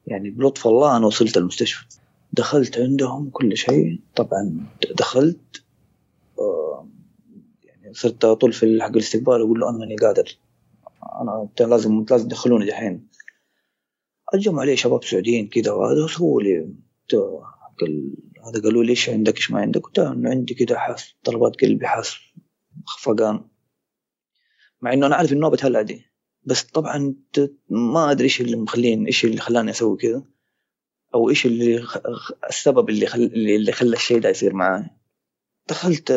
يعني 0.07 0.31
بلطف 0.31 0.67
الله 0.67 0.97
أنا 0.97 1.07
وصلت 1.07 1.37
المستشفى. 1.37 1.85
دخلت 2.33 2.79
عندهم 2.79 3.31
كل 3.31 3.57
شيء. 3.57 4.01
طبعا 4.17 4.67
دخلت 4.95 5.63
آه، 6.39 6.89
يعني 7.65 7.95
صرت 7.95 8.25
أطول 8.25 8.53
في 8.53 8.83
حق 8.83 8.89
الاستقبال 8.89 9.41
أقول 9.41 9.61
له 9.61 9.71
أنا 9.71 9.79
ماني 9.79 9.97
قادر. 9.97 10.39
أنا 11.21 11.49
لازم 11.61 12.05
لازم 12.11 12.27
تدخلوني 12.27 12.67
دحين. 12.67 13.09
الجمعوا 14.35 14.61
علي 14.61 14.77
شباب 14.77 15.05
سعوديين 15.05 15.49
كذا 15.49 15.73
وهذا 15.73 16.07
سووا 16.07 16.43
لي 16.43 16.75
هذا 18.47 18.63
قالوا 18.63 18.85
لي 18.85 18.91
إيش 18.91 19.11
عندك 19.11 19.37
إيش 19.37 19.51
ما 19.51 19.61
عندك؟ 19.61 19.81
قلت 19.81 19.99
إنه 19.99 20.31
عندي 20.31 20.55
كذا 20.55 20.79
حاس 20.79 21.15
ضربات 21.27 21.61
قلبي 21.61 21.87
حاس 21.87 22.15
خفقان. 22.87 23.41
مع 24.85 24.93
إنه 24.93 25.07
أنا 25.07 25.17
عارف 25.17 25.33
النوبة 25.33 25.59
هلا 25.63 25.83
دي 25.83 26.07
بس 26.45 26.63
طبعا 26.63 27.15
ما 27.71 28.11
أدري 28.11 28.25
إيش 28.25 28.41
اللي 28.41 28.57
مخلين 28.57 29.07
إيش 29.07 29.25
اللي 29.25 29.41
خلاني 29.41 29.71
أسوي 29.71 29.97
كذا 29.97 30.23
أو 31.15 31.31
إيش 31.31 31.47
اللي 31.47 31.83
خ... 31.83 31.99
السبب 32.49 32.89
اللي 32.89 33.07
خل... 33.07 33.23
اللي 33.23 33.73
خلى 33.73 33.97
الشيء 33.97 34.21
ده 34.21 34.29
يصير 34.29 34.55
معي 34.55 34.85
دخلت 35.69 36.13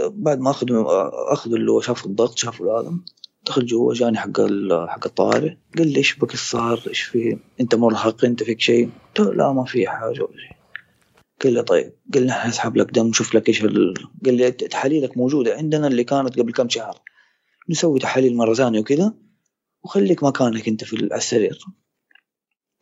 بعد 0.00 0.40
ما 0.40 0.50
اخذ 0.50 0.66
أخذ 1.32 1.52
اللي 1.54 1.70
هو 1.70 1.80
شاف 1.80 2.06
الضغط 2.06 2.38
شافوا 2.38 2.80
هذا 2.80 2.92
دخل 3.46 3.66
جوا 3.66 3.94
جاني 3.94 4.18
حق 4.18 4.40
حق 4.88 5.06
الطوارئ 5.06 5.54
قال 5.78 5.88
لي 5.88 5.96
إيش 5.96 6.18
بك 6.18 6.36
صار؟ 6.36 6.82
إيش 6.88 7.02
في؟ 7.02 7.38
أنت 7.60 7.74
مرهق 7.74 8.24
أنت 8.24 8.42
فيك 8.42 8.60
شيء؟ 8.60 8.90
قلت 9.08 9.26
له 9.26 9.34
لا 9.34 9.52
ما 9.52 9.64
في 9.64 9.88
حاجة 9.88 10.22
ولا 10.22 10.38
شيء. 10.38 10.56
قال 11.42 11.52
لي 11.52 11.62
طيب. 11.62 11.92
قال 12.14 12.22
لي 12.22 12.32
حنسحب 12.32 12.76
لك 12.76 12.90
دم 12.90 13.06
نشوف 13.06 13.34
لك 13.34 13.48
إيش 13.48 13.64
ال... 13.64 13.94
قال 14.24 14.34
لي 14.34 14.50
تحاليلك 14.50 15.16
موجودة 15.16 15.56
عندنا 15.56 15.86
اللي 15.86 16.04
كانت 16.04 16.38
قبل 16.38 16.52
كم 16.52 16.68
شهر. 16.68 17.00
نسوي 17.70 17.98
تحاليل 17.98 18.36
مرة 18.36 18.54
ثانية 18.54 18.80
وكذا 18.80 19.14
وخليك 19.82 20.22
مكانك 20.22 20.68
أنت 20.68 20.84
في 20.84 20.96
على 20.96 21.14
السرير. 21.18 21.58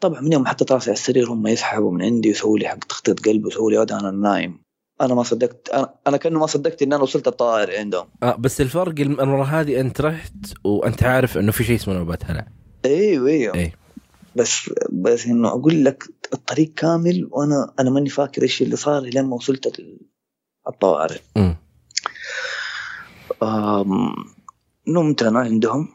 طبعا 0.00 0.20
من 0.20 0.32
يوم 0.32 0.46
حطيت 0.46 0.72
راسي 0.72 0.90
على 0.90 0.98
السرير 0.98 1.32
هم 1.32 1.46
يسحبوا 1.46 1.92
من 1.92 2.02
عندي 2.02 2.28
ويسووا 2.28 2.58
لي 2.58 2.68
حق 2.68 2.78
تخطيط 2.78 3.26
قلب 3.26 3.44
ويسووا 3.44 3.70
لي 3.70 3.78
هذا 3.78 4.00
أنا 4.00 4.10
نايم. 4.10 4.62
أنا 5.00 5.14
ما 5.14 5.22
صدقت 5.22 5.68
أنا, 5.68 5.94
أنا 6.06 6.16
كأنه 6.16 6.38
ما 6.40 6.46
صدقت 6.46 6.82
ان 6.82 6.92
أنا 6.92 7.02
وصلت 7.02 7.28
الطوارئ 7.28 7.78
عندهم. 7.78 8.08
آه 8.22 8.36
بس 8.36 8.60
الفرق 8.60 9.00
المرة 9.00 9.44
هذه 9.44 9.80
أنت 9.80 10.00
رحت 10.00 10.32
وأنت 10.64 11.02
عارف 11.02 11.38
إنه 11.38 11.52
في 11.52 11.64
شيء 11.64 11.76
اسمه 11.76 11.94
نوبات 11.94 12.24
هلع 12.24 12.46
أيوه 12.84 13.28
أيوه 13.28 13.54
إيه. 13.54 13.74
بس 14.36 14.70
بس 14.92 15.26
إنه 15.26 15.48
أقول 15.48 15.84
لك 15.84 16.04
الطريق 16.32 16.74
كامل 16.74 17.28
وأنا 17.30 17.74
أنا 17.80 17.90
ماني 17.90 18.08
فاكر 18.08 18.42
إيش 18.42 18.62
اللي 18.62 18.76
صار 18.76 19.02
لما 19.02 19.34
وصلت 19.36 19.78
ال- 19.78 20.00
الطوارئ 20.68 21.20
نمت 24.88 25.22
أنا 25.22 25.38
عندهم 25.38 25.88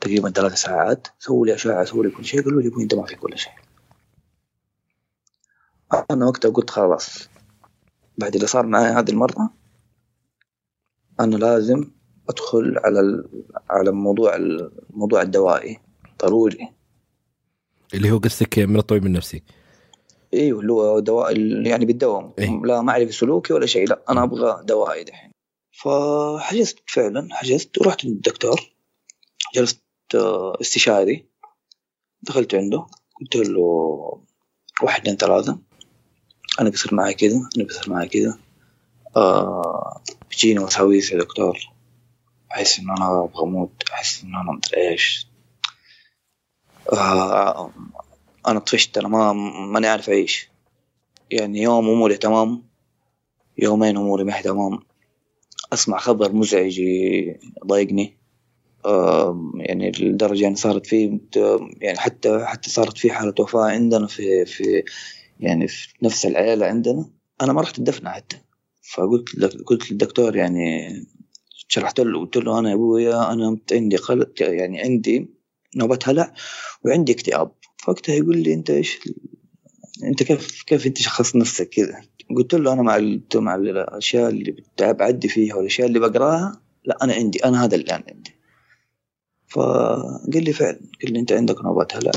تقريبا 0.00 0.30
ثلاث 0.30 0.54
ساعات. 0.54 1.08
سووا 1.18 1.46
لي 1.46 1.54
أشعة 1.54 1.84
سووا 1.84 2.04
لي 2.04 2.10
كل 2.10 2.24
شيء 2.24 2.44
قالوا 2.44 2.62
لي 2.62 2.68
أبوي 2.68 2.82
انت 2.82 2.94
ما 2.94 3.06
فيك 3.06 3.24
ولا 3.24 3.36
شيء. 3.36 3.52
أنا 6.10 6.26
وقتها 6.26 6.50
قلت 6.50 6.70
خلاص. 6.70 7.28
بعد 8.18 8.34
اللي 8.34 8.46
صار 8.46 8.66
معي 8.66 8.84
هذه 8.84 9.10
المرة 9.10 9.50
أنا 11.20 11.36
لازم 11.36 11.90
أدخل 12.28 12.78
على. 12.84 13.24
على 13.70 13.92
موضوع 13.92 14.36
الموضوع 14.36 15.22
الدوائي. 15.22 15.80
ضروري. 16.22 16.68
اللي 17.94 18.10
هو 18.10 18.18
قصدك 18.18 18.58
من 18.58 18.76
الطبيب 18.76 19.06
النفسي. 19.06 19.42
أيوه 20.34 20.60
اللي 20.60 20.72
هو 20.72 20.98
دواء 20.98 21.40
يعني 21.66 21.84
بالدوام. 21.84 22.32
إيه. 22.38 22.60
لا 22.64 22.82
ما 22.82 22.92
أعرف 22.92 23.14
سلوكي 23.14 23.52
ولا 23.52 23.66
شيء. 23.66 23.88
لا 23.88 24.02
أنا 24.10 24.22
أبغى 24.22 24.64
دوائي 24.64 25.04
دحين. 25.04 25.29
فحجزت 25.72 26.78
فعلا 26.86 27.28
حجزت 27.32 27.78
ورحت 27.78 28.04
للدكتور 28.04 28.72
جلست 29.54 29.82
آه، 30.14 30.58
استشاري 30.60 31.26
دخلت 32.22 32.54
عنده 32.54 32.86
قلت 33.20 33.36
له 33.36 33.60
واحد 34.82 35.00
اثنين 35.00 35.16
ثلاثة 35.16 35.58
أنا 36.60 36.70
بيصير 36.70 36.94
معي 36.94 37.14
كذا 37.14 37.36
أنا 37.56 37.64
بيصير 37.64 37.90
معي 37.90 38.08
كذا 38.08 38.38
آه 39.16 40.02
بيجيني 40.30 40.58
وساويس 40.60 41.12
يا 41.12 41.18
دكتور 41.18 41.58
أحس 42.52 42.78
إن 42.78 42.90
أنا 42.90 43.24
أبغى 43.24 43.42
أموت 43.42 43.82
أحس 43.92 44.22
إن 44.24 44.34
أنا 44.34 44.52
مدري 44.52 44.88
إيش. 44.88 45.26
آه 46.92 47.70
أنا 48.48 48.58
طفشت 48.58 48.98
أنا 48.98 49.08
ما 49.08 49.32
ماني 49.72 49.86
عارف 49.88 50.08
أعيش 50.10 50.48
يعني 51.30 51.62
يوم 51.62 51.88
أموري 51.88 52.16
تمام 52.16 52.62
يومين 53.58 53.96
أموري 53.96 54.24
ما 54.24 54.40
تمام. 54.40 54.89
أسمع 55.72 55.98
خبر 55.98 56.32
مزعج 56.32 56.78
يضايقني 56.78 58.18
يعني 59.56 59.90
لدرجة 59.90 60.42
يعني 60.42 60.56
صارت 60.56 60.86
في 60.86 61.20
يعني 61.80 61.98
حتى 61.98 62.44
حتى 62.44 62.70
صارت 62.70 62.98
في 62.98 63.12
حالة 63.12 63.34
وفاة 63.40 63.70
عندنا 63.70 64.06
في 64.06 64.44
في 64.44 64.82
يعني 65.40 65.68
في 65.68 65.88
نفس 66.02 66.26
العيلة 66.26 66.66
عندنا. 66.66 67.10
أنا 67.42 67.52
ما 67.52 67.60
رحت 67.60 67.78
الدفنة 67.78 68.10
حتى. 68.10 68.36
فقلت 68.94 69.44
قلت 69.66 69.90
للدكتور 69.92 70.36
يعني 70.36 70.90
شرحت 71.68 72.00
له 72.00 72.20
قلت 72.20 72.36
له 72.36 72.58
أنا 72.58 72.70
يا 72.70 72.74
أبويا 72.74 73.32
أنا 73.32 73.58
عندي 73.72 73.96
قلق 73.96 74.42
يعني 74.42 74.80
عندي 74.80 75.30
نوبة 75.76 75.98
هلع 76.04 76.34
وعندي 76.84 77.12
اكتئاب. 77.12 77.52
فوقتها 77.78 78.14
يقول 78.14 78.38
لي 78.38 78.54
أنت 78.54 78.70
إيش 78.70 78.98
أنت 80.04 80.22
كيف 80.22 80.62
كيف 80.62 80.86
أنت 80.86 80.98
شخصت 80.98 81.36
نفسك 81.36 81.68
كذا؟ 81.68 82.02
قلت 82.36 82.54
له 82.54 82.72
أنا 82.72 82.82
مع 82.82 83.18
مع 83.34 83.54
الأشياء 83.54 84.30
اللي 84.30 84.56
بعدي 84.80 85.28
فيها 85.28 85.54
والأشياء 85.54 85.88
اللي 85.88 85.98
بقراها 85.98 86.60
لا 86.84 87.04
أنا 87.04 87.12
عندي 87.14 87.44
أنا 87.44 87.64
هذا 87.64 87.74
اللي 87.76 87.94
أنا 87.94 88.04
عندي. 88.08 88.34
فقال 89.48 90.44
لي 90.44 90.52
فعلا 90.52 90.80
قال 91.02 91.12
لي 91.12 91.18
أنت 91.20 91.32
عندك 91.32 91.64
نوبات 91.64 91.96
هلع 91.96 92.10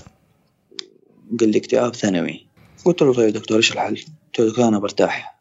قال 1.40 1.50
لي 1.50 1.58
اكتئاب 1.58 1.96
ثانوي. 1.96 2.48
قلت 2.86 3.02
له 3.02 3.14
طيب 3.14 3.34
دكتور 3.34 3.58
إيش 3.58 3.72
الحل؟ 3.72 3.96
قلت 3.96 4.40
له 4.40 4.50
دكتور 4.50 4.68
أنا 4.68 4.80
برتاح. 4.80 5.40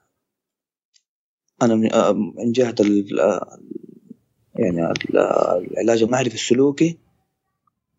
أنا 1.63 1.75
من 1.75 1.89
من 2.37 2.53
جهة 2.53 2.75
يعني 4.55 4.91
ال- 4.91 5.19
العلاج 5.73 6.03
المعرفي 6.03 6.35
السلوكي 6.35 6.99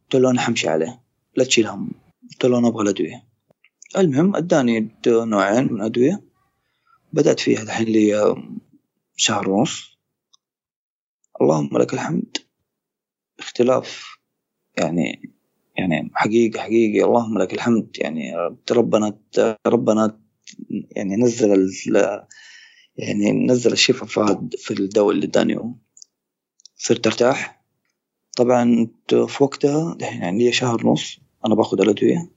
قلت 0.03 0.21
له 0.21 0.29
أنا 0.29 0.41
حمشي 0.41 0.69
عليه. 0.69 1.01
لا 1.35 1.43
تشيل 1.43 1.67
هم 1.67 1.91
قلت 2.31 2.45
له 2.45 2.57
أنا 2.59 2.67
أبغى 2.67 2.83
الأدوية. 2.83 3.32
المهم 3.97 4.35
أداني 4.35 4.91
نوعين 5.07 5.73
من 5.73 5.81
أدوية. 5.81 6.21
بدأت 7.13 7.39
فيها 7.39 7.61
الحين 7.61 7.87
لي 7.87 8.35
شهر 9.15 9.49
ونص. 9.49 9.97
اللهم 11.41 11.77
لك 11.77 11.93
الحمد. 11.93 12.37
اختلاف 13.39 14.17
يعني 14.77 15.33
يعني 15.77 16.11
حقيقة 16.13 16.59
حقيقي 16.59 17.03
اللهم 17.05 17.37
لك 17.37 17.53
الحمد. 17.53 17.97
يعني 17.97 18.33
ربنا 18.71 19.19
ربنا 19.67 20.19
يعني 20.91 21.15
نزل 21.15 21.69
يعني 22.97 23.31
نزل 23.31 23.71
الشفاء 23.71 24.07
في 24.57 24.71
الدواء 24.71 25.15
اللي 25.15 25.25
اداني. 25.25 25.75
صرت 26.75 27.07
أرتاح. 27.07 27.63
طبعا 28.37 28.87
في 29.27 29.43
وقتها 29.43 29.93
الحين 29.95 30.21
يعني 30.21 30.45
لي 30.45 30.51
شهر 30.51 30.87
ونص 30.87 31.19
أنا 31.45 31.55
باخذ 31.55 31.81
الأدوية. 31.81 32.32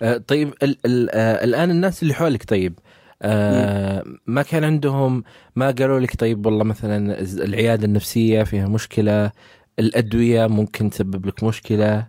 طيب 0.00 0.54
ال 0.62 0.78
ال 0.86 1.10
آه، 1.10 1.44
الآن 1.44 1.70
الناس 1.70 2.02
اللي 2.02 2.14
حولك 2.14 2.44
طيب 2.44 2.78
آه 3.22 4.04
ما 4.26 4.42
كان 4.42 4.64
عندهم 4.64 5.24
ما 5.56 5.70
قالوا 5.70 6.00
لك 6.00 6.20
طيب 6.20 6.46
والله 6.46 6.64
مثلا 6.64 7.20
العيادة 7.20 7.84
النفسية 7.84 8.42
فيها 8.42 8.68
مشكلة 8.68 9.32
الأدوية 9.78 10.46
ممكن 10.46 10.90
تسبب 10.90 11.26
لك 11.26 11.44
مشكلة؟ 11.44 12.08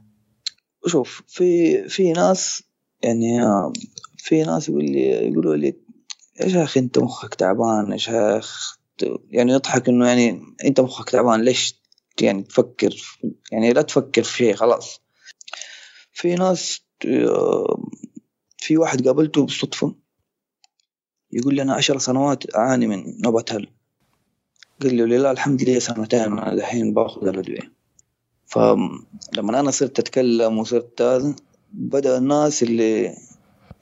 شوف 0.88 1.24
في 1.28 1.84
في 1.90 2.12
ناس 2.12 2.64
يعني 3.04 3.44
آه، 3.44 3.74
في 4.18 4.44
ناس 4.44 4.70
يقول 4.70 4.86
لي 4.86 5.10
يقولوا 5.10 5.56
لي 5.56 5.76
يا 6.40 6.48
شيخ 6.48 6.78
أنت 6.78 7.00
مخك 7.00 7.36
تعبان؟ 7.36 7.92
يا 7.92 7.98
شيخ 7.98 8.78
يعني 9.30 9.52
يضحك 9.52 9.90
إنه 9.90 10.08
يعني 10.08 10.42
أنت 10.66 10.80
مخك 10.80 11.10
تعبان 11.10 11.42
ليش 11.42 11.76
يعني 12.22 12.44
تفكر؟ 12.44 12.96
يعني 13.52 13.74
لا 13.74 13.82
تفكر 13.82 14.24
في 14.24 14.38
شيء 14.38 14.56
خلاص. 14.56 15.02
في 16.14 16.36
ناس 16.36 16.82
آه، 16.82 16.89
في 18.58 18.78
واحد 18.78 19.08
قابلته 19.08 19.46
بالصدفة 19.46 19.96
يقول 21.32 21.56
لي 21.56 21.62
أنا 21.62 21.74
عشر 21.74 21.98
سنوات 21.98 22.56
أعاني 22.56 22.88
من 22.88 23.22
نوبة 23.22 23.46
هل. 23.52 23.68
قال 24.82 24.96
لي 24.96 25.04
لله 25.04 25.32
الحمد 25.32 25.64
لله 25.64 25.80
سنتين 25.80 26.20
أنا 26.20 26.54
الحين 26.54 26.94
باخذ 26.94 27.28
الأدوية 27.28 27.72
فلما 28.46 29.60
أنا 29.60 29.72
صرت 29.72 30.00
أتكلم 30.00 30.58
وصرت 30.58 31.02
هذا 31.02 31.36
بدأ 31.72 32.18
الناس 32.18 32.64
اللي 32.64 33.16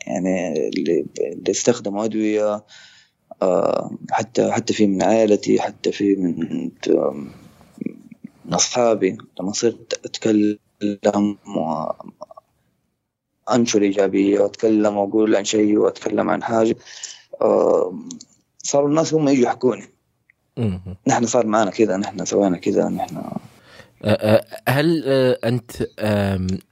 يعني 0.08 0.68
اللي, 0.68 1.06
اللي 1.20 1.52
استخدموا 1.52 2.06
أدوية 2.06 2.66
آه، 3.42 3.98
حتى 4.12 4.52
حتى 4.52 4.74
في 4.74 4.88
من 4.88 5.04
عائلتي 5.04 5.62
حتى 5.62 5.92
في 5.92 6.16
من 6.16 6.72
من 8.46 8.54
أصحابي 8.54 9.18
لما 9.40 9.52
صرت 9.52 10.06
أتكلم 10.06 10.58
وأنشر 13.48 13.82
إيجابية 13.82 14.40
وأتكلم 14.40 14.98
وأقول 14.98 15.36
عن 15.36 15.46
شيء 15.46 15.78
وأتكلم 15.78 16.30
عن 16.30 16.44
حاجة. 16.44 16.76
آه، 17.42 17.94
صاروا 18.64 18.90
الناس 18.90 19.14
هم 19.14 19.28
يجوا 19.28 19.44
يحكوني. 19.44 19.84
نحن 21.08 21.26
صار 21.26 21.46
معنا 21.46 21.72
كذا 21.72 21.98
نحن 21.98 22.26
سوينا 22.26 22.58
كذا 22.58 22.90
نحن. 22.90 23.18
آه، 23.18 23.38
آه، 24.04 24.46
هل 24.70 25.04
آه، 25.06 25.40
أنت 25.44 25.72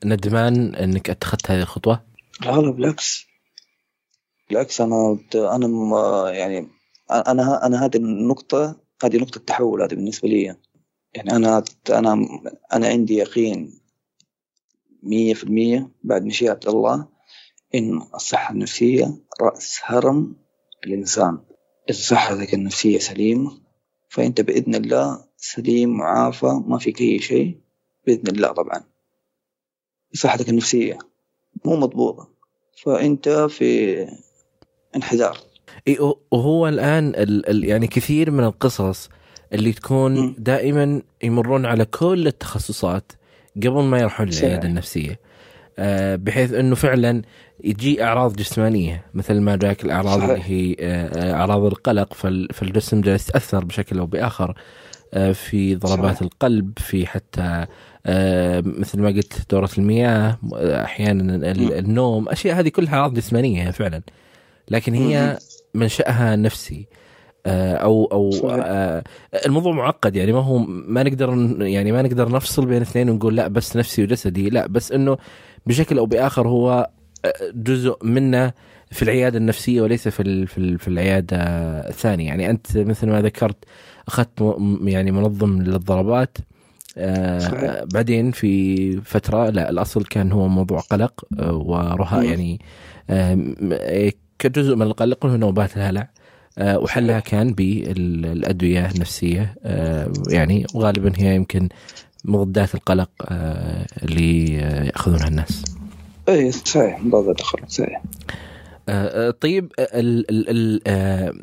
ندمان 0.06 0.76
إنك 0.76 1.10
أتخذت 1.10 1.52
هذه 1.52 1.62
الخطوة؟ 1.62 2.02
لا 2.42 2.52
لا 2.52 2.72
بالعكس. 2.72 3.26
بالعكس 4.50 4.82
أنا 4.82 5.18
أنا 5.36 5.68
م- 5.68 6.28
يعني 6.28 6.68
أنا 7.12 7.66
أنا 7.66 7.86
هذه 7.86 7.98
النقطة 7.98 8.76
هذه 9.04 9.18
نقطة 9.18 9.40
تحول 9.40 9.82
هذه 9.82 9.96
بالنسبة 9.96 10.30
لي. 10.30 10.56
يعني 11.14 11.32
أنا 11.32 11.64
أنا 11.90 12.28
أنا 12.74 12.88
عندي 12.88 13.16
يقين 13.16 13.80
مية 15.06 15.34
في 15.34 15.44
المية 15.44 15.92
بعد 16.04 16.26
مشيئة 16.26 16.60
الله 16.68 17.08
إن 17.76 18.02
الصحة 18.16 18.54
النفسية 18.54 19.18
رأس 19.42 19.80
هرم 19.84 20.36
الإنسان. 20.86 21.38
إذا 21.90 21.98
صحتك 21.98 22.54
النفسية 22.54 23.00
سليمة 23.00 23.52
فأنت 24.10 24.42
بإذن 24.42 24.76
الله 24.76 25.26
سليم 25.38 25.90
معافى 25.90 26.62
ما 26.68 26.78
فيك 26.78 27.02
أي 27.02 27.20
شيء 27.20 27.58
بإذن 28.08 28.28
الله 28.28 28.52
طبعا. 28.52 28.84
صحتك 30.14 30.50
النفسية 30.50 30.98
مو 31.66 31.76
مضبوطة 31.76 32.30
فأنت 32.84 33.30
في 33.30 33.98
انحدار. 34.96 35.38
وهو 36.32 36.68
الآن 36.68 37.10
ال 37.10 37.50
ال 37.50 37.64
يعني 37.64 37.88
كثير 37.88 38.32
من 38.32 38.44
القصص 38.44 39.10
اللي 39.54 39.74
تكون. 39.74 40.36
دائما 40.38 41.02
يمرون 41.24 41.66
على 41.66 41.86
كل 41.86 42.28
التخصصات 42.28 43.12
قبل 43.58 43.84
ما 43.84 44.00
يروحون. 44.00 44.28
للعيادة 44.30 44.68
النفسية 44.68 45.20
آه، 45.80 46.16
بحيث 46.16 46.54
إنه 46.54 46.76
فعلا 46.76 47.22
يجي 47.64 48.04
أعراض 48.04 48.36
جسمانية 48.36 49.06
مثل 49.14 49.40
ما 49.42 49.56
جاك 49.56 49.86
الأعراض 49.86 50.20
صحيح. 50.20 50.30
اللي 50.30 50.44
هي 50.46 50.76
آه، 50.80 51.08
آه، 51.08 51.34
أعراض 51.34 51.64
القلق 51.66 52.14
فال- 52.14 52.48
فالجسم 52.54 53.02
جالس 53.02 53.30
يتأثر 53.30 53.66
بشكل 53.66 54.00
أو 54.00 54.06
بآخر 54.06 54.56
في 55.34 55.76
ضربات 55.76 56.12
صحيح. 56.16 56.22
القلب 56.22 56.72
في 56.78 57.08
حتى 57.08 57.66
مثل 58.80 59.00
ما 59.02 59.08
قلت 59.10 59.52
دورة 59.52 59.70
المياه 59.78 60.38
أحيانا. 60.62 61.52
النوم 61.52 62.30
أشياء 62.30 62.60
هذه 62.60 62.70
كلها 62.70 62.96
أعراض 62.96 63.14
جسمانية 63.14 63.72
فعلا 63.72 64.02
لكن 64.72 64.94
هي 64.94 65.38
منشأها 65.74 66.36
نفسي 66.36 66.88
أو 67.48 68.06
أو 68.06 68.32
صحيح. 68.32 68.64
آه، 68.68 69.04
الموضوع 69.46 69.74
معقد 69.74 70.16
يعني 70.16 70.32
ما 70.34 70.40
هو 70.40 70.58
ما 70.68 71.04
نقدر 71.04 71.56
يعني 71.62 71.92
ما 71.92 72.02
نقدر 72.02 72.32
نفصل 72.32 72.66
بين 72.66 72.82
اثنين 72.82 73.10
ونقول 73.10 73.36
لا 73.36 73.48
بس 73.48 73.78
نفسي 73.78 74.04
وجسدي 74.04 74.50
لا 74.50 74.68
بس 74.68 74.92
إنه 74.92 75.18
بشكل 75.66 75.98
أو 75.98 76.06
بآخر 76.06 76.48
هو 76.48 76.90
آه، 77.26 77.34
جزء 77.56 77.98
منه 78.04 78.54
في 78.92 79.02
العيادة 79.04 79.38
النفسية 79.38 79.82
وليس 79.82 80.08
في 80.08 80.46
في 80.46 80.58
ال- 80.58 80.80
في 80.80 80.88
العيادة 80.88 81.38
الثانية 81.90 82.28
يعني 82.28 82.50
أنت 82.50 82.78
مثل 82.78 83.08
ما 83.08 83.22
ذكرت 83.22 83.56
أخذت 84.08 84.56
يعني 84.84 85.12
منظم 85.12 85.62
للضربات 85.62 86.38
آه 86.98 87.40
صحيح. 87.40 87.84
بعدين 87.94 88.32
في 88.32 89.02
فترة 89.02 89.50
لا 89.50 89.70
الأصل 89.70 90.04
كان 90.06 90.32
هو 90.32 90.48
موضوع 90.48 90.80
قلق 90.80 91.26
آه 91.40 91.56
ورهاء. 91.56 92.24
يعني 92.24 92.60
آه 93.10 93.38
آه، 93.72 94.12
كجزء 94.40 94.76
من 94.76 94.82
القلق 94.82 95.26
هو 95.26 95.36
نوبات 95.38 95.78
الهلع 95.78 96.02
آه 96.02 96.15
وحلها 96.60 97.20
كان 97.20 97.54
بالأدوية 97.54 98.90
النفسية. 98.92 99.56
آه 99.64 100.14
يعني 100.30 100.66
وغالبا 100.74 101.14
هي 101.18 101.36
يمكن 101.36 101.70
مضادات 102.26 102.76
القلق 102.76 103.10
آه 103.22 103.86
اللي 104.04 104.60
آه 104.60 104.84
يأخذونها 104.84 105.28
الناس. 105.28 105.64
اي 106.30 106.52
صحيح 106.52 107.00
مضاد 107.04 107.28
الخلق 107.30 107.70
صحيح. 107.70 108.04
آه، 108.90 109.28
آه، 109.28 109.32
طيب 109.32 109.72
آه، 109.80 110.00
ال 110.00 110.32
ال 110.32 110.50
ال 110.50 110.82
آه، 110.88 111.34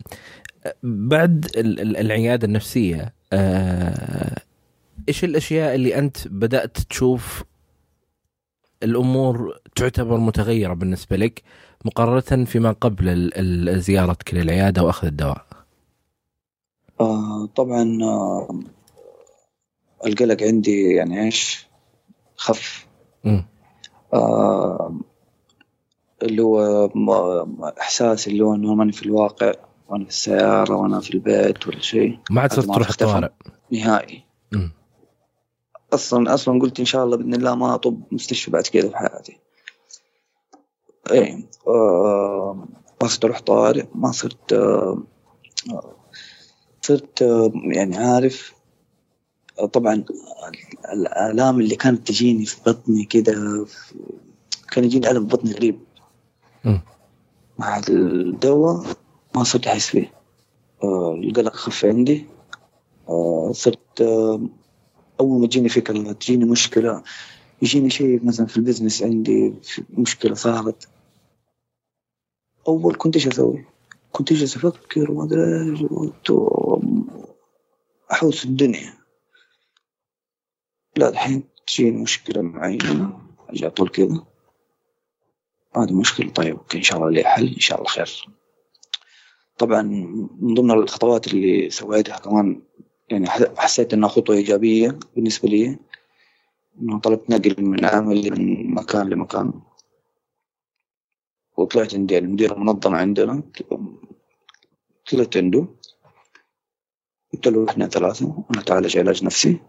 بعد 0.83 1.47
ال- 1.57 1.81
ال- 1.81 1.97
العيادة 1.97 2.47
النفسية 2.47 3.13
آه، 3.33 4.37
إيش 5.09 5.25
الأشياء 5.25 5.75
اللي 5.75 5.99
أنت 5.99 6.29
بدأت 6.29 6.79
تشوف 6.79 7.45
الأمور 8.83 9.59
تعتبر 9.77 10.17
متغيرة 10.19 10.75
بالنسبة 10.75 11.17
لك؟ 11.17 11.43
مقارنة 11.85 12.45
فيما 12.45 12.73
قبل 12.73 13.31
زيارتك 13.81 14.35
للعياده 14.35 14.83
وأخذ 14.83 15.07
الدواء 15.07 15.47
آه 17.01 17.47
طبعا 17.57 17.99
آه 18.03 18.61
القلق 20.07 20.43
عندي 20.43 20.83
يعني 20.93 21.25
إيش 21.25 21.67
خف. 22.37 22.87
آه 24.15 24.95
اللي 26.23 26.43
هو 26.43 26.89
م- 26.95 27.65
إحساس 27.65 28.29
اللي 28.29 28.45
هو 28.45 28.55
إنه 28.55 28.75
ماني 28.75 28.93
في 28.93 29.03
الواقع 29.07 29.53
وأنا 29.89 30.05
في 30.05 30.11
السيارة 30.11 30.75
وأنا 30.77 31.01
في 31.01 31.15
البيت 31.15 31.67
ولا 31.67 31.81
شيء 31.81 32.19
ما 32.31 32.41
عاد 32.41 32.53
صرت 32.53 32.67
تروح. 32.67 32.89
الطوارئ 32.89 33.29
نهائي 33.71 34.25
مم. 34.53 34.71
أصلا 35.93 36.35
أصلا 36.35 36.61
قلت 36.61 36.81
إن 36.81 36.85
شاء 36.87 37.05
الله 37.05 37.17
بإذن 37.17 37.35
الله 37.35 37.55
ما 37.55 37.75
أطب 37.75 38.03
مستشفى 38.13 38.51
بعد 38.51 38.63
كذا 38.67 38.89
في 38.89 38.97
حياتي 38.97 39.39
إيه 41.11 41.47
آه 41.67 42.67
ما 43.03 43.09
صرت 43.09 43.25
أروح 43.25 43.41
طوارئ 43.41 43.85
ما 43.95 44.13
صرت 44.13 44.53
آه 44.53 45.03
صرت 46.83 47.23
آه 47.23 47.53
يعني 47.55 47.97
عارف 47.97 48.55
طبعا 49.73 49.95
ال- 49.95 50.07
الآلام 50.93 51.61
اللي 51.61 51.77
كانت 51.77 52.09
تجيني 52.09 52.47
في 52.47 52.57
بطني 52.67 53.05
كده 53.05 53.65
في- 53.65 53.95
كان 54.73 54.85
يجيني 54.85 55.11
ألم 55.11 55.27
في 55.29 55.37
بطني 55.37 55.53
غريب. 55.53 55.79
مع 57.59 57.81
الدواء 57.89 58.87
ما 59.35 59.45
صرت 59.45 59.67
أحس 59.67 59.87
فيه. 59.87 60.13
القلق 61.25 61.55
خف 61.55 61.85
عندي. 61.85 62.27
صرت 63.51 64.01
أول 65.21 65.41
ما 65.41 65.47
تجيني 65.47 65.69
فكرة 65.69 66.13
تجيني 66.13 66.45
مشكلة 66.45 67.03
يجيني 67.63 67.91
شيء 67.91 68.25
مثلا 68.25 68.47
في 68.47 68.57
ال 68.57 68.62
business 68.62 69.03
عندي 69.03 69.55
في 69.63 69.83
مشكلة 69.91 70.35
صارت. 70.35 70.89
أول 72.69 72.95
كنت 72.97 73.15
إيش 73.17 73.27
أسوي؟ 73.27 73.65
كنت 74.13 74.33
أجلس 74.33 74.57
أفكر 74.57 75.11
وما 75.11 75.29
وت- 75.91 76.83
أحوس 78.13 78.45
الدنيا. 78.45 78.95
لا 80.97 81.09
الحين 81.09 81.45
تجيني 81.67 82.03
مشكلة 82.03 82.43
معينة 82.43 83.21
أجي 83.49 83.67
أطول 83.67 83.89
كذا. 83.89 84.25
هذه 85.77 85.93
مشكلة. 85.93 86.31
طيب 86.31 86.57
okay 86.57 86.79
إن 86.79 86.83
شاء 86.83 86.99
الله 86.99 87.11
لي 87.11 87.25
حل 87.25 87.49
إن 87.49 87.61
شاء 87.61 87.79
الله 87.79 87.89
خير. 87.91 88.27
طبعا 89.59 89.83
من 90.41 90.55
ضمن 90.55 90.71
الخطوات 90.71 91.27
اللي 91.27 91.71
سويتها 91.71 92.19
كمان 92.19 92.63
يعني 93.11 93.27
حسيت 93.31 93.93
إنها 93.95 94.09
خطوة 94.09 94.37
إيجابية 94.37 94.99
بالنسبة 95.17 95.49
لي 95.49 95.79
إنه 96.81 96.99
طلبت 96.99 97.31
نقل 97.31 97.55
من 97.65 97.85
عمل 97.85 98.31
من 98.31 98.75
مكان 98.75 99.09
لمكان. 99.09 99.53
وطلعت 101.57 101.95
عندي 101.95 102.19
المدير 102.19 102.53
المنظمة 102.57 102.97
عندنا 102.99 103.43
طلعت 105.11 105.37
عنده. 105.37 105.67
قلت 107.33 107.47
له 107.49 107.67
إحنا 107.71 107.87
ثلاثة 107.89 108.45
أنا 108.51 108.63
تعالج 108.63 108.99
علاج 108.99 109.25
نفسي. 109.25 109.61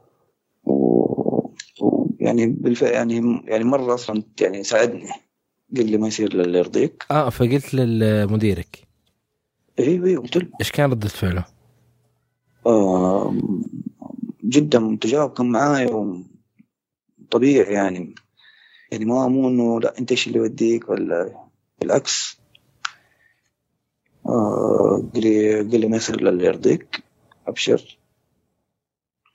و- 0.63 1.49
ويعني 1.81 2.45
بالفعل 2.45 2.91
يعني 2.91 3.41
يعني 3.45 3.63
مرة 3.63 3.93
أصلا 3.93 4.23
يعني 4.41 4.63
ساعدني. 4.63 5.07
قال 5.77 5.91
لي 5.91 5.97
ما 5.97 6.07
يصير 6.07 6.31
اللي 6.31 6.57
يرضيك. 6.59 7.05
آه 7.11 7.29
فقلت 7.29 7.73
لمديرك 7.73 8.87
أيوه 9.79 10.07
أيوه 10.07 10.21
قلت 10.23 10.37
له. 10.37 10.47
إيش 10.59 10.71
كان 10.71 10.91
ردة 10.91 11.07
فعله؟ 11.07 11.45
آه، 12.65 13.33
جدا 14.43 14.79
متجاوب 14.79 15.33
كان 15.33 15.45
معاي 15.49 15.85
طبيعي 17.33 17.73
يعني. 17.73 18.15
يعني 18.91 19.05
ما 19.05 19.27
مو 19.27 19.47
إنه 19.49 19.79
لا 19.79 19.99
أنت 19.99 20.11
إيش 20.11 20.27
اللي 20.27 20.39
يوديك 20.39 20.89
ولا؟ 20.89 21.47
بالعكس. 21.79 22.39
آه، 24.25 25.09
قال 25.13 25.23
لي 25.23 25.63
لي 25.63 25.87
ما 25.87 25.97
يصير 25.97 26.15
الا 26.15 26.29
اللي 26.29 26.45
يرضيك. 26.45 27.03
أبشر. 27.47 27.97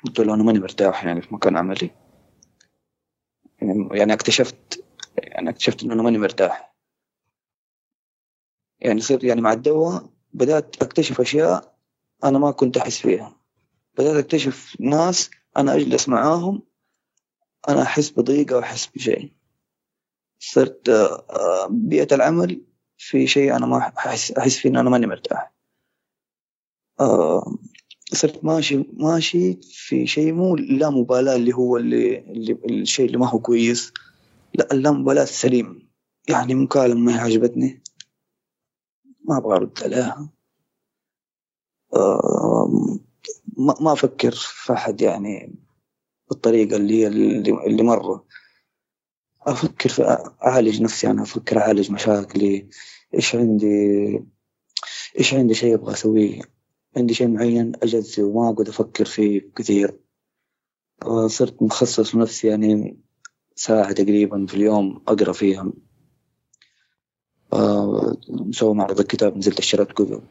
قلت 0.04 0.20
له 0.20 0.34
أنا 0.34 0.42
ماني 0.42 0.58
مرتاح 0.58 1.04
يعني 1.04 1.22
في 1.22 1.34
مكان 1.34 1.56
عملي. 1.56 1.90
يعني 3.62 3.88
يعني 3.92 4.12
اكتشفت 4.12 4.84
يعني 5.16 5.50
اكتشفت 5.50 5.82
إنه 5.82 5.94
أنا 5.94 6.02
ماني 6.02 6.18
مرتاح. 6.18 6.74
يعني 8.80 9.00
صرت 9.00 9.24
يعني 9.24 9.40
مع 9.40 9.52
الدواء 9.52 10.10
بدأت 10.32 10.82
أكتشف 10.82 11.20
أشياء 11.20 11.78
أنا 12.24 12.38
ما 12.38 12.50
كنت 12.50 12.76
أحس 12.76 12.98
فيها. 12.98 13.36
بدأت 13.98 14.16
أكتشف 14.24 14.76
ناس 14.80 15.30
أنا 15.56 15.74
أجلس 15.76 16.08
معاهم 16.08 16.62
أنا 17.68 17.82
أحس 17.82 18.10
بضيقة 18.10 18.56
وأحس 18.56 18.86
بشيء. 18.86 19.32
صرت 20.38 20.88
آه، 20.88 21.66
بيئة 21.70 22.14
العمل 22.14 22.62
في 22.98 23.26
شيء 23.26 23.56
أنا 23.56 23.66
ما 23.66 23.78
أحس 23.78 24.32
أحس 24.32 24.56
فيه 24.56 24.68
إن 24.68 24.76
أنا 24.76 24.90
ماني 24.90 25.06
مرتاح. 25.06 25.52
آه، 27.00 27.54
صرت 28.12 28.44
ماشي 28.44 28.76
ماشي 28.92 29.58
في 29.62 30.06
شيء 30.06 30.32
مو 30.32 30.56
لا 30.56 30.90
مبالاة 30.90 31.36
اللي 31.36 31.52
هو 31.52 31.76
اللي, 31.76 32.18
اللي 32.18 32.52
الشيء 32.82 33.06
اللي 33.06 33.18
ما 33.18 33.28
هو 33.28 33.38
كويس 33.38 33.92
لا 34.54 34.72
اللامبالاة 34.72 35.22
السليم 35.22 35.88
يعني 36.28 36.54
مكالمة 36.54 37.12
ما 37.12 37.20
عجبتني. 37.20 37.82
ما 39.24 39.36
أبغى 39.36 39.56
أرد 39.56 39.78
عليها. 39.82 40.28
ما 43.58 43.74
ما 43.80 43.92
أفكر 43.92 44.30
في 44.34 44.72
أحد 44.72 45.00
يعني. 45.00 45.54
بالطريقة 46.30 46.76
اللي 46.76 47.06
اللي, 47.06 47.82
مرة. 47.82 48.24
أفكر 49.42 49.88
في 49.88 50.02
أعالج 50.44 50.82
نفسي 50.82 51.10
أنا 51.10 51.22
أفكر 51.22 51.58
أعالج 51.58 51.90
مشاكلي. 51.92 52.68
إيش 53.14 53.34
عندي؟ 53.34 53.66
إيش 55.18 55.34
عندي 55.34 55.54
شيء 55.54 55.74
أبغى 55.74 55.92
أسويه؟ 55.92 56.40
عندي 56.96 57.14
شيء 57.14 57.28
معين 57.28 57.72
اجزي 57.82 58.22
وما 58.22 58.50
أقعد 58.50 58.68
أفكر 58.68 59.04
فيه 59.04 59.50
كثير. 59.56 59.98
صرت 61.26 61.62
مخصص 61.62 62.14
لنفسي 62.14 62.48
يعني 62.48 63.00
ساعة 63.56 63.92
تقريبا 63.92 64.46
في 64.46 64.54
اليوم 64.54 65.02
أقرأ 65.08 65.32
فيها. 65.32 65.72
آه، 67.52 68.16
مسوي 68.28 68.74
معرض 68.74 69.00
الكتاب 69.00 69.36
نزلت 69.36 69.58
اشتريت 69.58 69.92
كتب 69.92 70.22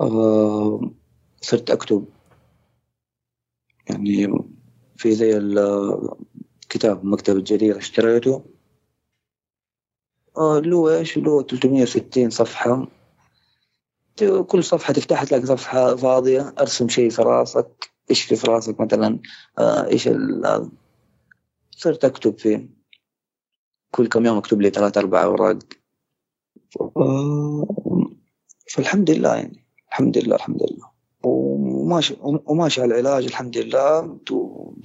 آه، 0.00 0.90
صرت 1.40 1.70
أكتب. 1.70 2.04
يعني 3.90 4.44
في 4.96 5.12
زي 5.12 5.36
الكتاب 5.36 7.04
مكتب 7.04 7.36
الجريرة 7.36 7.78
اشتريته. 7.78 8.44
آه، 10.36 10.58
اللي 10.58 10.76
هو 10.76 10.90
إيش؟ 10.90 11.18
هو 11.18 11.42
360 11.42 12.30
صفحة. 12.30 12.86
كل 14.46 14.64
صفحة 14.64 14.92
تفتحها 14.92 15.24
تلاقي 15.24 15.46
صفحة 15.46 15.96
فاضية. 15.96 16.54
أرسم 16.60 16.88
شيء 16.88 17.10
في 17.10 17.22
راسك 17.22 17.90
إيش 18.10 18.22
في 18.22 18.46
راسك 18.46 18.80
مثلا. 18.80 19.18
آه، 19.58 19.86
إيش 19.86 20.08
صرت 21.70 22.04
أكتب 22.04 22.38
فيه. 22.38 22.68
كل 23.90 24.08
كم 24.08 24.26
يوم 24.26 24.36
أكتب 24.38 24.60
لي 24.60 24.70
ثلاث 24.70 24.98
أربع 24.98 25.22
أوراق. 25.22 25.58
آه، 26.96 27.66
فالحمد 28.70 29.10
لله 29.10 29.36
يعني. 29.36 29.66
الحمد 29.88 30.18
لله 30.18 30.36
الحمد 30.36 30.62
لله. 30.62 30.89
وماشي 31.90 32.16
وماشي 32.22 32.82
على 32.82 33.00
العلاج 33.00 33.24
الحمد 33.24 33.58
لله. 33.58 34.18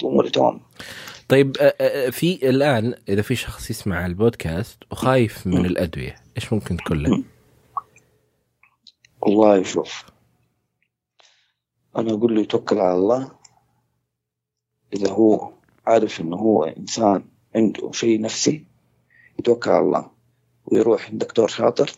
واموري 0.03 0.29
تمام. 0.29 0.61
طيب 1.29 1.57
في 2.11 2.49
الآن 2.49 2.95
إذا 3.09 3.21
في 3.21 3.35
شخص 3.35 3.69
يسمع 3.69 4.05
البودكاست 4.05 4.83
وخايف 4.91 5.47
من. 5.47 5.65
الأدوية 5.65 6.15
إيش 6.37 6.53
ممكن 6.53 6.77
تقول 6.77 7.03
له؟ 7.03 7.23
والله 9.21 9.63
شوف 9.63 10.05
أنا 11.97 12.13
أقول 12.13 12.35
له 12.35 12.41
يتوكل 12.41 12.79
على 12.79 12.97
الله. 12.97 13.31
إذا 14.93 15.11
هو 15.11 15.51
عارف 15.85 16.21
إنه 16.21 16.37
هو 16.37 16.63
إنسان 16.63 17.25
عنده 17.55 17.91
شيء 17.91 18.21
نفسي 18.21 18.65
يتوكل 19.39 19.71
على 19.71 19.85
الله. 19.85 20.11
ويروح 20.65 21.09
عند 21.09 21.23
دكتور 21.23 21.47
شاطر. 21.47 21.91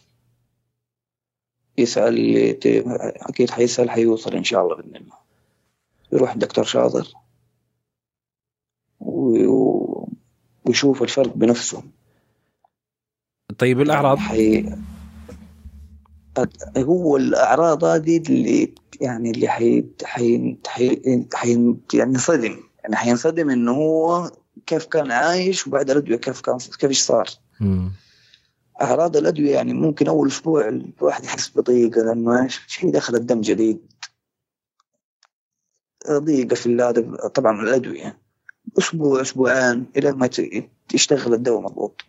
يسأل 1.77 2.07
اللي 2.07 2.53
ت- 2.53 2.83
أكيد 3.29 3.49
حيسأل 3.49 3.89
حيوصل 3.89 4.35
إن 4.35 4.43
شاء 4.43 4.63
الله 4.63 4.75
بإذن 4.75 4.95
الله. 4.95 5.15
يروح 6.11 6.29
عند 6.31 6.41
دكتور 6.41 6.63
شاطر. 6.63 7.13
و- 8.99 10.07
ويشوف 10.65 11.03
الفرق 11.03 11.33
بنفسه. 11.33 11.83
طيب 13.57 13.81
الأعراض؟ 13.81 14.17
حي... 14.17 14.63
أد- 16.39 16.77
هو 16.77 17.17
الأعراض 17.17 17.83
هذه 17.83 18.17
اللي 18.17 18.75
يعني 19.01 19.31
اللي 19.31 19.47
حي... 19.47 19.85
حي... 20.03 20.57
حي... 20.67 21.01
حي... 21.33 21.75
يعني 21.93 22.13
ينصدم. 22.13 22.57
يعني 22.83 22.95
حينصدم 22.95 23.49
إنه 23.49 23.71
هو 23.71 24.31
كيف 24.65 24.85
كان 24.85 25.11
عايش 25.11 25.67
وبعد 25.67 25.89
الأدوية 25.89 26.17
كيف 26.17 26.41
كان 26.41 26.57
كيف 26.57 26.89
إيش 26.89 27.01
صار. 27.01 27.27
مم. 27.59 27.91
أعراض 28.81 29.17
الأدوية 29.17 29.53
يعني 29.53 29.73
ممكن 29.73 30.07
أول 30.07 30.27
أسبوع 30.27 30.67
الواحد 30.67 31.23
يحس 31.23 31.49
بضيقة 31.49 32.01
لأنه 32.01 32.43
إيش؟ 32.43 32.61
شيء 32.67 32.91
دخل 32.91 33.15
الدم 33.15 33.41
جديد. 33.41 33.93
ضيقة 36.09 36.55
في 36.55 36.75
هذا 36.75 37.27
طبعا 37.27 37.51
من 37.51 37.67
الأدوية. 37.67 38.21
أسبوع 38.77 39.21
أسبوعين 39.21 39.85
إلى 39.97 40.11
ما 40.11 40.29
يشتغل 40.93 41.33
الدواء 41.33 41.61
مضبوط. 41.61 42.01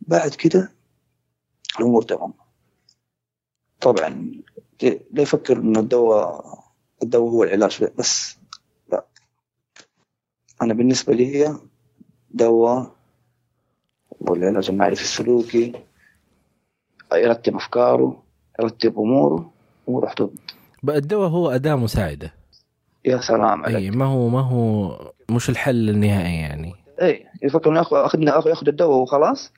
بعد 0.00 0.34
كده 0.34 0.72
الأمور 1.80 2.02
تمام. 2.02 2.34
طبعا 3.80 4.32
لا 4.82 5.22
يفكر 5.22 5.56
إنه 5.56 5.80
الدواء 5.80 6.62
الدواء 7.02 7.30
هو 7.30 7.42
العلاج 7.42 7.84
بس 7.98 8.36
لا. 8.92 9.06
أنا 10.62 10.74
بالنسبة 10.74 11.14
لي 11.14 11.36
هي 11.36 11.56
دواء 12.30 12.96
والعلاج 14.28 14.70
المعرفي 14.70 15.02
السلوكي 15.02 15.72
يرتب 17.14 17.56
أفكاره 17.56 18.22
يرتب 18.60 18.98
أموره 18.98 19.52
أموره 19.88 20.12
تضبط 20.12 20.32
الدواء 20.88 21.28
هو 21.28 21.50
أداة 21.50 21.74
مساعدة. 21.74 22.34
يا 23.04 23.20
سلام 23.20 23.64
عليك. 23.64 23.76
اي 23.76 23.90
ما 23.90 24.04
هو 24.04 24.28
ما 24.28 24.40
هو 24.40 24.98
مش 25.30 25.50
الحل 25.50 25.90
النهائي 25.90 26.34
يعني. 26.34 26.74
اي 27.02 27.26
يفكر 27.42 27.70
إنه 27.70 27.78
ياخذ 27.78 27.96
اخذنا 27.96 28.42
ياخذ 28.46 28.68
الدواء 28.68 28.98
وخلاص. 28.98 29.52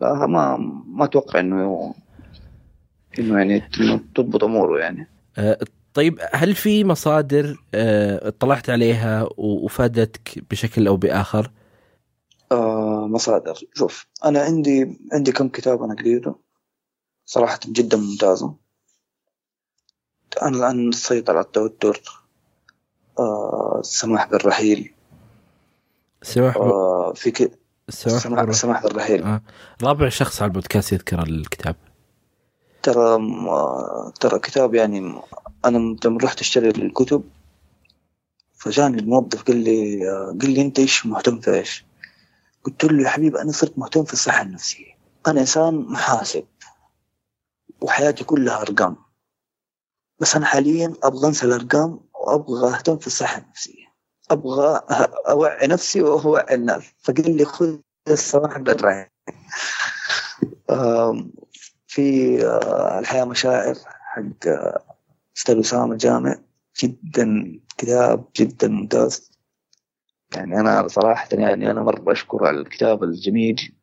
لا 0.00 0.26
ما 0.26 0.56
ما 0.86 1.04
أتوقع 1.04 1.40
انه 1.40 1.94
إنه 3.18 3.38
يعني 3.38 3.60
تضبط 4.14 4.44
أموره 4.44 4.78
يعني. 4.78 5.08
آه، 5.38 5.58
طيب 5.94 6.18
هل 6.32 6.54
في 6.54 6.84
مصادر 6.84 7.56
آه، 7.74 8.28
اطلعت 8.28 8.70
عليها 8.70 9.28
وفادتك 9.36 10.44
بشكل 10.50 10.86
أو 10.86 10.96
بآخر؟ 10.96 11.50
آه 12.52 13.06
مصادر 13.10 13.58
شوف 13.74 14.06
أنا 14.24 14.40
عندي 14.42 14.98
عندي 15.12 15.32
كم 15.32 15.48
كتاب 15.48 15.82
أنا 15.82 15.94
قريته 15.94 16.34
صراحة 17.26 17.60
جدا 17.66 17.96
ممتازة 17.96 18.54
أنا 20.42 20.56
الآن 20.56 20.88
مسيطر 20.88 21.36
على 21.36 21.44
التوتر 21.46 22.22
آه 23.18 23.76
السماح 23.80 24.28
بالرحيل 24.30 24.94
سماح. 26.22 26.56
آه 26.56 27.12
في 27.12 27.30
ك... 27.30 27.58
السماح 27.88 28.14
السماح, 28.16 28.40
بالر- 28.40 28.48
السماح 28.50 28.82
بالرحيل 28.82 29.22
آه. 29.22 29.42
رابع 29.82 30.08
شخص 30.08 30.42
على 30.42 30.48
البودكاست 30.48 30.92
يذكر 30.92 31.22
الكتاب 31.22 31.76
ترى 32.82 33.18
م- 33.18 34.10
ترى 34.20 34.38
كتاب 34.38 34.74
يعني 34.74 34.98
أنا 35.64 35.96
لما 36.04 36.18
رحت 36.22 36.40
أشتري 36.40 36.68
الكتب 36.68 37.24
فجاني 38.54 38.98
الموظف 38.98 39.42
قال 39.42 39.56
لي 39.56 40.08
آه، 40.10 40.36
قال 40.42 40.50
لي 40.50 40.62
أنت 40.62 40.78
إيش 40.78 41.06
مهتم 41.06 41.40
في 41.40 41.54
إيش؟ 41.54 41.85
قلت 42.66 42.84
له 42.84 43.02
يا 43.02 43.08
حبيبي 43.08 43.42
أنا 43.42 43.52
صرت 43.52 43.78
مهتم 43.78 44.04
في 44.04 44.12
الصحة 44.12 44.42
النفسية. 44.42 44.98
أنا 45.26 45.40
إنسان 45.40 45.74
محاسب 45.74 46.46
وحياتي 47.80 48.24
كلها 48.24 48.60
أرقام. 48.60 48.96
بس 50.20 50.36
أنا 50.36 50.46
حاليا 50.46 50.94
أبغى 51.02 51.28
أنسى 51.28 51.46
الأرقام 51.46 52.00
وأبغى 52.14 52.74
أهتم 52.74 52.98
في 52.98 53.06
الصحة 53.06 53.38
النفسية. 53.38 53.86
أبغى 54.30 54.80
أ- 54.80 55.28
أوعي 55.28 55.66
نفسي 55.66 56.02
وأوعي 56.02 56.54
الناس. 56.54 56.82
فقال 57.02 57.36
لي 57.36 57.44
خذ 57.44 57.76
الصباح 58.08 58.56
آم، 60.70 61.32
في 61.86 62.38
آه، 62.46 62.98
الحياة 62.98 63.24
مشاعر 63.24 63.74
حق 63.84 64.46
آه، 64.46 64.84
أستاذ 65.36 65.58
أسامة 65.58 65.96
جامع. 65.96 66.38
جدا 66.82 67.60
كتاب 67.78 68.24
جدا 68.36 68.68
ممتاز. 68.68 69.30
يعني 70.36 70.60
أنا 70.60 70.88
صراحة 70.88 71.28
يعني 71.32 71.70
أنا 71.70 71.82
مرة 71.82 72.12
أشكر 72.12 72.46
على 72.46 72.60
الكتاب 72.60 73.04
الجميل 73.04 73.74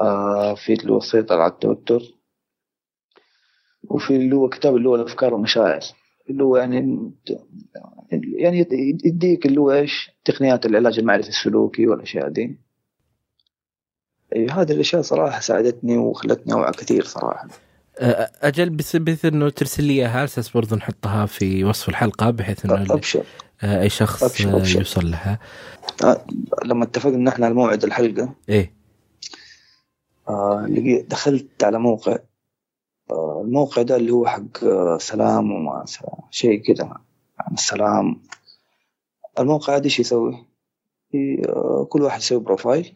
آه 0.00 0.54
في 0.54 0.72
اللي 0.72 0.92
هو 0.92 0.98
السيطرة 0.98 1.42
على 1.42 1.52
التوتر 1.52 2.02
وفي 3.90 4.16
اللي 4.16 4.36
هو 4.36 4.48
كتاب 4.48 4.76
اللي 4.76 4.88
هو 4.88 4.94
الأفكار 4.94 5.34
والمشاعر 5.34 5.80
اللي 6.30 6.44
هو 6.44 6.56
يعني 6.56 7.10
يعني 8.12 8.66
يديك 9.04 9.46
اللي 9.46 9.60
هو 9.60 9.72
إيش؟ 9.72 10.10
تقنيات 10.24 10.66
العلاج 10.66 10.98
المعرفي 10.98 11.28
السلوكي 11.28 11.86
والأشياء 11.86 12.28
دي. 12.28 12.58
اي 14.36 14.46
هذه 14.46 14.72
الأشياء 14.72 15.02
صراحة 15.02 15.40
ساعدتني 15.40 15.96
وخلتني 15.98 16.52
أوعى 16.52 16.72
كثير 16.72 17.04
صراحة. 17.04 17.48
أجل 18.00 18.70
بس 18.70 18.96
بس 18.96 19.24
إنه 19.24 19.50
ترسل 19.50 19.84
لي 19.84 19.92
إياها 19.92 20.10
على 20.10 20.24
أساس 20.24 20.50
برضه 20.50 20.76
نحطها 20.76 21.26
في 21.26 21.64
وصف 21.64 21.88
الحلقة 21.88 22.30
بحيث 22.30 22.64
إنه 22.64 23.00
آه، 23.62 23.82
أي 23.82 23.88
شخص 23.88 24.22
أبشر، 24.22 24.52
آه، 24.52 24.56
أبشر. 24.56 24.78
يوصل 24.78 25.10
لها. 25.10 25.38
لما 26.64 26.84
اتفقنا 26.84 27.30
إحنا 27.30 27.46
على 27.46 27.54
موعد 27.54 27.84
الحلقة 27.84 28.34
إيه. 28.48 28.72
آه 30.28 30.66
دخلت 31.08 31.64
على 31.64 31.78
موقع 31.78 32.18
آه 33.10 33.42
الموقع 33.44 33.82
ده 33.82 33.96
اللي 33.96 34.10
هو 34.10 34.26
حق 34.26 34.64
آه 34.64 34.98
سلام 34.98 35.52
وما 35.52 35.84
سلام 35.86 36.18
شيء 36.30 36.62
كده 36.62 36.84
عن 37.40 37.54
السلام. 37.54 38.22
الموقع 39.38 39.76
هذا 39.76 39.84
إيش 39.84 40.00
يسوي؟ 40.00 40.46
آه 41.48 41.86
كل 41.90 42.02
واحد 42.02 42.20
يسوي 42.20 42.40
بروفايل. 42.40 42.94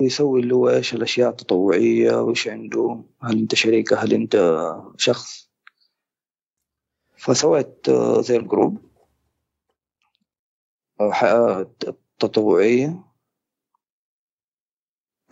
ويسوي 0.00 0.40
اللي 0.40 0.54
هو 0.54 0.70
إيش؟ 0.70 0.94
الأشياء 0.94 1.30
التطوعية 1.30 2.20
وإيش 2.20 2.48
عنده 2.48 3.02
هل 3.22 3.38
أنت 3.38 3.54
شركه 3.54 3.96
هل 3.96 4.12
أنت 4.12 4.64
شخص؟ 4.96 5.50
فسويت 7.16 7.88
آه، 7.88 8.20
زي 8.20 8.36
ال 8.36 8.42
group. 8.42 8.78
آه، 11.00 11.70
تطوعية. 12.18 13.04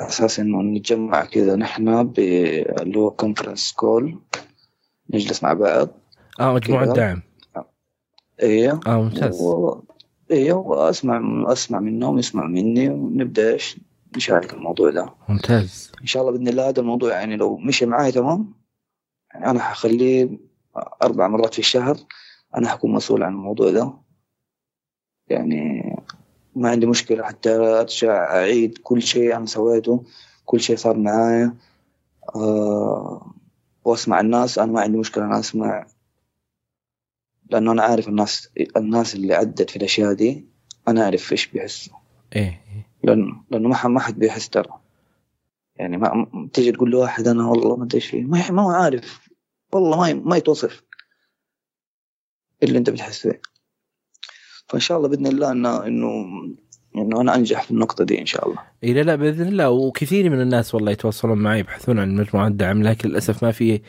أساس 0.00 0.40
إنه 0.40 0.62
نتجمع 0.62 1.24
كذا 1.24 1.56
نحن 1.56 1.88
اللي 2.18 2.98
هو 2.98 3.10
conference 3.10 3.72
call 3.72 4.18
نجلس 5.10 5.42
مع 5.42 5.52
بعض. 5.52 5.88
آه 6.40 6.54
مجموعة. 6.54 6.92
دعم. 6.92 7.22
إيه. 8.42 8.80
آه 8.86 9.02
ممتاز. 9.02 9.42
و... 9.42 9.80
إيه 10.30 10.52
وأسمع 10.52 11.44
أسمع 11.52 11.80
منهم 11.80 12.18
يسمع 12.18 12.46
مني 12.46 12.88
ونبدأ 12.88 13.52
إيش؟ 13.52 13.76
نشارك 14.16 14.54
الموضوع 14.54 14.90
ده. 14.90 15.14
ممتاز. 15.28 15.92
إن 16.00 16.06
شاء 16.06 16.22
الله 16.22 16.32
بإذن 16.32 16.48
الله 16.48 16.68
هذا 16.68 16.80
الموضوع 16.80 17.12
يعني 17.12 17.36
لو 17.36 17.56
مشي 17.56 17.86
معاي 17.86 18.12
تمام 18.12 18.54
يعني 19.34 19.46
أنا 19.50 19.60
حخليه 19.60 20.38
أربع 21.02 21.28
مرات 21.28 21.52
في 21.52 21.58
الشهر 21.58 21.96
أنا 22.56 22.68
حكون 22.68 22.92
مسؤول 22.92 23.22
عن 23.22 23.32
الموضوع 23.32 23.70
ده. 23.70 23.92
يعني 25.28 25.82
ما 26.56 26.70
عندي 26.70 26.86
مشكلة 26.86 27.24
حتى 27.24 27.50
أرجع 27.56 28.24
أعيد 28.24 28.78
كل 28.78 29.02
شيء 29.02 29.36
أنا 29.36 29.46
سويته 29.46 30.04
كل 30.44 30.60
شيء 30.60 30.76
صار 30.76 30.96
معايا. 30.96 31.54
آه 32.36 33.34
وأسمع 33.84 34.20
الناس 34.20 34.58
أنا 34.58 34.72
ما 34.72 34.80
عندي 34.80 34.98
مشكلة 34.98 35.24
أنا 35.24 35.38
أسمع 35.38 35.86
لأنه 37.50 37.72
أنا 37.72 37.82
عارف 37.82 38.08
الناس 38.08 38.48
الناس 38.76 39.14
اللي 39.14 39.34
عدت 39.34 39.70
في 39.70 39.76
الأشياء 39.76 40.12
دي 40.12 40.46
أنا 40.88 41.04
أعرف 41.04 41.32
إيش 41.32 41.46
بيحسوا. 41.46 41.96
إيه 42.36 42.42
إيه. 42.42 42.86
لأنه 43.04 43.44
لأنه 43.50 43.68
ما 43.68 43.88
ما 43.88 44.00
حد 44.00 44.18
بيحس 44.18 44.48
ترى. 44.48 44.80
يعني 45.76 45.96
ما 45.96 46.26
تيجي 46.52 46.72
تقول 46.72 46.90
لواحد 46.90 47.28
أنا 47.28 47.46
والله 47.46 47.76
ما 47.76 47.84
أدري 47.84 47.94
إيش 47.94 48.06
فيه. 48.06 48.22
ما 48.22 48.50
ما 48.50 48.62
هو 48.62 48.70
عارف. 48.70 49.28
والله 49.72 50.14
ما 50.14 50.22
ما 50.24 50.36
يتوصف 50.36 50.82
اللي 52.62 52.78
أنت 52.78 52.90
بتحس 52.90 53.18
فيه 53.22 53.40
فإن 54.68 54.80
شاء 54.80 54.98
الله 54.98 55.08
بإذن 55.08 55.26
الله 55.26 55.50
انه 55.52 55.86
انه 55.86 56.24
إنه 56.96 57.20
أنا 57.20 57.34
أنجح 57.34 57.62
في 57.62 57.70
النقطة 57.70 58.04
دي 58.04 58.20
إن 58.20 58.26
شاء 58.26 58.48
الله. 58.48 58.58
اي 58.84 58.92
لا 58.92 59.00
لا 59.00 59.14
بإذن 59.16 59.48
الله. 59.48 59.70
وكثير 59.70 60.30
من 60.30 60.40
الناس 60.40 60.74
والله 60.74 60.92
يتواصلون 60.92 61.38
معي 61.38 61.60
يبحثون 61.60 61.98
عن 61.98 62.14
مجموعات 62.14 62.52
دعم 62.52 62.82
لكن 62.82 63.08
للأسف 63.08 63.44
ما 63.44 63.52
في 63.52 63.80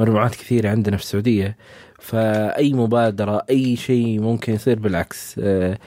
مجموعات 0.00 0.30
كثيرة 0.30 0.70
عندنا 0.70 0.96
في 0.96 1.02
السعودية. 1.02 1.56
فأي 1.98 2.72
مبادرة 2.72 3.44
أي 3.50 3.76
شيء 3.76 4.20
ممكن 4.20 4.54
يصير 4.54 4.78
بالعكس. 4.78 5.38
آه، 5.38 5.78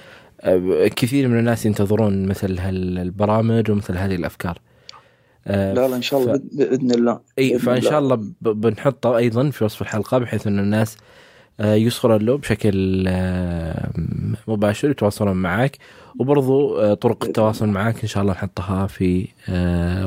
كثير 0.95 1.27
من 1.27 1.39
الناس 1.39 1.65
ينتظرون 1.65 2.25
مثل 2.25 2.59
هالبرامج 2.59 3.71
ومثل 3.71 3.97
هذه 3.97 4.15
الأفكار. 4.15 4.59
لا 5.47 5.73
لا 5.73 5.95
إن 5.95 6.01
شاء 6.01 6.19
الله 6.19 6.37
ف- 6.37 6.41
باذن 6.53 6.91
الله 6.91 7.19
إي 7.39 7.59
فإن 7.59 7.81
شاء 7.81 7.99
الله. 7.99 8.15
بنحطه 8.41 9.17
أيضا 9.17 9.49
في 9.49 9.63
وصف 9.63 9.81
الحلقة 9.81 10.17
بحيث 10.17 10.47
إن 10.47 10.59
الناس 10.59 10.97
يصغرون 11.59 12.21
له 12.25 12.37
بشكل 12.37 13.03
مباشر 14.47 14.89
يتواصلون 14.89 15.37
معك. 15.37 15.77
وبرضو 16.19 16.93
طرق 16.93 17.25
التواصل 17.25 17.67
معك 17.67 18.01
إن 18.01 18.07
شاء 18.07 18.23
الله 18.23 18.33
نحطها 18.33 18.87
في 18.87 19.27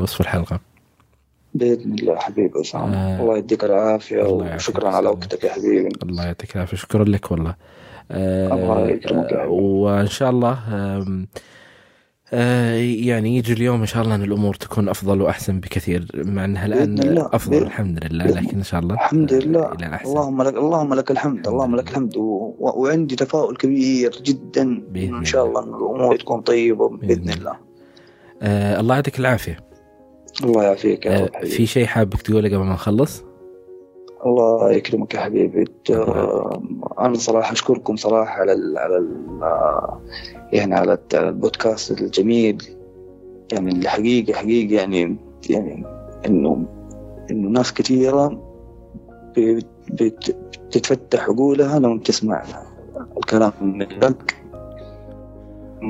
وصف 0.03 0.20
الحلقة. 0.20 0.61
بإذن 1.55 1.95
الله 1.95 2.16
حبيبي 2.16 2.61
أسامة. 2.61 2.97
آه. 2.97 3.20
الله 3.20 3.39
يديك 3.39 3.64
العافية. 3.64 4.22
وشكرا 4.22 4.89
على 4.89 5.09
وقتك 5.09 5.45
يا 5.45 5.53
حبيبي. 5.53 5.89
الله 6.03 6.24
يعطيك 6.26 6.57
العافية. 6.57 6.76
شكرا 6.76 7.05
لك 7.05 7.31
والله. 7.31 7.55
آه، 8.11 8.49
آه،. 8.53 9.49
وإن 9.49 10.07
شاء 10.07 10.31
الله 10.31 10.59
آه، 12.33 12.75
يعني 12.75 13.37
يجي 13.37 13.53
اليوم 13.53 13.81
إن 13.81 13.87
شاء 13.87 14.03
الله 14.03 14.15
إن 14.15 14.23
الأمور 14.23 14.55
تكون 14.55 14.89
أفضل 14.89 15.21
وأحسن 15.23 15.61
بكثير 15.61 16.07
مع 16.15 16.45
انها 16.45 16.67
الان. 16.67 17.19
أفضل 17.19 17.61
بإذن- 17.61 17.63
الحمد 17.63 18.05
لله 18.05 18.25
لكن 18.27 18.57
إن 18.57 18.63
شاء 18.63 18.81
الله 18.81 18.95
الحمد 18.95 19.33
لله 19.33 19.73
إلى 19.73 19.87
أحسن 19.87 20.11
اللهم 20.11 20.43
لك 20.43 20.55
اللهم 20.55 20.95
لك 20.95 21.11
الحمد 21.11 21.49
اللهم 21.49 21.77
لك. 21.77 21.89
الحمد 21.91 22.17
و... 22.17 22.55
وعندي 22.59 23.17
تفاؤل 23.17 23.57
كبير 23.57 24.11
جدا 24.25 24.83
بإذن 24.91 25.15
إن 25.15 25.25
شاء 25.25 25.47
الله. 25.47 25.63
إن 25.63 25.69
الأمور 25.69 26.17
تكون 26.17 26.41
طيبة 26.41 26.89
بإذن 26.89 27.07
بإذن 27.09 27.31
الله 27.33 27.57
آه، 28.43 28.81
الله 28.81 28.95
يعطيك 28.95 29.19
العافية 29.19 29.57
الله 30.45 30.63
يعافيك 30.65 31.07
يا 31.07 31.23
آه، 31.43 31.45
في 31.45 31.67
شيء 31.67 31.87
حابك 31.87 32.23
تقوله 32.23 32.49
قبل 32.49 32.57
ما 32.59 32.73
نخلص؟ 32.73 33.25
الله 34.27 34.73
يكرمك 34.73 35.14
يا 35.14 35.21
حبيبي. 35.21 35.64
أنا 36.99 37.14
صراحة 37.14 37.53
أشكركم 37.53 37.97
صراحة 37.97 38.41
على 38.41 38.53
ال... 38.53 38.79
على 38.79 38.97
ال... 38.97 39.41
يعني 40.53 40.75
على 40.75 40.99
البودكاست 41.14 42.01
الجميل. 42.01 42.64
يعني 43.53 43.71
اللي 43.73 43.89
حقيقي 43.89 44.35
حقيقي 44.35 44.75
يعني 44.75 45.16
يعني 45.51 45.85
انه 46.27 46.64
إنه 47.31 47.49
ناس 47.49 47.73
كثيرة. 47.75 48.47
بتتفتح 49.91 51.25
عقولها 51.29 51.79
لما 51.79 51.95
بتسمع 51.95 52.45
الكلام 53.16 53.53
من 53.62 53.83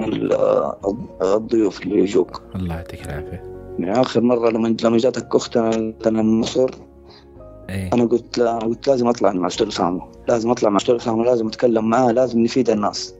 ال- 0.04 0.32
الضيوف 1.22 1.82
اللي 1.82 1.98
يجوك. 1.98 2.42
الله 2.54 2.74
يعطيك 2.74 3.06
العافية. 3.06 3.42
يعني 3.78 4.00
آخر 4.00 4.20
مرة 4.20 4.50
لما 4.50 4.76
لما 4.84 4.98
جاتك 4.98 5.34
اختنا 5.34 5.92
من 6.22 6.40
مصر 6.40 6.70
إيه. 7.70 7.90
أنا 7.92 8.04
قلت 8.04 8.38
لا 8.38 8.58
قلت 8.58 8.88
لازم 8.88 9.08
أطلع 9.08 9.32
مع 9.32 9.46
أستاذ 9.46 9.68
اسامه 9.68 10.02
لازم 10.28 10.50
أطلع 10.50 10.70
مع 10.70 10.76
أستاذ 10.76 10.94
اسامه 10.94 11.24
لازم 11.24 11.46
أتكلم 11.46 11.90
معاه 11.90 12.12
لازم 12.12 12.40
نفيد 12.40 12.70
الناس. 12.70 13.14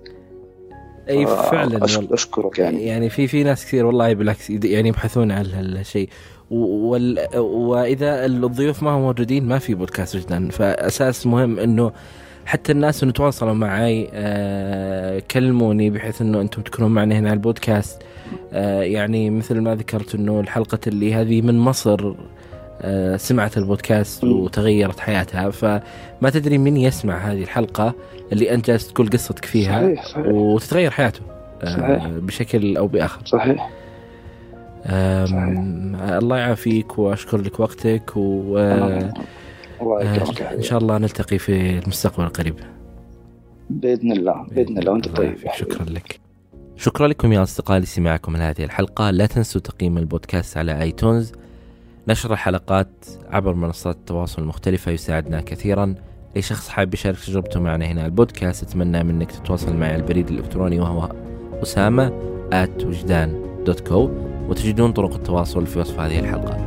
اي 1.08 1.26
فعلا. 1.26 1.84
أشكرك 1.84 2.58
يعني. 2.58 2.86
يعني 2.86 3.10
في 3.10 3.26
في 3.26 3.42
ناس 3.42 3.66
كثير 3.66 3.86
والله 3.86 4.14
بالعكس 4.14 4.50
يعني 4.50 4.88
يبحثون 4.88 5.30
عن 5.30 5.46
هالشيء. 5.46 6.08
وال 6.50 7.38
وإذا 7.38 8.26
الضيوف 8.26 8.82
ما 8.82 8.90
هم 8.90 9.00
موجودين 9.00 9.48
ما 9.48 9.58
في 9.58 9.74
بودكاست 9.74 10.16
جدا. 10.16 10.48
فأساس 10.48 11.26
مهم 11.26 11.58
إنه 11.58 11.92
حتى 12.44 12.72
الناس 12.72 13.02
إنه 13.02 13.12
تواصلوا 13.12 13.52
معي 13.52 14.08
آه 14.12 15.22
كلموني 15.30 15.90
بحيث 15.90 16.22
إنه 16.22 16.40
أنتم 16.40 16.62
تكونون 16.62 16.90
معنا 16.90 17.18
هنا 17.18 17.28
على 17.28 17.36
البودكاست. 17.36 18.02
آه 18.52 18.82
يعني 18.82 19.30
مثل 19.30 19.60
ما 19.60 19.74
ذكرت 19.74 20.14
إنه 20.14 20.40
الحلقة 20.40 20.78
اللي 20.86 21.14
هذه 21.14 21.42
من 21.42 21.58
مصر 21.58 22.14
سمعت 23.16 23.56
البودكاست. 23.56 24.24
وتغيرت 24.24 25.00
حياتها 25.00 25.50
فما 25.50 26.30
تدري 26.32 26.58
من 26.58 26.76
يسمع 26.76 27.18
هذه 27.18 27.42
الحلقة 27.42 27.94
اللي 28.32 28.54
أنت 28.54 28.66
جالس 28.66 28.88
تقول 28.88 29.10
قصتك 29.10 29.44
فيها 29.44 29.80
صحيح 29.80 30.06
صحيح 30.06 30.26
وتتغير 30.26 30.90
حياته 30.90 31.20
آه، 31.62 31.76
صحيح. 31.76 32.06
بشكل 32.06 32.76
أو 32.76 32.86
بآخر 32.86 33.20
صحيح 33.26 33.70
الله 36.18 36.38
يعافيك 36.38 36.98
وأشكر 36.98 37.38
لك 37.40 37.60
وقتك 37.60 38.16
و 38.16 38.58
آه، 38.58 39.12
الله 39.80 40.00
آه، 40.00 40.14
يكرمك 40.14 40.42
حبيبي. 40.42 40.62
شاء 40.62 40.78
الله 40.78 40.98
نلتقي 40.98 41.38
في 41.38 41.78
المستقبل 41.78 42.24
القريب 42.24 42.54
بإذن 43.70 44.12
الله 44.12 44.46
بإذن 44.50 44.78
الله 44.78 44.92
وأنت 44.92 45.08
طيب. 45.08 45.36
شكرا 45.56 45.84
لك 45.84 46.20
شكرا 46.76 47.08
لكم 47.08 47.32
يا 47.32 47.42
أصدقائي 47.42 47.80
لسماعكم 47.80 48.36
لهذه 48.36 48.64
الحلقة 48.64 49.10
لا 49.10 49.26
تنسوا 49.26 49.60
تقييم 49.60 49.98
البودكاست 49.98 50.56
على 50.56 50.82
آيتونز 50.82 51.32
نشر 52.08 52.32
الحلقات 52.32 53.06
عبر 53.30 53.54
منصات 53.54 53.96
التواصل 53.96 54.42
المختلفة 54.42 54.92
يساعدنا 54.92 55.40
كثيرا. 55.40 55.94
أي 56.36 56.42
شخص 56.42 56.68
حاب 56.68 56.94
يشارك 56.94 57.18
تجربته 57.18 57.60
معنا 57.60 57.86
هنا 57.86 58.06
البودكاست 58.06 58.62
أتمنى 58.62 59.02
منك 59.02 59.32
تتواصل 59.32 59.76
معي 59.76 59.92
على 59.92 60.02
البريد 60.02 60.28
الإلكتروني 60.28 60.80
وهو 60.80 61.12
أسامة 61.62 62.08
at 62.52 62.84
وجدان 62.84 63.42
دوت 63.66 63.80
كو 63.80 64.10
وتجدون 64.48 64.92
طرق 64.92 65.14
التواصل 65.14 65.66
في 65.66 65.78
وصف 65.78 66.00
هذه 66.00 66.18
الحلقة. 66.18 66.66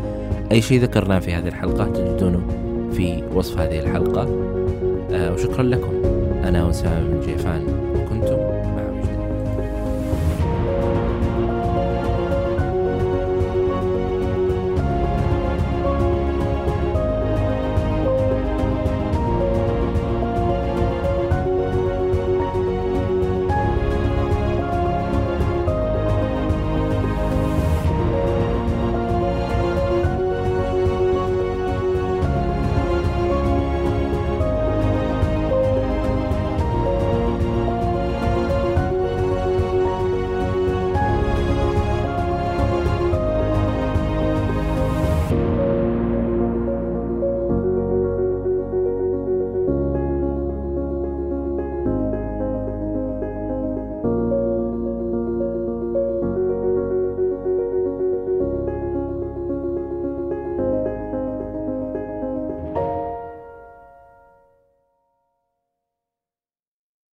أي 0.51 0.61
شيء 0.61 0.81
ذكرناه 0.81 1.19
في 1.19 1.33
هذه 1.33 1.47
الحلقة 1.47 1.85
تجدونه 1.85 2.47
في 2.91 3.23
وصف 3.33 3.57
هذه 3.57 3.79
الحلقة. 3.79 4.23
آه 5.11 5.33
وشكرا 5.33 5.63
لكم. 5.63 5.93
أنا 6.43 6.69
أسامة 6.69 7.09
بن 7.09 7.19
جيفان. 7.25 7.92